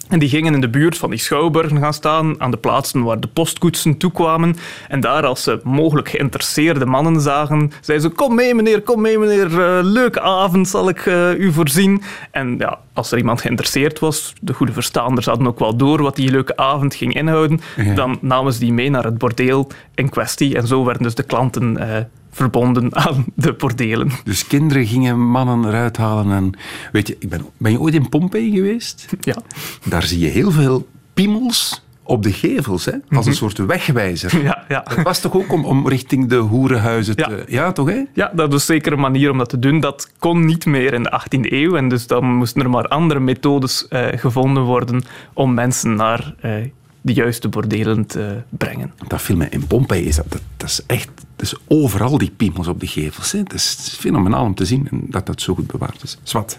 En 0.08 0.18
die 0.18 0.28
gingen 0.28 0.54
in 0.54 0.60
de 0.60 0.68
buurt 0.68 0.96
van 0.98 1.10
die 1.10 1.18
schouwburgen 1.18 1.78
gaan 1.78 1.94
staan, 1.94 2.40
aan 2.40 2.50
de 2.50 2.56
plaatsen 2.56 3.02
waar 3.02 3.20
de 3.20 3.26
postkoetsen 3.26 3.96
toekwamen. 3.96 4.56
En 4.88 5.00
daar, 5.00 5.26
als 5.26 5.42
ze 5.42 5.60
mogelijk 5.62 6.08
geïnteresseerde 6.08 6.86
mannen 6.86 7.20
zagen, 7.20 7.70
zeiden 7.80 8.08
ze: 8.10 8.14
Kom 8.16 8.34
mee, 8.34 8.54
meneer, 8.54 8.82
kom 8.82 9.00
mee, 9.00 9.18
meneer. 9.18 9.60
eh, 9.60 9.78
leuke 9.82 10.20
avond 10.20 10.68
zal 10.68 10.88
ik 10.88 11.06
eh, 11.06 11.38
u 11.38 11.52
voorzien. 11.52 12.02
En 12.30 12.54
ja, 12.58 12.78
als 12.92 13.12
er 13.12 13.18
iemand 13.18 13.40
geïnteresseerd 13.40 13.98
was, 13.98 14.32
de 14.40 14.52
goede 14.52 14.72
verstaanders 14.72 15.26
hadden 15.26 15.46
ook 15.46 15.58
wel 15.58 15.76
door 15.76 16.02
wat 16.02 16.16
die 16.16 16.30
leuke 16.30 16.56
avond 16.56 16.94
ging 16.94 17.14
inhouden, 17.14 17.60
Ja. 17.76 17.94
dan 17.94 18.18
namen 18.20 18.52
ze 18.52 18.58
die 18.58 18.72
mee 18.72 18.90
naar 18.90 19.04
het 19.04 19.18
bordeel 19.18 19.68
in 19.94 20.08
kwestie. 20.08 20.56
En 20.56 20.66
zo 20.66 20.84
werden 20.84 21.02
dus 21.02 21.14
de 21.14 21.22
klanten 21.22 21.76
eh, 21.76 22.04
verbonden 22.34 22.96
aan 22.96 23.24
de 23.34 23.52
bordelen. 23.52 24.10
Dus 24.24 24.46
kinderen 24.46 24.86
gingen 24.86 25.20
mannen 25.20 25.68
eruit 25.68 25.96
halen. 25.96 26.32
En, 26.32 26.52
weet 26.92 27.08
je, 27.08 27.16
ik 27.18 27.28
ben, 27.28 27.46
ben 27.56 27.72
je 27.72 27.80
ooit 27.80 27.94
in 27.94 28.08
Pompeii 28.08 28.50
geweest? 28.50 29.06
Ja. 29.20 29.36
Daar 29.84 30.02
zie 30.02 30.18
je 30.18 30.28
heel 30.28 30.50
veel 30.50 30.86
piemels 31.14 31.82
op 32.02 32.22
de 32.22 32.32
gevels, 32.32 32.84
hè? 32.84 32.92
als 33.10 33.26
een 33.26 33.34
soort 33.34 33.58
wegwijzer. 33.58 34.32
Ja, 34.42 34.64
ja. 34.68 34.80
Dat 34.80 35.02
was 35.02 35.20
toch 35.20 35.34
ook 35.34 35.52
om, 35.52 35.64
om 35.64 35.88
richting 35.88 36.28
de 36.28 36.36
hoerenhuizen 36.36 37.16
te... 37.16 37.44
Ja. 37.46 37.64
Ja, 37.64 37.72
toch, 37.72 37.88
hè? 37.88 38.02
Ja, 38.14 38.32
dat 38.34 38.54
is 38.54 38.66
zeker 38.66 38.92
een 38.92 39.00
manier 39.00 39.30
om 39.30 39.38
dat 39.38 39.48
te 39.48 39.58
doen. 39.58 39.80
Dat 39.80 40.10
kon 40.18 40.44
niet 40.44 40.66
meer 40.66 40.92
in 40.92 41.02
de 41.02 41.20
18e 41.20 41.52
eeuw. 41.52 41.76
En 41.76 41.88
dus 41.88 42.06
dan 42.06 42.24
moesten 42.24 42.62
er 42.62 42.70
maar 42.70 42.88
andere 42.88 43.20
methodes 43.20 43.88
eh, 43.88 44.06
gevonden 44.18 44.62
worden 44.62 45.02
om 45.32 45.54
mensen 45.54 45.94
naar 45.94 46.34
eh, 46.40 46.52
de 47.00 47.12
juiste 47.12 47.48
bordelen 47.48 48.06
te 48.06 48.42
brengen. 48.48 48.92
Dat 49.08 49.22
viel 49.22 49.36
me 49.36 49.46
in 49.50 49.66
Pompeii 49.66 50.04
is 50.04 50.16
dat, 50.16 50.26
dat, 50.28 50.42
dat 50.56 50.68
is 50.68 50.80
echt... 50.86 51.10
Is 51.36 51.54
overal 51.68 52.18
die 52.18 52.30
piemels 52.36 52.66
op 52.66 52.80
de 52.80 52.86
gevels. 52.86 53.32
Hè? 53.32 53.38
Het 53.38 53.52
is 53.52 53.96
fenomenaal 53.98 54.44
om 54.44 54.54
te 54.54 54.64
zien 54.64 54.88
en 54.90 55.00
dat 55.08 55.26
dat 55.26 55.40
zo 55.40 55.54
goed 55.54 55.66
bewaard 55.66 56.02
is. 56.02 56.18
Zwat. 56.22 56.58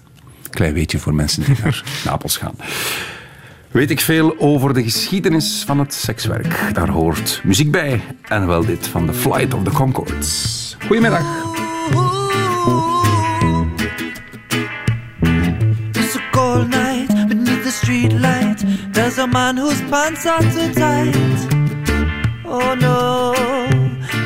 Klein 0.49 0.73
weetje 0.73 0.99
voor 0.99 1.13
mensen 1.13 1.43
die 1.43 1.55
naar 1.63 1.83
Napels 2.05 2.37
gaan. 2.37 2.55
Weet 3.71 3.89
ik 3.89 3.99
veel 3.99 4.35
over 4.39 4.73
de 4.73 4.83
geschiedenis 4.83 5.63
van 5.65 5.79
het 5.79 5.93
sekswerk. 5.93 6.73
Daar 6.73 6.89
hoort 6.89 7.41
muziek 7.43 7.71
bij. 7.71 8.01
En 8.21 8.47
wel 8.47 8.65
dit 8.65 8.87
van 8.87 9.05
The 9.05 9.13
Flight 9.13 9.53
of 9.53 9.63
the 9.63 9.71
Concords. 9.71 10.75
Goedemiddag. 10.85 11.21
It's 15.91 16.15
a 16.15 16.29
cold 16.31 16.67
night 16.67 17.27
beneath 17.27 17.63
the 17.63 17.71
street 17.71 18.11
light. 18.11 18.63
There's 18.91 19.17
a 19.17 19.25
man 19.25 19.57
whose 19.57 19.83
pants 19.83 20.25
are 20.25 20.49
too 20.49 20.69
tight. 20.71 21.47
Oh 22.45 22.73
no, 22.79 23.33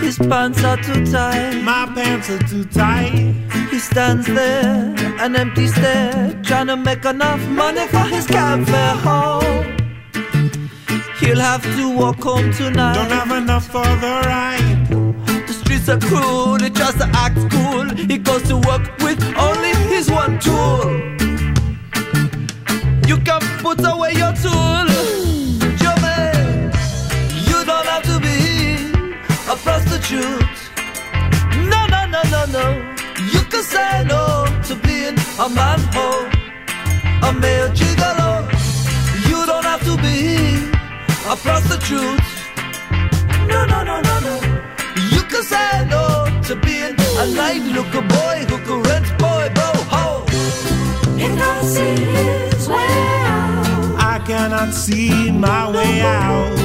his 0.09 0.17
pants 0.27 0.63
are 0.63 0.77
too 0.77 1.05
tight. 1.05 1.61
My 1.61 1.85
pants 1.93 2.31
are 2.31 2.43
too 2.51 2.65
tight. 2.65 3.35
He 3.69 3.77
stands 3.77 4.25
there, 4.25 4.95
an 5.23 5.35
empty 5.35 5.67
stare, 5.67 6.33
trying 6.41 6.65
to 6.65 6.77
make 6.77 7.05
enough 7.05 7.41
money 7.49 7.85
for 7.93 8.05
his 8.15 8.25
cab 8.25 8.65
fare 8.65 8.95
home. 9.07 9.67
He'll 11.19 11.43
have 11.51 11.63
to 11.77 11.95
walk 11.95 12.23
home 12.23 12.51
tonight. 12.51 12.95
Don't 12.95 13.11
have 13.11 13.31
enough 13.43 13.67
for 13.67 13.89
the 14.03 14.13
ride. 14.25 14.87
The 15.47 15.53
streets 15.53 15.87
are 15.89 15.99
cruel, 15.99 16.57
he 16.57 16.71
tries 16.71 16.95
to 16.95 17.07
act 17.25 17.39
cool. 17.53 17.85
He 18.11 18.17
goes 18.17 18.41
to 18.51 18.57
work 18.69 18.83
with 19.05 19.21
only 19.37 19.73
his 19.93 20.09
one 20.09 20.39
tool. 20.39 20.85
You 23.09 23.17
can 23.27 23.41
put 23.61 23.79
away 23.85 24.13
your 24.13 24.33
tool, 24.43 24.88
No, 30.11 31.85
no, 31.85 32.07
no, 32.07 32.21
no, 32.31 32.45
no. 32.47 32.95
You 33.31 33.41
can 33.51 33.61
say 33.61 34.03
no 34.07 34.47
to 34.67 34.75
being 34.81 35.15
a 35.37 35.47
man 35.49 35.79
hoe, 35.93 36.27
a 37.21 37.31
male 37.31 37.69
gigolo. 37.77 38.49
You 39.29 39.45
don't 39.45 39.65
have 39.65 39.83
to 39.83 39.95
be 39.97 40.71
a 41.29 41.35
prostitute. 41.35 42.21
No, 43.47 43.65
no, 43.65 43.83
no, 43.83 44.01
no, 44.01 44.19
no. 44.19 44.35
You 45.11 45.21
can 45.29 45.43
say 45.43 45.85
no 45.87 46.25
to 46.47 46.55
being 46.55 46.95
a 47.19 47.27
night 47.35 47.61
looker 47.75 48.01
boy 48.01 48.45
who 48.49 48.57
can 48.65 48.81
rent 48.89 49.07
boy, 49.19 49.51
bro, 49.53 49.71
ho. 49.93 50.25
I 51.41 51.61
see 51.61 52.03
his 52.03 52.67
way 52.67 52.95
out. 53.29 53.95
I 53.99 54.19
cannot 54.25 54.73
see 54.73 55.31
my 55.31 55.69
way 55.69 56.01
out. 56.01 56.57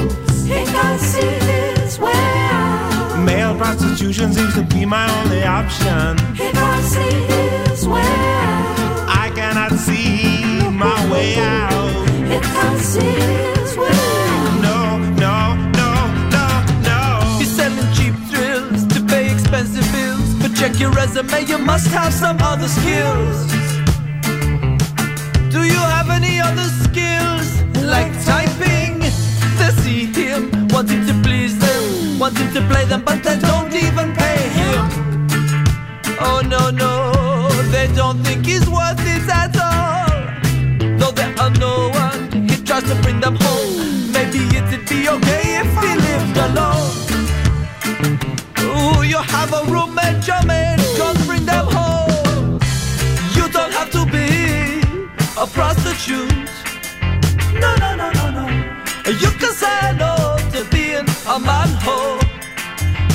And 0.49 0.77
I 0.77 0.97
see 0.97 1.21
his 1.21 1.99
way 1.99 2.11
out. 2.11 2.74
Male 3.45 3.57
prostitution 3.59 4.33
seems 4.33 4.55
to 4.55 4.63
be 4.63 4.87
my 4.87 5.07
only 5.21 5.45
option. 5.45 6.17
I 9.23 9.31
cannot 9.35 9.73
see 9.73 10.67
my 10.71 10.99
way 11.13 11.35
out. 11.37 11.93
No, 14.65 14.97
no, 15.25 15.37
no, 15.81 15.91
no, 16.37 16.47
no. 16.89 17.01
You're 17.39 17.55
selling 17.61 17.93
cheap 17.93 18.15
thrills 18.31 18.87
to 18.95 19.05
pay 19.05 19.31
expensive 19.31 19.87
bills. 19.93 20.29
But 20.41 20.57
check 20.57 20.81
your 20.81 20.93
resume, 20.93 21.45
you 21.45 21.59
must 21.59 21.89
have 21.89 22.15
some 22.15 22.39
other 22.41 22.69
skills. 22.69 23.47
Do 25.53 25.65
you 25.65 25.83
have 25.97 26.09
any 26.09 26.41
other 26.41 26.69
skills? 26.85 27.61
Like 27.85 28.11
typing? 28.25 28.54
Them, 32.19 32.37
him 32.37 32.55
to 32.55 32.61
play 32.69 32.85
them, 32.85 33.03
but 33.05 33.23
they 33.23 33.39
don't 33.39 33.73
even 33.75 34.15
pay 34.15 34.49
him. 34.49 34.89
Oh 36.21 36.41
no, 36.47 36.71
no, 36.71 37.49
they 37.71 37.89
don't 37.95 38.23
think 38.23 38.47
he's 38.47 38.69
worth 38.69 39.01
it 39.01 39.29
at 39.29 39.57
all. 39.57 40.99
Though 40.99 41.13
there 41.13 41.35
are 41.39 41.51
no 41.51 41.91
one, 41.91 42.49
he 42.49 42.57
tries 42.63 42.85
to 42.85 42.95
bring 43.03 43.21
them 43.21 43.37
home. 43.41 44.13
Maybe 44.13 44.39
it'd 44.57 44.89
be 44.89 45.09
okay 45.09 45.61
if 45.63 45.71
he 45.83 45.91
lived 46.09 46.37
alone. 46.47 46.93
Ooh, 48.61 49.03
you 49.03 49.19
have 49.19 49.53
a 49.53 49.65
roommate, 49.71 50.27
your 50.27 50.43
man, 50.45 50.79
just 50.97 51.27
bring 51.27 51.45
them 51.45 51.67
home. 51.67 52.61
You 53.35 53.49
don't 53.49 53.73
have 53.73 53.91
to 53.91 54.05
be 54.07 54.81
a 55.37 55.47
prostitute. 55.47 56.34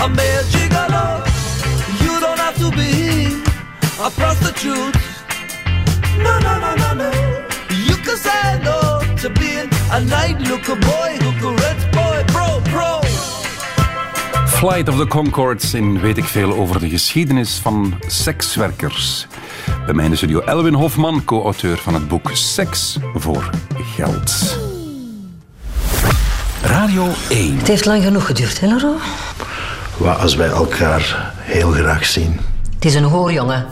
A 0.01 0.07
male 0.07 0.43
gigolo. 0.53 1.25
You 2.03 2.19
don't 2.19 2.39
have 2.39 2.57
to 2.57 2.69
be 2.71 3.41
a 3.99 4.09
prostitute. 4.09 4.97
No, 6.17 6.39
no, 6.39 6.59
no, 6.59 6.75
no, 6.75 6.93
no. 6.93 7.11
You 7.87 7.95
can 8.05 8.17
say 8.17 8.59
no 8.63 9.01
to 9.21 9.29
being 9.29 9.69
A 9.91 9.99
night 9.99 10.39
looker 10.47 10.75
boy, 10.75 11.17
hooker 11.19 11.55
red 11.55 11.91
boy, 11.91 12.23
pro, 12.25 12.59
pro. 12.71 12.99
Flight 14.47 14.89
of 14.89 14.97
the 14.97 15.07
Concords 15.07 15.73
in 15.73 15.99
weet 15.99 16.17
ik 16.17 16.23
veel 16.23 16.53
over 16.53 16.79
de 16.79 16.89
geschiedenis 16.89 17.59
van 17.61 17.99
sekswerkers. 18.07 19.27
Bij 19.85 19.93
mij 19.93 20.05
in 20.05 20.11
de 20.11 20.17
studio 20.17 20.39
Elwin 20.39 20.73
Hofman, 20.73 21.23
co-auteur 21.23 21.77
van 21.77 21.93
het 21.93 22.07
boek 22.07 22.29
Seks 22.33 22.97
voor 23.13 23.49
Geld. 23.95 24.57
Radio 26.61 27.07
1. 27.29 27.57
Het 27.57 27.67
heeft 27.67 27.85
lang 27.85 28.03
genoeg 28.03 28.25
geduurd, 28.25 28.59
hè, 28.59 28.67
Laurent? 28.67 29.01
Wat 29.99 30.19
als 30.19 30.35
wij 30.35 30.49
elkaar 30.49 31.33
heel 31.35 31.71
graag 31.71 32.05
zien? 32.05 32.39
Het 32.73 32.85
is 32.85 32.95
een 32.95 33.03
hoorjongen. 33.03 33.65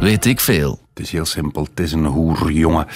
Weet 0.00 0.24
ik 0.24 0.40
veel. 0.40 0.80
Het 0.94 1.04
is 1.04 1.10
heel 1.10 1.24
simpel, 1.24 1.62
het 1.62 1.80
is 1.80 1.92
een 1.92 2.04
hoer, 2.04 2.52
jongen. 2.52 2.86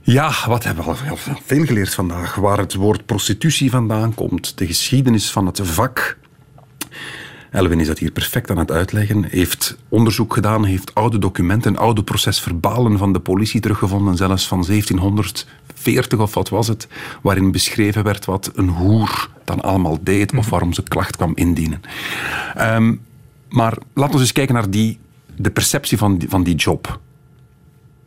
Ja, 0.00 0.32
wat 0.46 0.64
hebben 0.64 0.84
we 0.84 0.90
al 0.90 1.16
veel 1.44 1.64
geleerd 1.64 1.94
vandaag? 1.94 2.34
Waar 2.34 2.58
het 2.58 2.74
woord 2.74 3.06
prostitutie 3.06 3.70
vandaan 3.70 4.14
komt, 4.14 4.58
de 4.58 4.66
geschiedenis 4.66 5.30
van 5.30 5.46
het 5.46 5.60
vak. 5.62 6.18
Elwin 7.50 7.80
is 7.80 7.86
dat 7.86 7.98
hier 7.98 8.10
perfect 8.10 8.50
aan 8.50 8.58
het 8.58 8.70
uitleggen. 8.70 9.24
Heeft 9.24 9.76
onderzoek 9.88 10.34
gedaan, 10.34 10.64
heeft 10.64 10.94
oude 10.94 11.18
documenten, 11.18 11.76
oude 11.76 12.02
procesverbalen 12.02 12.98
van 12.98 13.12
de 13.12 13.20
politie 13.20 13.60
teruggevonden, 13.60 14.16
zelfs 14.16 14.48
van 14.48 14.64
1740 15.74 16.18
of 16.20 16.34
wat 16.34 16.48
was 16.48 16.68
het, 16.68 16.88
waarin 17.22 17.52
beschreven 17.52 18.04
werd 18.04 18.24
wat 18.24 18.50
een 18.54 18.68
hoer 18.68 19.28
dan 19.44 19.60
allemaal 19.60 19.98
deed 20.02 20.36
of 20.36 20.50
waarom 20.50 20.72
ze 20.72 20.82
klacht 20.82 21.16
kwam 21.16 21.32
indienen. 21.34 21.80
Ehm, 22.54 22.94
maar 23.48 23.78
laten 23.94 24.14
we 24.14 24.20
eens 24.20 24.32
kijken 24.32 24.54
naar 24.54 24.70
die, 24.70 24.98
de 25.36 25.50
perceptie 25.50 25.98
van 25.98 26.18
die, 26.18 26.28
van 26.28 26.42
die 26.42 26.54
job. 26.54 27.00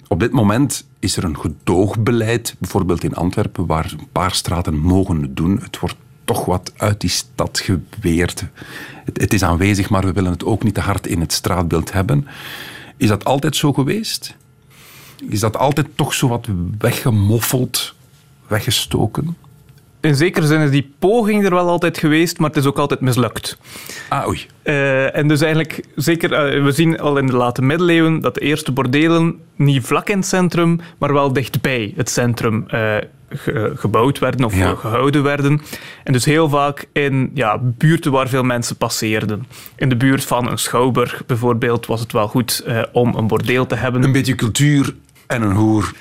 Op 0.07 0.19
dit 0.19 0.31
moment 0.31 0.87
is 0.99 1.17
er 1.17 1.23
een 1.23 1.39
gedoogbeleid, 1.39 2.55
bijvoorbeeld 2.59 3.03
in 3.03 3.15
Antwerpen, 3.15 3.65
waar 3.65 3.91
een 3.91 4.07
paar 4.11 4.33
straten 4.33 4.77
mogen 4.77 5.21
het 5.21 5.35
doen. 5.35 5.59
Het 5.61 5.79
wordt 5.79 5.95
toch 6.23 6.45
wat 6.45 6.73
uit 6.77 7.01
die 7.01 7.09
stad 7.09 7.59
geweerd. 7.59 8.45
Het, 9.05 9.21
het 9.21 9.33
is 9.33 9.43
aanwezig, 9.43 9.89
maar 9.89 10.05
we 10.05 10.11
willen 10.11 10.31
het 10.31 10.45
ook 10.45 10.63
niet 10.63 10.73
te 10.73 10.81
hard 10.81 11.07
in 11.07 11.19
het 11.19 11.33
straatbeeld 11.33 11.93
hebben. 11.93 12.27
Is 12.97 13.07
dat 13.07 13.25
altijd 13.25 13.55
zo 13.55 13.73
geweest? 13.73 14.35
Is 15.29 15.39
dat 15.39 15.57
altijd 15.57 15.87
toch 15.95 16.13
zo 16.13 16.27
wat 16.27 16.47
weggemoffeld, 16.77 17.93
weggestoken? 18.47 19.37
In 20.01 20.15
zekere 20.15 20.45
zin 20.47 20.59
is 20.61 20.69
die 20.69 20.93
poging 20.99 21.45
er 21.45 21.53
wel 21.53 21.69
altijd 21.69 21.97
geweest, 21.97 22.37
maar 22.39 22.49
het 22.49 22.57
is 22.57 22.65
ook 22.65 22.77
altijd 22.77 22.99
mislukt. 23.01 23.57
Ah, 24.09 24.27
oei. 24.27 24.45
Eh, 24.63 25.15
en 25.15 25.27
dus 25.27 25.41
eigenlijk, 25.41 25.85
zeker, 25.95 26.33
eh, 26.33 26.63
we 26.63 26.71
zien 26.71 26.99
al 26.99 27.17
in 27.17 27.27
de 27.27 27.35
late 27.35 27.61
middeleeuwen 27.61 28.19
dat 28.21 28.33
de 28.33 28.39
eerste 28.41 28.71
bordelen 28.71 29.39
niet 29.55 29.83
vlak 29.85 30.09
in 30.09 30.17
het 30.17 30.25
centrum, 30.27 30.79
maar 30.97 31.13
wel 31.13 31.33
dichtbij 31.33 31.93
het 31.95 32.09
centrum 32.09 32.63
eh, 32.67 32.95
ge- 33.29 33.71
gebouwd 33.75 34.19
werden 34.19 34.45
of 34.45 34.55
Ja. 34.57 34.75
gehouden 34.75 35.23
werden. 35.23 35.61
En 36.03 36.13
dus 36.13 36.25
heel 36.25 36.49
vaak 36.49 36.85
in 36.93 37.31
ja, 37.33 37.57
buurten 37.61 38.11
waar 38.11 38.27
veel 38.29 38.43
mensen 38.43 38.75
passeerden. 38.75 39.45
In 39.75 39.89
de 39.89 39.95
buurt 39.97 40.23
van 40.25 40.49
een 40.51 40.57
schouwburg 40.57 41.23
bijvoorbeeld 41.25 41.85
was 41.85 41.99
het 41.99 42.11
wel 42.11 42.27
goed 42.27 42.65
om 42.91 43.15
een 43.15 43.27
bordeel 43.27 43.65
te 43.67 43.75
hebben. 43.75 44.03
Een 44.03 44.11
beetje 44.11 44.35
cultuur 44.35 44.95
en 45.27 45.41
een 45.41 45.51
hoer. 45.55 45.91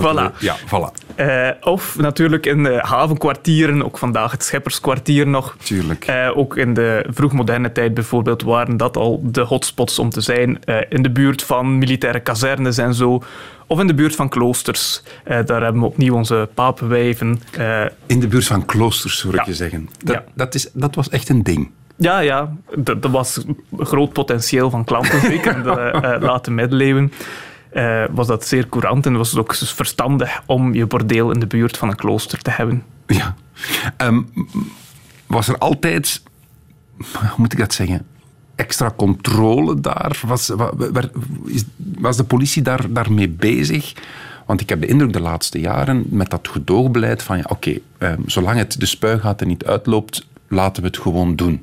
Voilà. 0.00 0.38
Ja, 0.38 0.56
voilà. 0.66 1.14
Eh, 1.16 1.48
of 1.60 1.96
natuurlijk 1.98 2.46
in 2.46 2.62
de 2.62 2.78
havenkwartieren, 2.82 3.84
ook 3.84 3.98
vandaag 3.98 4.30
het 4.30 4.44
Schepperskwartier 4.44 5.26
nog. 5.26 5.56
Tuurlijk. 5.62 6.04
Eh, 6.04 6.30
ook 6.36 6.56
in 6.56 6.74
de 6.74 7.04
vroegmoderne 7.08 7.72
tijd 7.72 7.94
bijvoorbeeld 7.94 8.42
waren 8.42 8.76
dat 8.76 8.96
al 8.96 9.20
de 9.24 9.40
hotspots 9.40 9.98
om 9.98 10.10
te 10.10 10.20
zijn. 10.20 10.64
Eh, 10.64 10.76
in 10.88 11.02
de 11.02 11.10
buurt 11.10 11.42
van 11.42 11.78
militaire 11.78 12.20
kazernes 12.20 12.78
en 12.78 12.94
zo. 12.94 13.22
Of 13.66 13.80
in 13.80 13.86
de 13.86 13.94
buurt 13.94 14.14
van 14.14 14.28
kloosters. 14.28 15.02
Daar 15.24 15.62
hebben 15.62 15.80
we 15.80 15.86
opnieuw 15.86 16.14
onze 16.14 16.48
papenwijven. 16.54 17.40
In 18.06 18.20
de 18.20 18.28
buurt 18.28 18.46
van 18.46 18.64
kloosters, 18.64 19.22
hoor 19.22 19.32
ik 19.34 19.38
Ja. 19.40 19.44
je 19.46 19.54
zeggen. 19.54 19.88
Dat, 20.04 20.14
Ja. 20.14 20.24
dat, 20.34 20.54
is, 20.54 20.70
dat 20.72 20.94
was 20.94 21.08
echt 21.08 21.28
een 21.28 21.42
ding. 21.42 21.70
ja, 21.96 22.18
ja, 22.18 22.52
dat 22.76 23.02
dat 23.02 23.10
was 23.10 23.44
groot 23.78 24.12
potentieel 24.12 24.70
van 24.70 24.84
klanten. 24.84 25.20
Zeker 25.20 25.56
in 25.56 25.62
de 25.62 26.16
late 26.20 26.50
middeleeuwen 26.50 27.12
eh, 27.74 28.04
was 28.10 28.26
dat 28.26 28.46
zeer 28.46 28.68
courant. 28.68 29.06
En 29.06 29.16
was 29.16 29.30
het 29.30 29.38
ook 29.38 29.54
verstandig 29.54 30.42
om 30.46 30.74
je 30.74 30.86
bordeel 30.86 31.30
in 31.30 31.40
de 31.40 31.46
buurt 31.46 31.76
van 31.76 31.88
een 31.88 31.96
klooster 31.96 32.42
te 32.42 32.50
hebben. 32.50 32.82
Ja. 33.06 33.34
Ehm, 33.96 34.22
was 35.26 35.48
er 35.48 35.58
altijd, 35.58 36.22
hoe 36.96 37.34
moet 37.36 37.52
ik 37.52 37.58
dat 37.58 37.74
zeggen, 37.74 38.06
extra 38.54 38.92
controle 38.96 39.80
daar? 39.80 40.20
Was, 40.26 40.52
was 41.98 42.16
de 42.16 42.24
politie 42.24 42.62
daar, 42.62 42.92
daarmee 42.92 43.28
bezig? 43.28 43.92
Want 44.46 44.60
ik 44.60 44.68
heb 44.68 44.80
de 44.80 44.86
indruk 44.86 45.12
de 45.12 45.20
laatste 45.20 45.60
jaren 45.60 46.04
met 46.08 46.30
dat 46.30 46.48
gedoogbeleid 46.48 47.22
van 47.22 47.36
ja, 47.36 47.44
oké, 47.48 47.78
ehm, 47.98 48.20
zolang 48.26 48.58
het 48.58 48.80
de 48.80 48.86
spuigaten 48.86 49.46
niet 49.46 49.64
uitloopt, 49.64 50.26
laten 50.48 50.82
we 50.82 50.88
het 50.88 50.98
gewoon 50.98 51.36
doen. 51.36 51.62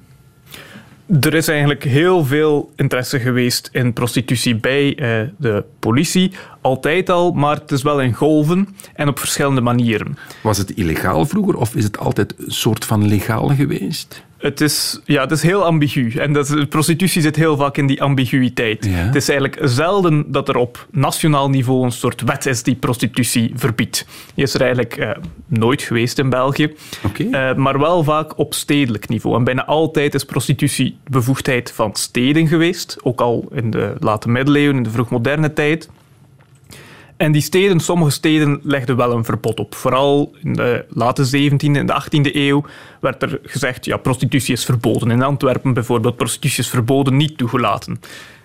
Er 1.20 1.34
is 1.34 1.48
eigenlijk 1.48 1.84
heel 1.84 2.26
veel 2.26 2.72
interesse 2.76 3.20
geweest 3.20 3.70
in 3.72 3.94
prostitutie 3.94 4.56
bij 4.56 4.96
eh, 4.96 5.28
de 5.38 5.64
politie. 5.80 6.32
Altijd 6.62 7.10
al, 7.10 7.32
maar 7.32 7.56
het 7.56 7.72
is 7.72 7.82
wel 7.82 8.02
in 8.02 8.14
golven 8.14 8.68
en 8.94 9.08
op 9.08 9.20
verschillende 9.20 9.62
manieren. 9.62 10.18
Was 10.44 10.58
het 10.58 10.72
illegaal 10.72 11.26
vroeger 11.26 11.56
of 11.56 11.76
is 11.76 11.84
het 11.84 11.98
altijd 11.98 12.34
een 12.38 12.52
soort 12.52 12.86
van 12.86 13.08
legaal 13.08 13.48
geweest? 13.48 14.24
Het 14.42 14.62
is, 14.62 15.02
ja, 15.06 15.22
het 15.22 15.32
is 15.32 15.42
heel 15.42 15.66
ambigu. 15.66 16.12
En 16.18 16.34
dat, 16.34 16.70
prostitutie 16.70 17.22
zit 17.22 17.36
heel 17.36 17.58
vaak 17.58 17.78
in 17.78 17.88
die 17.88 18.02
ambiguïteit. 18.02 18.86
Ja. 18.86 18.92
Het 18.92 19.16
is 19.16 19.30
eigenlijk 19.30 19.70
zelden 19.70 20.32
dat 20.32 20.50
er 20.50 20.56
op 20.56 20.88
nationaal 20.92 21.50
niveau 21.50 21.84
een 21.84 21.92
soort 21.92 22.22
wet 22.22 22.46
is 22.46 22.64
die 22.64 22.76
prostitutie 22.76 23.52
verbiedt. 23.56 24.06
Die 24.36 24.44
is 24.44 24.54
er 24.54 24.62
eigenlijk 24.62 24.98
eh, 24.98 25.10
nooit 25.48 25.82
geweest 25.82 26.20
in 26.20 26.30
België. 26.30 26.74
Eh, 27.32 27.56
maar 27.56 27.80
wel 27.80 28.04
vaak 28.04 28.38
op 28.38 28.54
stedelijk 28.54 29.08
niveau. 29.08 29.38
En 29.38 29.44
bijna 29.44 29.66
altijd 29.66 30.14
is 30.14 30.24
prostitutie 30.24 30.98
bevoegdheid 31.08 31.72
van 31.72 31.96
steden 31.96 32.48
geweest. 32.48 32.98
Ook 33.02 33.22
al 33.22 33.48
in 33.54 33.72
de 33.72 33.96
late 34.00 34.30
middeleeuwen, 34.30 34.76
in 34.76 34.84
de 34.84 34.90
vroegmoderne 34.90 35.54
tijd. 35.54 35.90
En 37.22 37.32
die 37.32 37.42
steden, 37.42 37.80
sommige 37.80 38.12
steden 38.12 38.60
legden 38.64 38.96
wel 38.96 39.12
een 39.12 39.26
verbod 39.26 39.60
op. 39.60 39.76
Vooral 39.76 40.34
in 40.44 40.54
de 40.54 40.86
late 40.90 41.26
17e 41.26 41.76
en 41.76 41.86
de 41.86 42.04
18e 42.04 42.36
eeuw 42.36 42.66
werd 43.00 43.22
er 43.22 43.40
gezegd, 43.44 43.86
ja, 43.86 43.98
prostitutie 43.98 44.54
is 44.54 44.66
verboden. 44.66 45.12
In 45.12 45.22
Antwerpen 45.22 45.74
bijvoorbeeld, 45.74 46.16
prostitutie 46.16 46.64
is 46.64 46.70
verboden, 46.70 47.18
niet 47.18 47.38
toegelaten. 47.38 48.00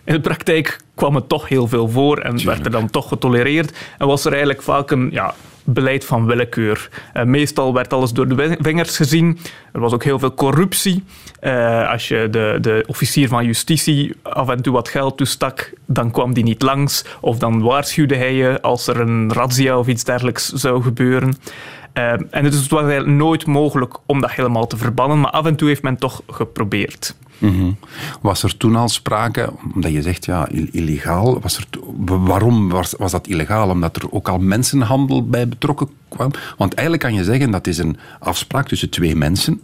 In 0.06 0.14
de 0.14 0.20
praktijk 0.20 0.80
kwam 0.94 1.14
het 1.14 1.28
toch 1.28 1.48
heel 1.48 1.68
veel 1.68 1.88
voor 1.88 2.18
en 2.18 2.44
werd 2.44 2.64
er 2.64 2.70
dan 2.70 2.90
toch 2.90 3.08
getolereerd. 3.08 3.78
En 3.98 4.06
was 4.06 4.24
er 4.24 4.30
eigenlijk 4.30 4.62
vaak 4.62 4.90
een 4.90 5.08
ja, 5.12 5.34
beleid 5.64 6.04
van 6.04 6.26
willekeur. 6.26 6.88
Eh, 7.12 7.24
meestal 7.24 7.74
werd 7.74 7.92
alles 7.92 8.12
door 8.12 8.28
de 8.28 8.56
vingers 8.60 8.96
gezien. 8.96 9.38
Er 9.72 9.80
was 9.80 9.92
ook 9.92 10.04
heel 10.04 10.18
veel 10.18 10.34
corruptie. 10.34 11.04
Eh, 11.40 11.90
als 11.90 12.08
je 12.08 12.28
de, 12.30 12.58
de 12.60 12.84
officier 12.86 13.28
van 13.28 13.44
justitie 13.44 14.14
af 14.22 14.48
en 14.48 14.62
toe 14.62 14.72
wat 14.72 14.88
geld 14.88 15.16
toestak, 15.16 15.72
dan 15.86 16.10
kwam 16.10 16.34
die 16.34 16.44
niet 16.44 16.62
langs. 16.62 17.04
Of 17.20 17.38
dan 17.38 17.62
waarschuwde 17.62 18.16
hij 18.16 18.34
je 18.34 18.62
als 18.62 18.86
er 18.86 19.00
een 19.00 19.32
razzia 19.32 19.78
of 19.78 19.86
iets 19.86 20.04
dergelijks 20.04 20.52
zou 20.52 20.82
gebeuren. 20.82 21.36
Eh, 21.92 22.12
en 22.12 22.44
het 22.44 22.68
was 22.68 22.82
eigenlijk 22.82 23.18
nooit 23.18 23.46
mogelijk 23.46 23.96
om 24.06 24.20
dat 24.20 24.30
helemaal 24.30 24.66
te 24.66 24.76
verbannen, 24.76 25.20
maar 25.20 25.30
af 25.30 25.46
en 25.46 25.56
toe 25.56 25.68
heeft 25.68 25.82
men 25.82 25.96
toch 25.96 26.22
geprobeerd. 26.26 27.14
Mhm. 27.38 27.70
Was 28.20 28.42
er 28.42 28.56
toen 28.56 28.76
al 28.76 28.88
sprake, 28.88 29.52
omdat 29.74 29.92
je 29.92 30.02
zegt 30.02 30.24
ja, 30.24 30.48
ill- 30.48 30.68
illegaal, 30.72 31.40
was 31.40 31.56
er, 31.56 31.66
waarom 32.06 32.68
was, 32.68 32.94
was 32.98 33.10
dat 33.12 33.26
illegaal? 33.26 33.68
Omdat 33.70 33.96
er 33.96 34.12
ook 34.12 34.28
al 34.28 34.38
mensenhandel 34.38 35.26
bij 35.28 35.48
betrokken 35.48 35.88
kwam? 36.08 36.30
Want 36.56 36.74
eigenlijk 36.74 37.02
kan 37.08 37.14
je 37.14 37.24
zeggen 37.24 37.50
dat 37.50 37.66
is 37.66 37.78
een 37.78 37.96
afspraak 38.20 38.68
tussen 38.68 38.90
twee 38.90 39.16
mensen. 39.16 39.62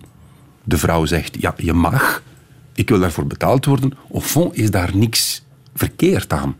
De 0.65 0.79
vrouw 0.79 1.05
zegt 1.07 1.37
ja, 1.41 1.55
je 1.57 1.73
mag, 1.73 2.23
ik 2.75 2.89
wil 2.89 2.99
daarvoor 3.01 3.27
betaald 3.27 3.65
worden. 3.65 3.93
Au 4.13 4.21
fond 4.23 4.57
is 4.57 4.71
daar 4.71 4.91
niks 4.97 5.43
verkeerd 5.75 6.33
aan. 6.33 6.57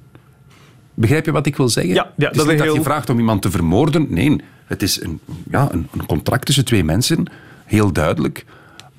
Begrijp 0.95 1.25
je 1.25 1.33
wat 1.33 1.47
ik 1.47 1.57
wil 1.57 1.69
zeggen? 1.69 1.95
Ja, 1.95 2.13
ja, 2.17 2.27
het 2.27 2.37
is 2.37 2.43
dat 2.43 2.53
niet 2.53 2.65
dat 2.65 2.75
je 2.75 2.83
vraagt 2.83 3.11
om 3.11 3.19
iemand 3.19 3.43
te 3.43 3.51
vermoorden. 3.51 4.07
Nee, 4.09 4.37
het 4.67 4.83
is 4.83 5.03
een, 5.03 5.21
ja, 5.51 5.69
een, 5.73 5.89
een 5.93 6.07
contract 6.07 6.47
tussen 6.47 6.65
twee 6.65 6.85
mensen, 6.85 7.25
heel 7.65 7.93
duidelijk. 7.93 8.45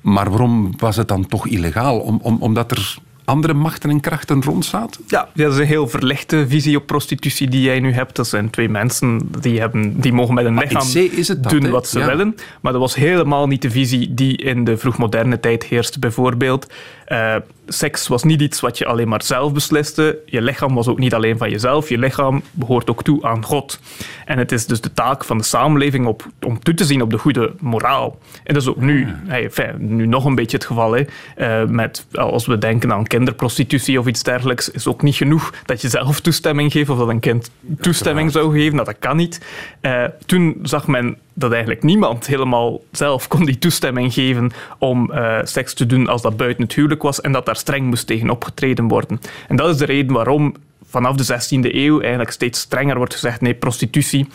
Maar 0.04 0.30
waarom 0.30 0.72
was 0.76 0.96
het 0.96 1.08
dan 1.08 1.26
toch 1.26 1.46
illegaal? 1.46 1.98
Om, 1.98 2.18
om, 2.22 2.36
omdat 2.40 2.70
er 2.70 2.96
andere 3.24 3.54
machten 3.54 3.90
en 3.90 4.00
krachten 4.00 4.42
rond 4.42 4.64
zaten? 4.64 5.00
Ja, 5.06 5.28
dat 5.34 5.52
is 5.52 5.58
een 5.58 5.66
heel 5.66 5.88
verlichte 5.88 6.44
visie 6.48 6.76
op 6.76 6.86
prostitutie 6.86 7.48
die 7.48 7.60
jij 7.62 7.80
nu 7.80 7.92
hebt. 7.92 8.16
Dat 8.16 8.26
zijn 8.26 8.50
twee 8.50 8.68
mensen 8.68 9.28
die, 9.40 9.60
hebben, 9.60 10.00
die 10.00 10.12
mogen 10.12 10.34
met 10.34 10.44
een 10.44 10.54
Maar 10.54 10.64
lichaam 10.64 10.86
C 10.92 10.94
is 10.94 11.28
het 11.28 11.42
dat, 11.42 11.52
doen 11.52 11.70
wat 11.70 11.88
ze 11.88 11.98
Ja. 11.98 12.06
willen. 12.06 12.36
Maar 12.60 12.72
dat 12.72 12.80
was 12.80 12.94
helemaal 12.94 13.46
niet 13.46 13.62
de 13.62 13.70
visie 13.70 14.14
die 14.14 14.36
in 14.36 14.64
de 14.64 14.76
vroegmoderne 14.76 15.40
tijd 15.40 15.64
heerste. 15.64 15.98
Bijvoorbeeld, 15.98 16.72
eh, 17.06 17.34
seks 17.66 18.08
was 18.08 18.22
niet 18.22 18.40
iets 18.40 18.60
wat 18.60 18.78
je 18.78 18.86
alleen 18.86 19.08
maar 19.08 19.22
zelf 19.22 19.52
besliste. 19.52 20.18
Je 20.26 20.42
lichaam 20.42 20.74
was 20.74 20.88
ook 20.88 20.98
niet 20.98 21.14
alleen 21.14 21.38
van 21.38 21.50
jezelf. 21.50 21.88
Je 21.88 21.98
lichaam 21.98 22.42
behoort 22.50 22.90
ook 22.90 23.02
toe 23.02 23.24
aan 23.24 23.44
God. 23.44 23.80
En 24.24 24.38
het 24.38 24.52
is 24.52 24.66
dus 24.66 24.80
de 24.80 24.92
taak 24.92 25.24
van 25.24 25.38
de 25.38 25.44
samenleving 25.44 26.06
op, 26.06 26.26
om 26.42 26.58
toe 26.62 26.74
te 26.74 26.84
zien 26.84 27.02
op 27.02 27.10
de 27.10 27.18
goede 27.18 27.52
moraal. 27.60 28.18
En 28.44 28.54
dat 28.54 28.62
is 28.62 28.68
ook 28.68 28.80
nu, 28.80 29.06
hey, 29.26 29.50
nu 29.78 30.06
nog 30.06 30.24
een 30.24 30.34
beetje 30.34 30.56
het 30.56 30.66
geval. 30.66 30.92
Hè. 30.92 31.04
Eh, 31.36 31.68
met, 31.68 32.06
als 32.12 32.46
we 32.46 32.58
denken 32.58 32.92
aan 32.92 33.06
kinderprostitutie 33.06 33.98
of 33.98 34.06
iets 34.06 34.22
dergelijks, 34.22 34.70
is 34.70 34.86
ook 34.86 35.02
niet 35.02 35.16
genoeg 35.16 35.52
dat 35.64 35.80
je 35.80 35.88
zelf 35.88 36.20
toestemming 36.20 36.72
geeft 36.72 36.88
of 36.88 36.98
dat 36.98 37.08
een 37.08 37.20
kind 37.20 37.50
toestemming 37.80 38.32
zou 38.32 38.52
geven. 38.52 38.76
Dat, 38.76 38.86
dat 38.86 38.98
kan 38.98 39.16
niet. 39.16 39.40
Eh, 39.80 40.04
toen 40.26 40.58
zag 40.62 40.86
men 40.86 41.16
dat 41.34 41.52
eigenlijk 41.52 41.82
niemand 41.82 42.26
helemaal 42.26 42.80
zelf 42.92 43.28
kon 43.28 43.44
die 43.44 43.58
toestemming 43.58 44.12
geven 44.12 44.52
om 44.78 45.12
eh, 45.12 45.38
seks 45.42 45.74
te 45.74 45.86
doen 45.86 46.08
als 46.08 46.22
dat 46.22 46.36
buiten 46.36 46.62
het 46.62 46.74
huwelijk 46.74 47.02
was 47.02 47.20
en 47.20 47.32
dat 47.32 47.46
daar 47.46 47.56
streng 47.56 47.86
moest 47.86 48.06
tegen 48.06 48.30
opgetreden 48.30 48.88
worden. 48.88 49.20
En 49.48 49.56
dat 49.56 49.70
is 49.70 49.76
de 49.76 49.84
reden 49.84 50.12
waarom 50.12 50.54
vanaf 50.88 51.16
de 51.16 51.24
16e 51.24 51.74
eeuw 51.74 52.00
eigenlijk 52.00 52.30
steeds 52.30 52.60
strenger 52.60 52.96
wordt 52.96 53.14
gezegd 53.14 53.40
nee, 53.40 53.54
prostitutie, 53.54 54.26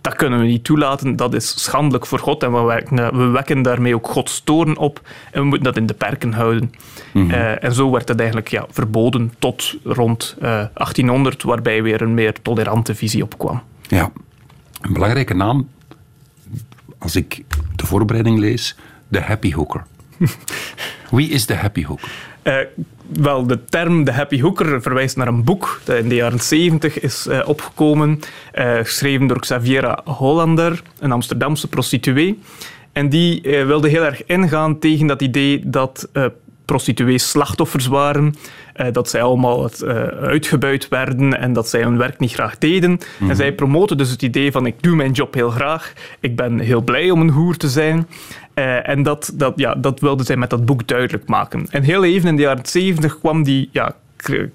dat 0.00 0.14
kunnen 0.14 0.38
we 0.38 0.46
niet 0.46 0.64
toelaten, 0.64 1.16
dat 1.16 1.34
is 1.34 1.62
schandelijk 1.62 2.06
voor 2.06 2.18
God 2.18 2.42
en 2.42 2.52
we 2.52 2.60
wekken, 2.60 3.18
we 3.18 3.26
wekken 3.26 3.62
daarmee 3.62 3.94
ook 3.94 4.06
Gods 4.06 4.40
toorn 4.44 4.76
op 4.76 5.00
en 5.32 5.40
we 5.40 5.46
moeten 5.46 5.64
dat 5.64 5.76
in 5.76 5.86
de 5.86 5.94
perken 5.94 6.32
houden. 6.32 6.72
Eh, 7.12 7.64
en 7.64 7.72
zo 7.74 7.90
werd 7.90 8.08
het 8.08 8.18
eigenlijk 8.18 8.48
ja, 8.48 8.66
verboden 8.70 9.32
tot 9.38 9.74
rond 9.84 10.36
eh, 10.38 10.48
1800, 10.74 11.42
waarbij 11.42 11.82
weer 11.82 12.02
een 12.02 12.14
meer 12.14 12.42
tolerante 12.42 12.94
visie 12.94 13.22
opkwam. 13.22 13.62
Ja, 13.88 14.10
een 14.80 14.92
belangrijke 14.92 15.34
naam, 15.34 15.68
als 16.98 17.16
ik 17.16 17.44
de 17.76 17.86
voorbereiding 17.86 18.38
lees, 18.38 18.76
de 19.08 19.20
happy 19.20 19.52
hooker. 19.52 19.84
Wie 21.10 21.28
is 21.30 21.46
de 21.46 21.54
happy 21.54 21.84
hooker? 21.84 22.08
Eh, 22.42 22.56
wel, 23.12 23.46
de 23.46 23.64
term 23.64 24.04
de 24.04 24.12
happy 24.12 24.40
hooker 24.40 24.82
verwijst 24.82 25.16
naar 25.16 25.28
een 25.28 25.44
boek 25.44 25.80
dat 25.84 25.96
in 25.96 26.08
de 26.08 26.14
jaren 26.14 26.40
70 26.40 27.00
is 27.00 27.26
eh, 27.26 27.48
opgekomen, 27.48 28.20
eh, 28.52 28.76
geschreven 28.82 29.26
door 29.26 29.40
Xaviera 29.40 30.00
Hollander, 30.04 30.82
een 30.98 31.12
Amsterdamse 31.12 31.68
prostituee. 31.68 32.38
En 32.92 33.08
die 33.08 33.40
wilde 33.42 33.88
heel 33.88 34.02
erg 34.04 34.24
ingaan 34.24 34.78
tegen 34.78 35.06
dat 35.06 35.22
idee 35.22 35.60
dat 35.64 36.08
prostituees 36.64 37.30
slachtoffers 37.30 37.86
waren, 37.86 38.34
dat 38.92 39.08
zij 39.08 39.22
allemaal 39.22 39.62
het, 39.62 39.82
eh, 39.82 39.94
uitgebuit 40.06 40.88
werden 40.88 41.38
en 41.38 41.52
dat 41.52 41.68
zij 41.68 41.82
hun 41.82 41.98
werk 41.98 42.18
niet 42.18 42.32
graag 42.32 42.58
deden. 42.58 42.98
En 43.28 43.36
zij 43.36 43.52
promoten 43.52 43.96
dus 43.96 44.10
het 44.10 44.22
idee 44.22 44.52
van 44.52 44.66
ik 44.66 44.82
doe 44.82 44.96
mijn 44.96 45.12
job 45.12 45.34
heel 45.34 45.50
graag, 45.50 45.92
ik 46.20 46.36
ben 46.36 46.58
heel 46.58 46.82
blij 46.82 47.10
om 47.10 47.20
een 47.20 47.30
hoer 47.30 47.56
te 47.56 47.68
zijn. 47.68 48.06
Eh, 48.54 48.88
en 48.88 49.02
dat, 49.02 49.32
dat, 49.34 49.52
ja, 49.56 49.74
dat 49.74 50.00
wilde 50.00 50.24
zij 50.24 50.36
met 50.36 50.50
dat 50.50 50.64
boek 50.64 50.86
duidelijk 50.86 51.28
maken. 51.28 51.66
En 51.70 51.82
heel 51.82 52.04
even 52.04 52.28
in 52.28 52.36
de 52.36 52.42
jaren 52.42 52.66
70 52.66 53.18
kwam 53.18 53.42
die, 53.42 53.68
ja, 53.72 53.94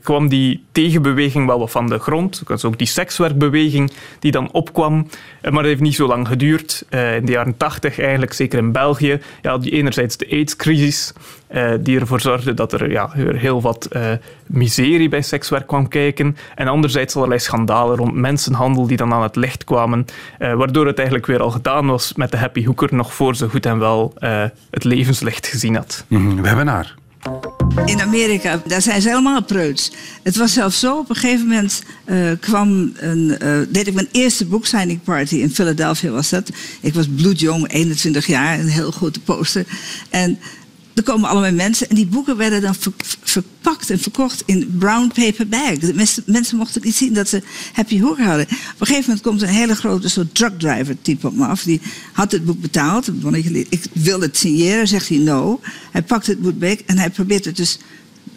kwam 0.03 0.27
die 0.27 0.63
tegenbeweging 0.71 1.45
wel 1.47 1.59
wat 1.59 1.71
van 1.71 1.87
de 1.87 1.99
grond. 1.99 2.41
Dat 2.47 2.57
is 2.57 2.65
ook 2.65 2.77
die 2.77 2.87
sekswerkbeweging 2.87 3.91
die 4.19 4.31
dan 4.31 4.51
opkwam. 4.51 5.07
Eh, 5.41 5.51
Maar 5.51 5.61
dat 5.61 5.71
heeft 5.71 5.81
niet 5.81 5.95
zo 5.95 6.07
lang 6.07 6.27
geduurd. 6.27 6.85
Eh, 6.89 7.15
in 7.15 7.25
de 7.25 7.31
jaren 7.31 7.57
80 7.57 7.99
eigenlijk, 7.99 8.33
zeker 8.33 8.59
in 8.59 8.71
België, 8.71 9.19
ja, 9.41 9.57
die 9.57 9.71
enerzijds 9.71 10.17
de 10.17 10.27
AIDS-crisis, 10.31 11.13
eh, 11.47 11.71
die 11.79 11.99
ervoor 11.99 12.21
zorgde 12.21 12.53
dat 12.53 12.73
er 12.73 12.91
ja, 12.91 13.09
heel 13.15 13.61
wat 13.61 13.85
eh, 13.85 14.11
miserie 14.45 15.09
bij 15.09 15.21
sekswerk 15.21 15.67
kwam 15.67 15.87
kijken. 15.87 16.37
En 16.55 16.67
anderzijds 16.67 17.15
allerlei 17.15 17.39
schandalen 17.39 17.97
rond 17.97 18.13
mensenhandel 18.13 18.87
die 18.87 18.97
dan 18.97 19.13
aan 19.13 19.23
het 19.23 19.35
licht 19.35 19.63
kwamen. 19.63 20.05
eh, 20.39 20.53
waardoor 20.53 20.85
het 20.87 20.97
eigenlijk 20.97 21.27
weer 21.27 21.41
al 21.41 21.51
gedaan 21.51 21.87
was 21.87 22.13
met 22.13 22.31
de 22.31 22.37
happy 22.37 22.65
hooker 22.65 22.89
nog 22.95 23.13
voor 23.13 23.35
ze 23.35 23.49
goed 23.49 23.65
en 23.65 23.79
wel 23.79 24.13
eh, 24.17 24.43
het 24.71 24.83
levenslicht 24.83 25.47
gezien 25.47 25.75
had. 25.75 26.05
Mhm, 26.07 26.41
We 26.41 26.47
hebben 26.47 26.67
haar. 26.67 26.95
In 27.85 28.01
Amerika, 28.01 28.61
daar 28.65 28.81
zijn 28.81 29.01
ze 29.01 29.07
helemaal 29.07 29.43
preuts. 29.43 29.91
Het 30.23 30.35
was 30.35 30.53
zelfs 30.53 30.79
zo, 30.79 30.97
op 30.97 31.09
een 31.09 31.15
gegeven 31.15 31.47
moment 31.47 31.83
eh, 32.03 32.31
kwam 32.39 32.91
een, 32.95 33.37
eh, 33.39 33.59
deed 33.69 33.87
ik 33.87 33.93
mijn 33.93 34.09
eerste 34.11 34.45
boeksigning 34.45 35.03
party 35.03 35.35
in 35.35 35.49
Philadelphia 35.49 36.11
was 36.11 36.29
dat. 36.29 36.49
Ik 36.81 36.93
was 36.93 37.07
bloedjong, 37.15 37.71
21 37.71 38.27
jaar, 38.27 38.59
een 38.59 38.67
heel 38.67 38.91
grote 38.91 39.19
poster. 39.19 39.65
En 40.09 40.39
er 40.93 41.03
komen 41.03 41.29
allemaal 41.29 41.51
mensen 41.51 41.89
en 41.89 41.95
die 41.95 42.05
boeken 42.05 42.37
werden 42.37 42.61
dan 42.61 42.75
ver- 42.75 42.91
verpakt 43.23 43.89
en 43.89 43.99
verkocht 43.99 44.43
in 44.45 44.75
brown 44.79 45.11
paper 45.13 45.47
bag. 45.47 45.77
De 45.77 45.93
mensen, 45.93 46.23
mensen 46.25 46.57
mochten 46.57 46.81
niet 46.83 46.95
zien 46.95 47.13
dat 47.13 47.29
ze 47.29 47.41
happy 47.73 48.01
hooker 48.01 48.25
hadden. 48.25 48.45
Op 48.45 48.51
een 48.79 48.87
gegeven 48.87 49.03
moment 49.05 49.21
komt 49.21 49.41
een 49.41 49.47
hele 49.47 49.75
grote 49.75 50.09
soort 50.09 50.35
truckdriver 50.35 51.01
type 51.01 51.27
op 51.27 51.35
me 51.35 51.45
af. 51.45 51.63
Die 51.63 51.81
had 52.11 52.31
het 52.31 52.45
boek 52.45 52.61
betaald. 52.61 53.07
Ik, 53.31 53.65
ik 53.69 53.83
wil 53.93 54.21
het 54.21 54.37
signeren, 54.37 54.87
zegt 54.87 55.09
hij 55.09 55.17
no. 55.17 55.59
Hij 55.91 56.01
pakt 56.03 56.27
het 56.27 56.41
boek 56.41 56.59
weg 56.59 56.81
en 56.81 56.97
hij 56.97 57.09
probeert 57.09 57.45
het 57.45 57.55
dus 57.55 57.79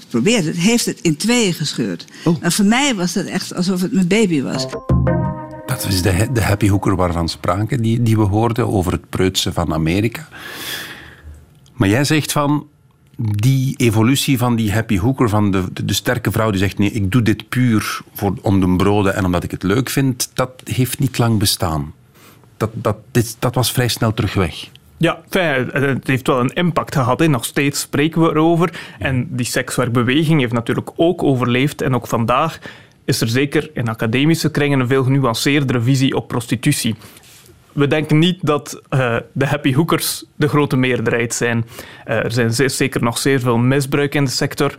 probeert 0.08 0.44
het, 0.44 0.56
heeft 0.56 0.86
het 0.86 0.98
in 1.00 1.16
tweeën 1.16 1.54
gescheurd. 1.54 2.04
Maar 2.40 2.52
voor 2.52 2.64
mij 2.64 2.94
was 2.94 3.12
dat 3.12 3.24
echt 3.24 3.54
alsof 3.54 3.80
het 3.80 3.92
mijn 3.92 4.08
baby 4.08 4.42
was. 4.42 4.66
Dat 5.66 5.86
is 5.88 6.02
de, 6.02 6.28
de 6.32 6.42
happy 6.42 6.68
hooker 6.68 6.96
waarvan 6.96 7.28
spraken, 7.28 7.82
die, 7.82 8.02
die 8.02 8.16
we 8.16 8.22
hoorden 8.22 8.68
over 8.68 8.92
het 8.92 9.08
preutsen 9.08 9.52
van 9.52 9.72
Amerika. 9.72 10.28
Maar 11.74 11.88
jij 11.88 12.04
zegt 12.04 12.32
van 12.32 12.66
die 13.16 13.74
evolutie 13.76 14.38
van 14.38 14.56
die 14.56 14.72
happy 14.72 14.98
hooker, 14.98 15.28
van 15.28 15.50
de, 15.50 15.84
de, 15.84 15.92
sterke 15.92 16.30
vrouw 16.30 16.50
die 16.50 16.60
zegt 16.60 16.78
nee, 16.78 16.90
ik 16.90 17.12
doe 17.12 17.22
dit 17.22 17.48
puur 17.48 18.00
voor, 18.14 18.34
om 18.42 18.60
de 18.60 18.76
broden 18.76 19.14
en 19.14 19.24
omdat 19.24 19.44
ik 19.44 19.50
het 19.50 19.62
leuk 19.62 19.90
vind, 19.90 20.30
dat 20.34 20.50
heeft 20.64 20.98
niet 20.98 21.18
lang 21.18 21.38
bestaan. 21.38 21.92
Dat, 22.56 22.70
dat, 22.72 22.96
dit, 23.10 23.36
dat 23.38 23.54
was 23.54 23.72
vrij 23.72 23.88
snel 23.88 24.14
terug 24.14 24.34
weg. 24.34 24.68
Ja, 24.96 25.20
het 25.30 26.06
heeft 26.06 26.26
wel 26.26 26.40
een 26.40 26.54
impact 26.54 26.94
gehad. 26.94 27.18
Hè. 27.18 27.26
Nog 27.26 27.44
steeds 27.44 27.80
spreken 27.80 28.22
we 28.22 28.28
erover. 28.28 28.80
En 28.98 29.26
die 29.30 29.46
sekswerkbeweging 29.46 30.40
heeft 30.40 30.52
natuurlijk 30.52 30.90
ook 30.96 31.22
overleefd. 31.22 31.82
En 31.82 31.94
ook 31.94 32.06
vandaag 32.06 32.58
is 33.04 33.20
er 33.20 33.28
zeker 33.28 33.70
in 33.74 33.88
academische 33.88 34.50
kringen 34.50 34.80
een 34.80 34.88
veel 34.88 35.02
genuanceerdere 35.04 35.80
visie 35.80 36.16
op 36.16 36.28
prostitutie. 36.28 36.94
We 37.74 37.86
denken 37.86 38.18
niet 38.18 38.38
dat 38.40 38.80
eh, 38.88 39.16
de 39.32 39.46
happy 39.46 39.74
hookers 39.74 40.24
de 40.36 40.48
grote 40.48 40.76
meerderheid 40.76 41.34
zijn. 41.34 41.64
Eh, 42.04 42.24
er 42.24 42.32
zijn 42.32 42.52
zeer, 42.52 42.70
zeker 42.70 43.02
nog 43.02 43.18
zeer 43.18 43.40
veel 43.40 43.58
misbruik 43.58 44.14
in 44.14 44.24
de 44.24 44.30
sector. 44.30 44.74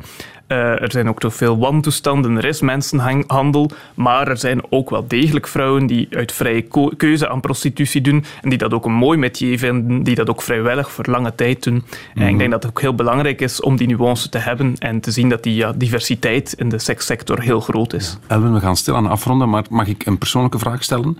Eh, 0.48 0.82
er 0.82 0.92
zijn 0.92 1.10
ook 1.10 1.20
toch 1.20 1.36
veel 1.36 1.58
wantoestanden, 1.58 2.38
er 2.38 2.46
is 2.46 2.62
mensenhandel. 2.62 3.70
Maar 3.94 4.28
er 4.28 4.38
zijn 4.38 4.62
ook 4.70 4.90
wel 4.90 5.08
degelijk 5.08 5.48
vrouwen 5.48 5.88
die 5.88 6.08
uit 6.12 6.32
vrije 6.32 6.68
keuze 6.98 7.30
aan 7.30 7.40
prostitutie 7.40 8.02
doen. 8.02 8.24
En 8.42 8.50
die 8.50 8.58
dat 8.58 8.74
ook 8.74 8.86
een 8.86 8.94
mooi 8.94 9.18
métier 9.18 9.58
vinden, 9.58 10.04
die 10.04 10.16
dat 10.16 10.30
ook 10.30 10.42
vrijwillig 10.42 10.92
voor 10.92 11.06
lange 11.06 11.36
tijd 11.36 11.64
doen. 11.64 11.84
En 12.14 12.28
ik 12.28 12.38
denk 12.38 12.52
dat 12.52 12.64
het 12.64 12.72
ook 12.72 12.82
heel 12.82 12.96
belangrijk 12.96 13.42
is 13.42 13.62
om 13.62 13.76
die 13.76 13.88
nuance 13.88 14.30
te 14.30 14.38
hebben 14.38 14.76
en 14.78 15.00
te 15.00 15.12
zien 15.12 15.30
dat 15.30 15.44
die 15.44 15.56
ja, 15.56 15.74
diversiteit 15.76 16.54
in 16.58 16.70
de 16.70 16.80
sekssector 16.80 17.42
heel 17.42 17.60
groot 17.60 17.94
is. 17.94 18.18
Elwin, 18.28 18.54
we 18.54 18.60
gaan 18.60 18.76
stilaan 18.76 19.08
afronden, 19.08 19.50
maar 19.50 19.64
mag 19.70 19.88
ik 19.88 20.06
een 20.06 20.18
persoonlijke 20.18 20.60
vraag 20.60 20.84
stellen? 20.84 21.18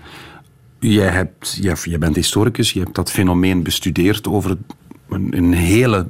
Jij, 0.78 1.08
hebt, 1.08 1.60
bent 1.98 2.16
historicus, 2.16 2.72
je 2.72 2.80
hebt 2.80 2.94
dat 2.94 3.10
fenomeen 3.10 3.62
bestudeerd 3.62 4.28
over 4.28 4.56
een, 5.08 5.52
hele 5.52 6.06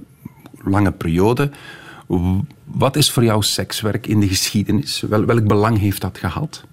lange 0.64 0.92
periode. 0.92 1.50
Wat 2.64 2.96
is 2.96 3.10
voor 3.10 3.24
jou 3.24 3.42
sekswerk 3.42 4.06
in 4.06 4.20
de 4.20 4.28
geschiedenis? 4.28 5.00
Wel, 5.08 5.24
welk 5.24 5.46
belang 5.46 5.78
heeft 5.78 6.00
dat 6.00 6.18
gehad? 6.18 6.64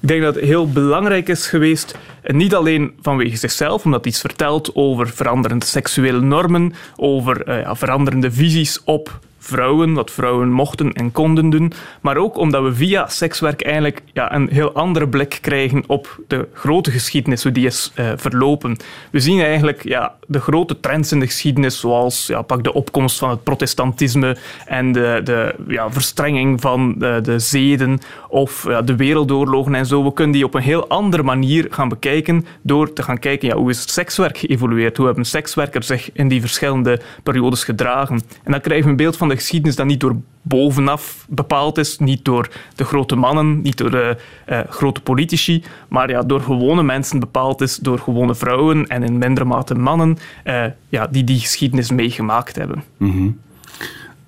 Ik 0.00 0.08
denk 0.08 0.22
dat 0.22 0.34
het 0.34 0.44
heel 0.44 0.70
belangrijk 0.70 1.28
is 1.28 1.46
geweest, 1.46 1.98
en 2.22 2.36
niet 2.36 2.54
alleen 2.54 2.92
vanwege 3.00 3.36
zichzelf, 3.36 3.84
omdat 3.84 4.06
iets 4.06 4.20
vertelt 4.20 4.74
over 4.74 5.08
veranderende 5.08 5.66
seksuele 5.66 6.20
normen, 6.20 6.72
over 6.96 7.42
eh, 7.42 7.74
veranderende 7.74 8.32
visies 8.32 8.84
op 8.84 9.20
vrouwen, 9.46 9.94
wat 9.94 10.10
vrouwen 10.10 10.50
mochten 10.50 10.92
en 10.92 11.12
konden 11.12 11.50
doen, 11.50 11.72
maar 12.00 12.16
ook 12.16 12.36
omdat 12.36 12.62
we 12.62 12.74
via 12.74 13.08
sekswerk 13.08 13.62
eigenlijk 13.62 14.02
ja, 14.12 14.34
een 14.34 14.48
heel 14.50 14.72
andere 14.72 15.08
blik 15.08 15.38
krijgen 15.40 15.84
op 15.86 16.20
de 16.26 16.48
grote 16.52 16.90
geschiedenis, 16.90 17.42
hoe 17.42 17.52
die 17.52 17.66
is 17.66 17.92
eh, 17.94 18.10
verlopen. 18.16 18.76
We 19.10 19.20
zien 19.20 19.40
eigenlijk 19.40 19.82
ja, 19.82 20.14
de 20.26 20.40
grote 20.40 20.80
trends 20.80 21.12
in 21.12 21.20
de 21.20 21.26
geschiedenis, 21.26 21.80
zoals 21.80 22.26
ja, 22.26 22.42
pak 22.42 22.64
de 22.64 22.72
opkomst 22.72 23.18
van 23.18 23.30
het 23.30 23.42
protestantisme 23.42 24.36
en 24.66 24.92
de, 24.92 25.20
de 25.24 25.54
ja, 25.68 25.90
verstrenging 25.90 26.60
van 26.60 26.94
de, 26.98 27.20
de 27.22 27.38
zeden 27.38 27.98
of 28.28 28.64
ja, 28.68 28.82
de 28.82 28.96
wereldoorlogen 28.96 29.74
en 29.74 29.86
zo. 29.86 30.04
We 30.04 30.12
kunnen 30.12 30.34
die 30.34 30.44
op 30.44 30.54
een 30.54 30.62
heel 30.62 30.88
andere 30.88 31.22
manier 31.22 31.66
gaan 31.70 31.88
bekijken 31.88 32.46
door 32.62 32.92
te 32.92 33.02
gaan 33.02 33.18
kijken 33.18 33.48
ja, 33.48 33.56
hoe 33.56 33.70
is 33.70 33.92
sekswerk 33.92 34.38
geëvolueerd, 34.38 34.96
hoe 34.96 35.06
hebben 35.06 35.24
sekswerkers 35.24 35.86
zich 35.86 36.12
in 36.12 36.28
die 36.28 36.40
verschillende 36.40 37.00
periodes 37.22 37.64
gedragen. 37.64 38.20
En 38.44 38.52
dan 38.52 38.60
krijgen 38.60 38.84
we 38.84 38.90
een 38.90 38.96
beeld 38.96 39.16
van 39.16 39.28
de 39.28 39.34
geschiedenis 39.36 39.76
dat 39.76 39.86
niet 39.86 40.00
door 40.00 40.16
bovenaf 40.42 41.26
bepaald 41.28 41.78
is, 41.78 41.98
niet 41.98 42.24
door 42.24 42.48
de 42.74 42.84
grote 42.84 43.16
mannen, 43.16 43.62
niet 43.62 43.76
door 43.76 43.90
de 43.90 44.16
eh, 44.44 44.60
grote 44.68 45.00
politici, 45.00 45.62
maar 45.88 46.10
ja, 46.10 46.22
door 46.22 46.40
gewone 46.40 46.82
mensen 46.82 47.20
bepaald 47.20 47.60
is, 47.60 47.76
door 47.76 47.98
gewone 47.98 48.34
vrouwen 48.34 48.86
en 48.86 49.02
in 49.02 49.18
mindere 49.18 49.46
mate 49.46 49.74
mannen, 49.74 50.18
eh, 50.44 50.64
ja, 50.88 51.06
die 51.06 51.24
die 51.24 51.40
geschiedenis 51.40 51.90
meegemaakt 51.90 52.56
hebben. 52.56 52.84
Mhm. 52.96 53.30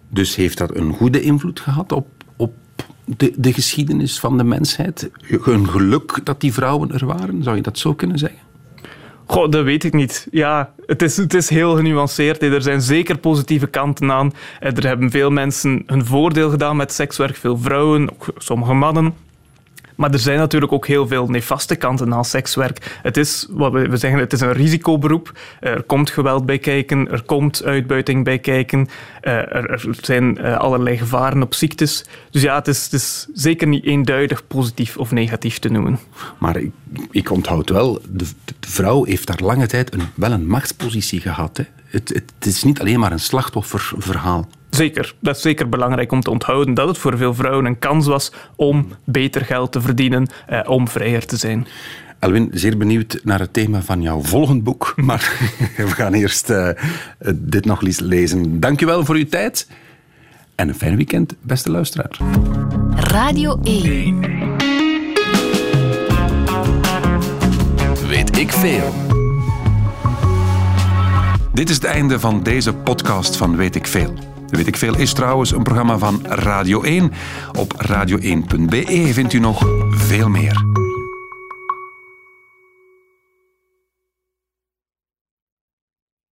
Dus 0.08 0.36
heeft 0.36 0.58
dat 0.58 0.76
een 0.76 0.92
goede 0.92 1.20
invloed 1.20 1.60
gehad 1.60 1.92
op, 1.92 2.06
op 2.36 2.52
de, 3.04 3.32
de 3.36 3.52
geschiedenis 3.52 4.20
van 4.20 4.38
de 4.38 4.44
mensheid? 4.44 5.10
Een 5.44 5.68
geluk 5.68 6.20
dat 6.24 6.40
die 6.40 6.52
vrouwen 6.52 6.92
er 6.92 7.06
waren, 7.06 7.42
zou 7.42 7.56
je 7.56 7.62
dat 7.62 7.78
zo 7.78 7.94
kunnen 7.94 8.18
zeggen? 8.18 8.47
Goh, 9.30 9.50
dat 9.50 9.64
weet 9.64 9.84
ik 9.84 9.92
niet. 9.92 10.26
Ja, 10.30 10.72
het 10.86 11.02
is, 11.02 11.16
het 11.16 11.34
is 11.34 11.48
heel 11.48 11.76
genuanceerd. 11.76 12.42
Er 12.42 12.62
zijn 12.62 12.80
zeker 12.80 13.18
positieve 13.18 13.66
kanten 13.66 14.12
aan. 14.12 14.32
Eh, 14.60 14.76
Er 14.76 14.86
hebben 14.86 15.10
veel 15.10 15.30
mensen 15.30 15.82
hun 15.86 16.04
voordeel 16.06 16.50
gedaan 16.50 16.76
met 16.76 16.92
sekswerk, 16.92 17.36
veel 17.36 17.58
vrouwen, 17.58 18.10
ook 18.12 18.26
sommige 18.36 18.72
mannen. 18.72 19.14
Maar 19.98 20.12
er 20.12 20.18
zijn 20.18 20.38
natuurlijk 20.38 20.72
ook 20.72 20.86
heel 20.86 21.06
veel 21.06 21.26
nefaste 21.26 21.76
kanten 21.76 22.14
aan 22.14 22.24
sekswerk. 22.24 22.98
Het 23.02 23.16
is, 23.16 23.46
wat 23.50 23.72
we, 23.72 23.96
zeggen, 23.96 24.20
het 24.20 24.32
is 24.32 24.40
een 24.40 24.52
risicoberoep. 24.52 25.38
Er 25.60 25.82
komt 25.82 26.10
geweld 26.10 26.46
bij 26.46 26.58
kijken, 26.58 27.10
er 27.10 27.22
komt 27.22 27.64
uitbuiting 27.64 28.24
bij 28.24 28.38
kijken, 28.38 28.88
eh, 29.20 29.32
er, 29.54 29.84
zijn 30.00 30.38
eh, 30.38 30.56
allerlei 30.56 30.98
gevaren 30.98 31.42
op 31.42 31.54
ziektes. 31.54 32.04
Dus 32.30 32.42
ja, 32.42 32.54
het 32.54 32.68
is, 32.68 32.84
het 32.84 32.92
is 32.92 33.26
zeker 33.32 33.68
niet 33.68 33.84
eenduidig 33.84 34.46
positief 34.46 34.96
of 34.96 35.10
negatief 35.10 35.58
te 35.58 35.68
noemen. 35.68 35.98
Maar 36.38 36.56
ik, 36.56 36.72
ik 37.10 37.30
onthoud 37.30 37.70
wel, 37.70 38.00
de, 38.10 38.24
de 38.44 38.68
vrouw 38.68 39.04
heeft 39.04 39.26
daar 39.26 39.40
lange 39.42 39.66
tijd 39.66 39.94
een, 39.94 40.02
wel 40.14 40.32
een 40.32 40.46
machtspositie 40.46 41.20
gehad. 41.20 41.56
Hè. 41.56 41.64
Het, 41.84 42.08
het, 42.08 42.32
het 42.38 42.46
is 42.46 42.62
niet 42.62 42.80
alleen 42.80 43.00
maar 43.00 43.12
een 43.12 43.20
slachtofferverhaal. 43.20 44.48
Zeker, 44.70 45.14
dat 45.20 45.36
is 45.36 45.42
zeker 45.42 45.68
belangrijk 45.68 46.12
om 46.12 46.20
te 46.20 46.30
onthouden 46.30 46.74
dat 46.74 46.88
het 46.88 46.98
voor 46.98 47.16
veel 47.16 47.34
vrouwen 47.34 47.64
een 47.64 47.78
kans 47.78 48.06
was 48.06 48.32
om 48.56 48.88
beter 49.04 49.44
geld 49.44 49.72
te 49.72 49.80
verdienen, 49.80 50.26
eh, 50.46 50.60
om 50.66 50.88
vrijer 50.88 51.26
te 51.26 51.36
zijn. 51.36 51.66
Elwin, 52.18 52.50
zeer 52.52 52.76
benieuwd 52.76 53.20
naar 53.24 53.38
het 53.38 53.52
thema 53.52 53.82
van 53.82 54.02
jouw 54.02 54.22
volgend 54.22 54.64
boek. 54.64 54.94
Maar 55.08 55.52
we 55.76 55.90
gaan 55.90 56.12
eerst 56.12 56.50
eh, 56.50 56.68
dit 57.34 57.64
nog 57.64 57.82
eens 57.82 58.00
lezen. 58.00 58.60
Dankjewel 58.60 59.04
voor 59.04 59.14
uw 59.14 59.28
tijd. 59.28 59.68
En 60.54 60.68
een 60.68 60.74
fijn 60.74 60.96
weekend, 60.96 61.34
beste 61.40 61.70
luisteraar. 61.70 62.18
Radio 62.94 63.60
1. 63.62 64.20
Weet 68.08 68.38
ik 68.38 68.52
veel. 68.52 68.92
Dit 71.52 71.68
is 71.68 71.74
het 71.74 71.84
einde 71.84 72.20
van 72.20 72.42
deze 72.42 72.74
podcast 72.74 73.36
van 73.36 73.56
Weet 73.56 73.74
ik 73.74 73.86
Veel. 73.86 74.37
Weet 74.48 74.66
ik 74.66 74.76
Veel 74.76 74.96
is 74.96 75.12
trouwens 75.12 75.52
een 75.52 75.62
programma 75.62 75.98
van 75.98 76.20
Radio 76.22 76.82
1. 76.82 77.12
Op 77.58 77.74
radio1.be 77.86 79.08
vindt 79.12 79.32
u 79.32 79.38
nog 79.38 79.66
veel 79.90 80.28
meer. 80.28 80.87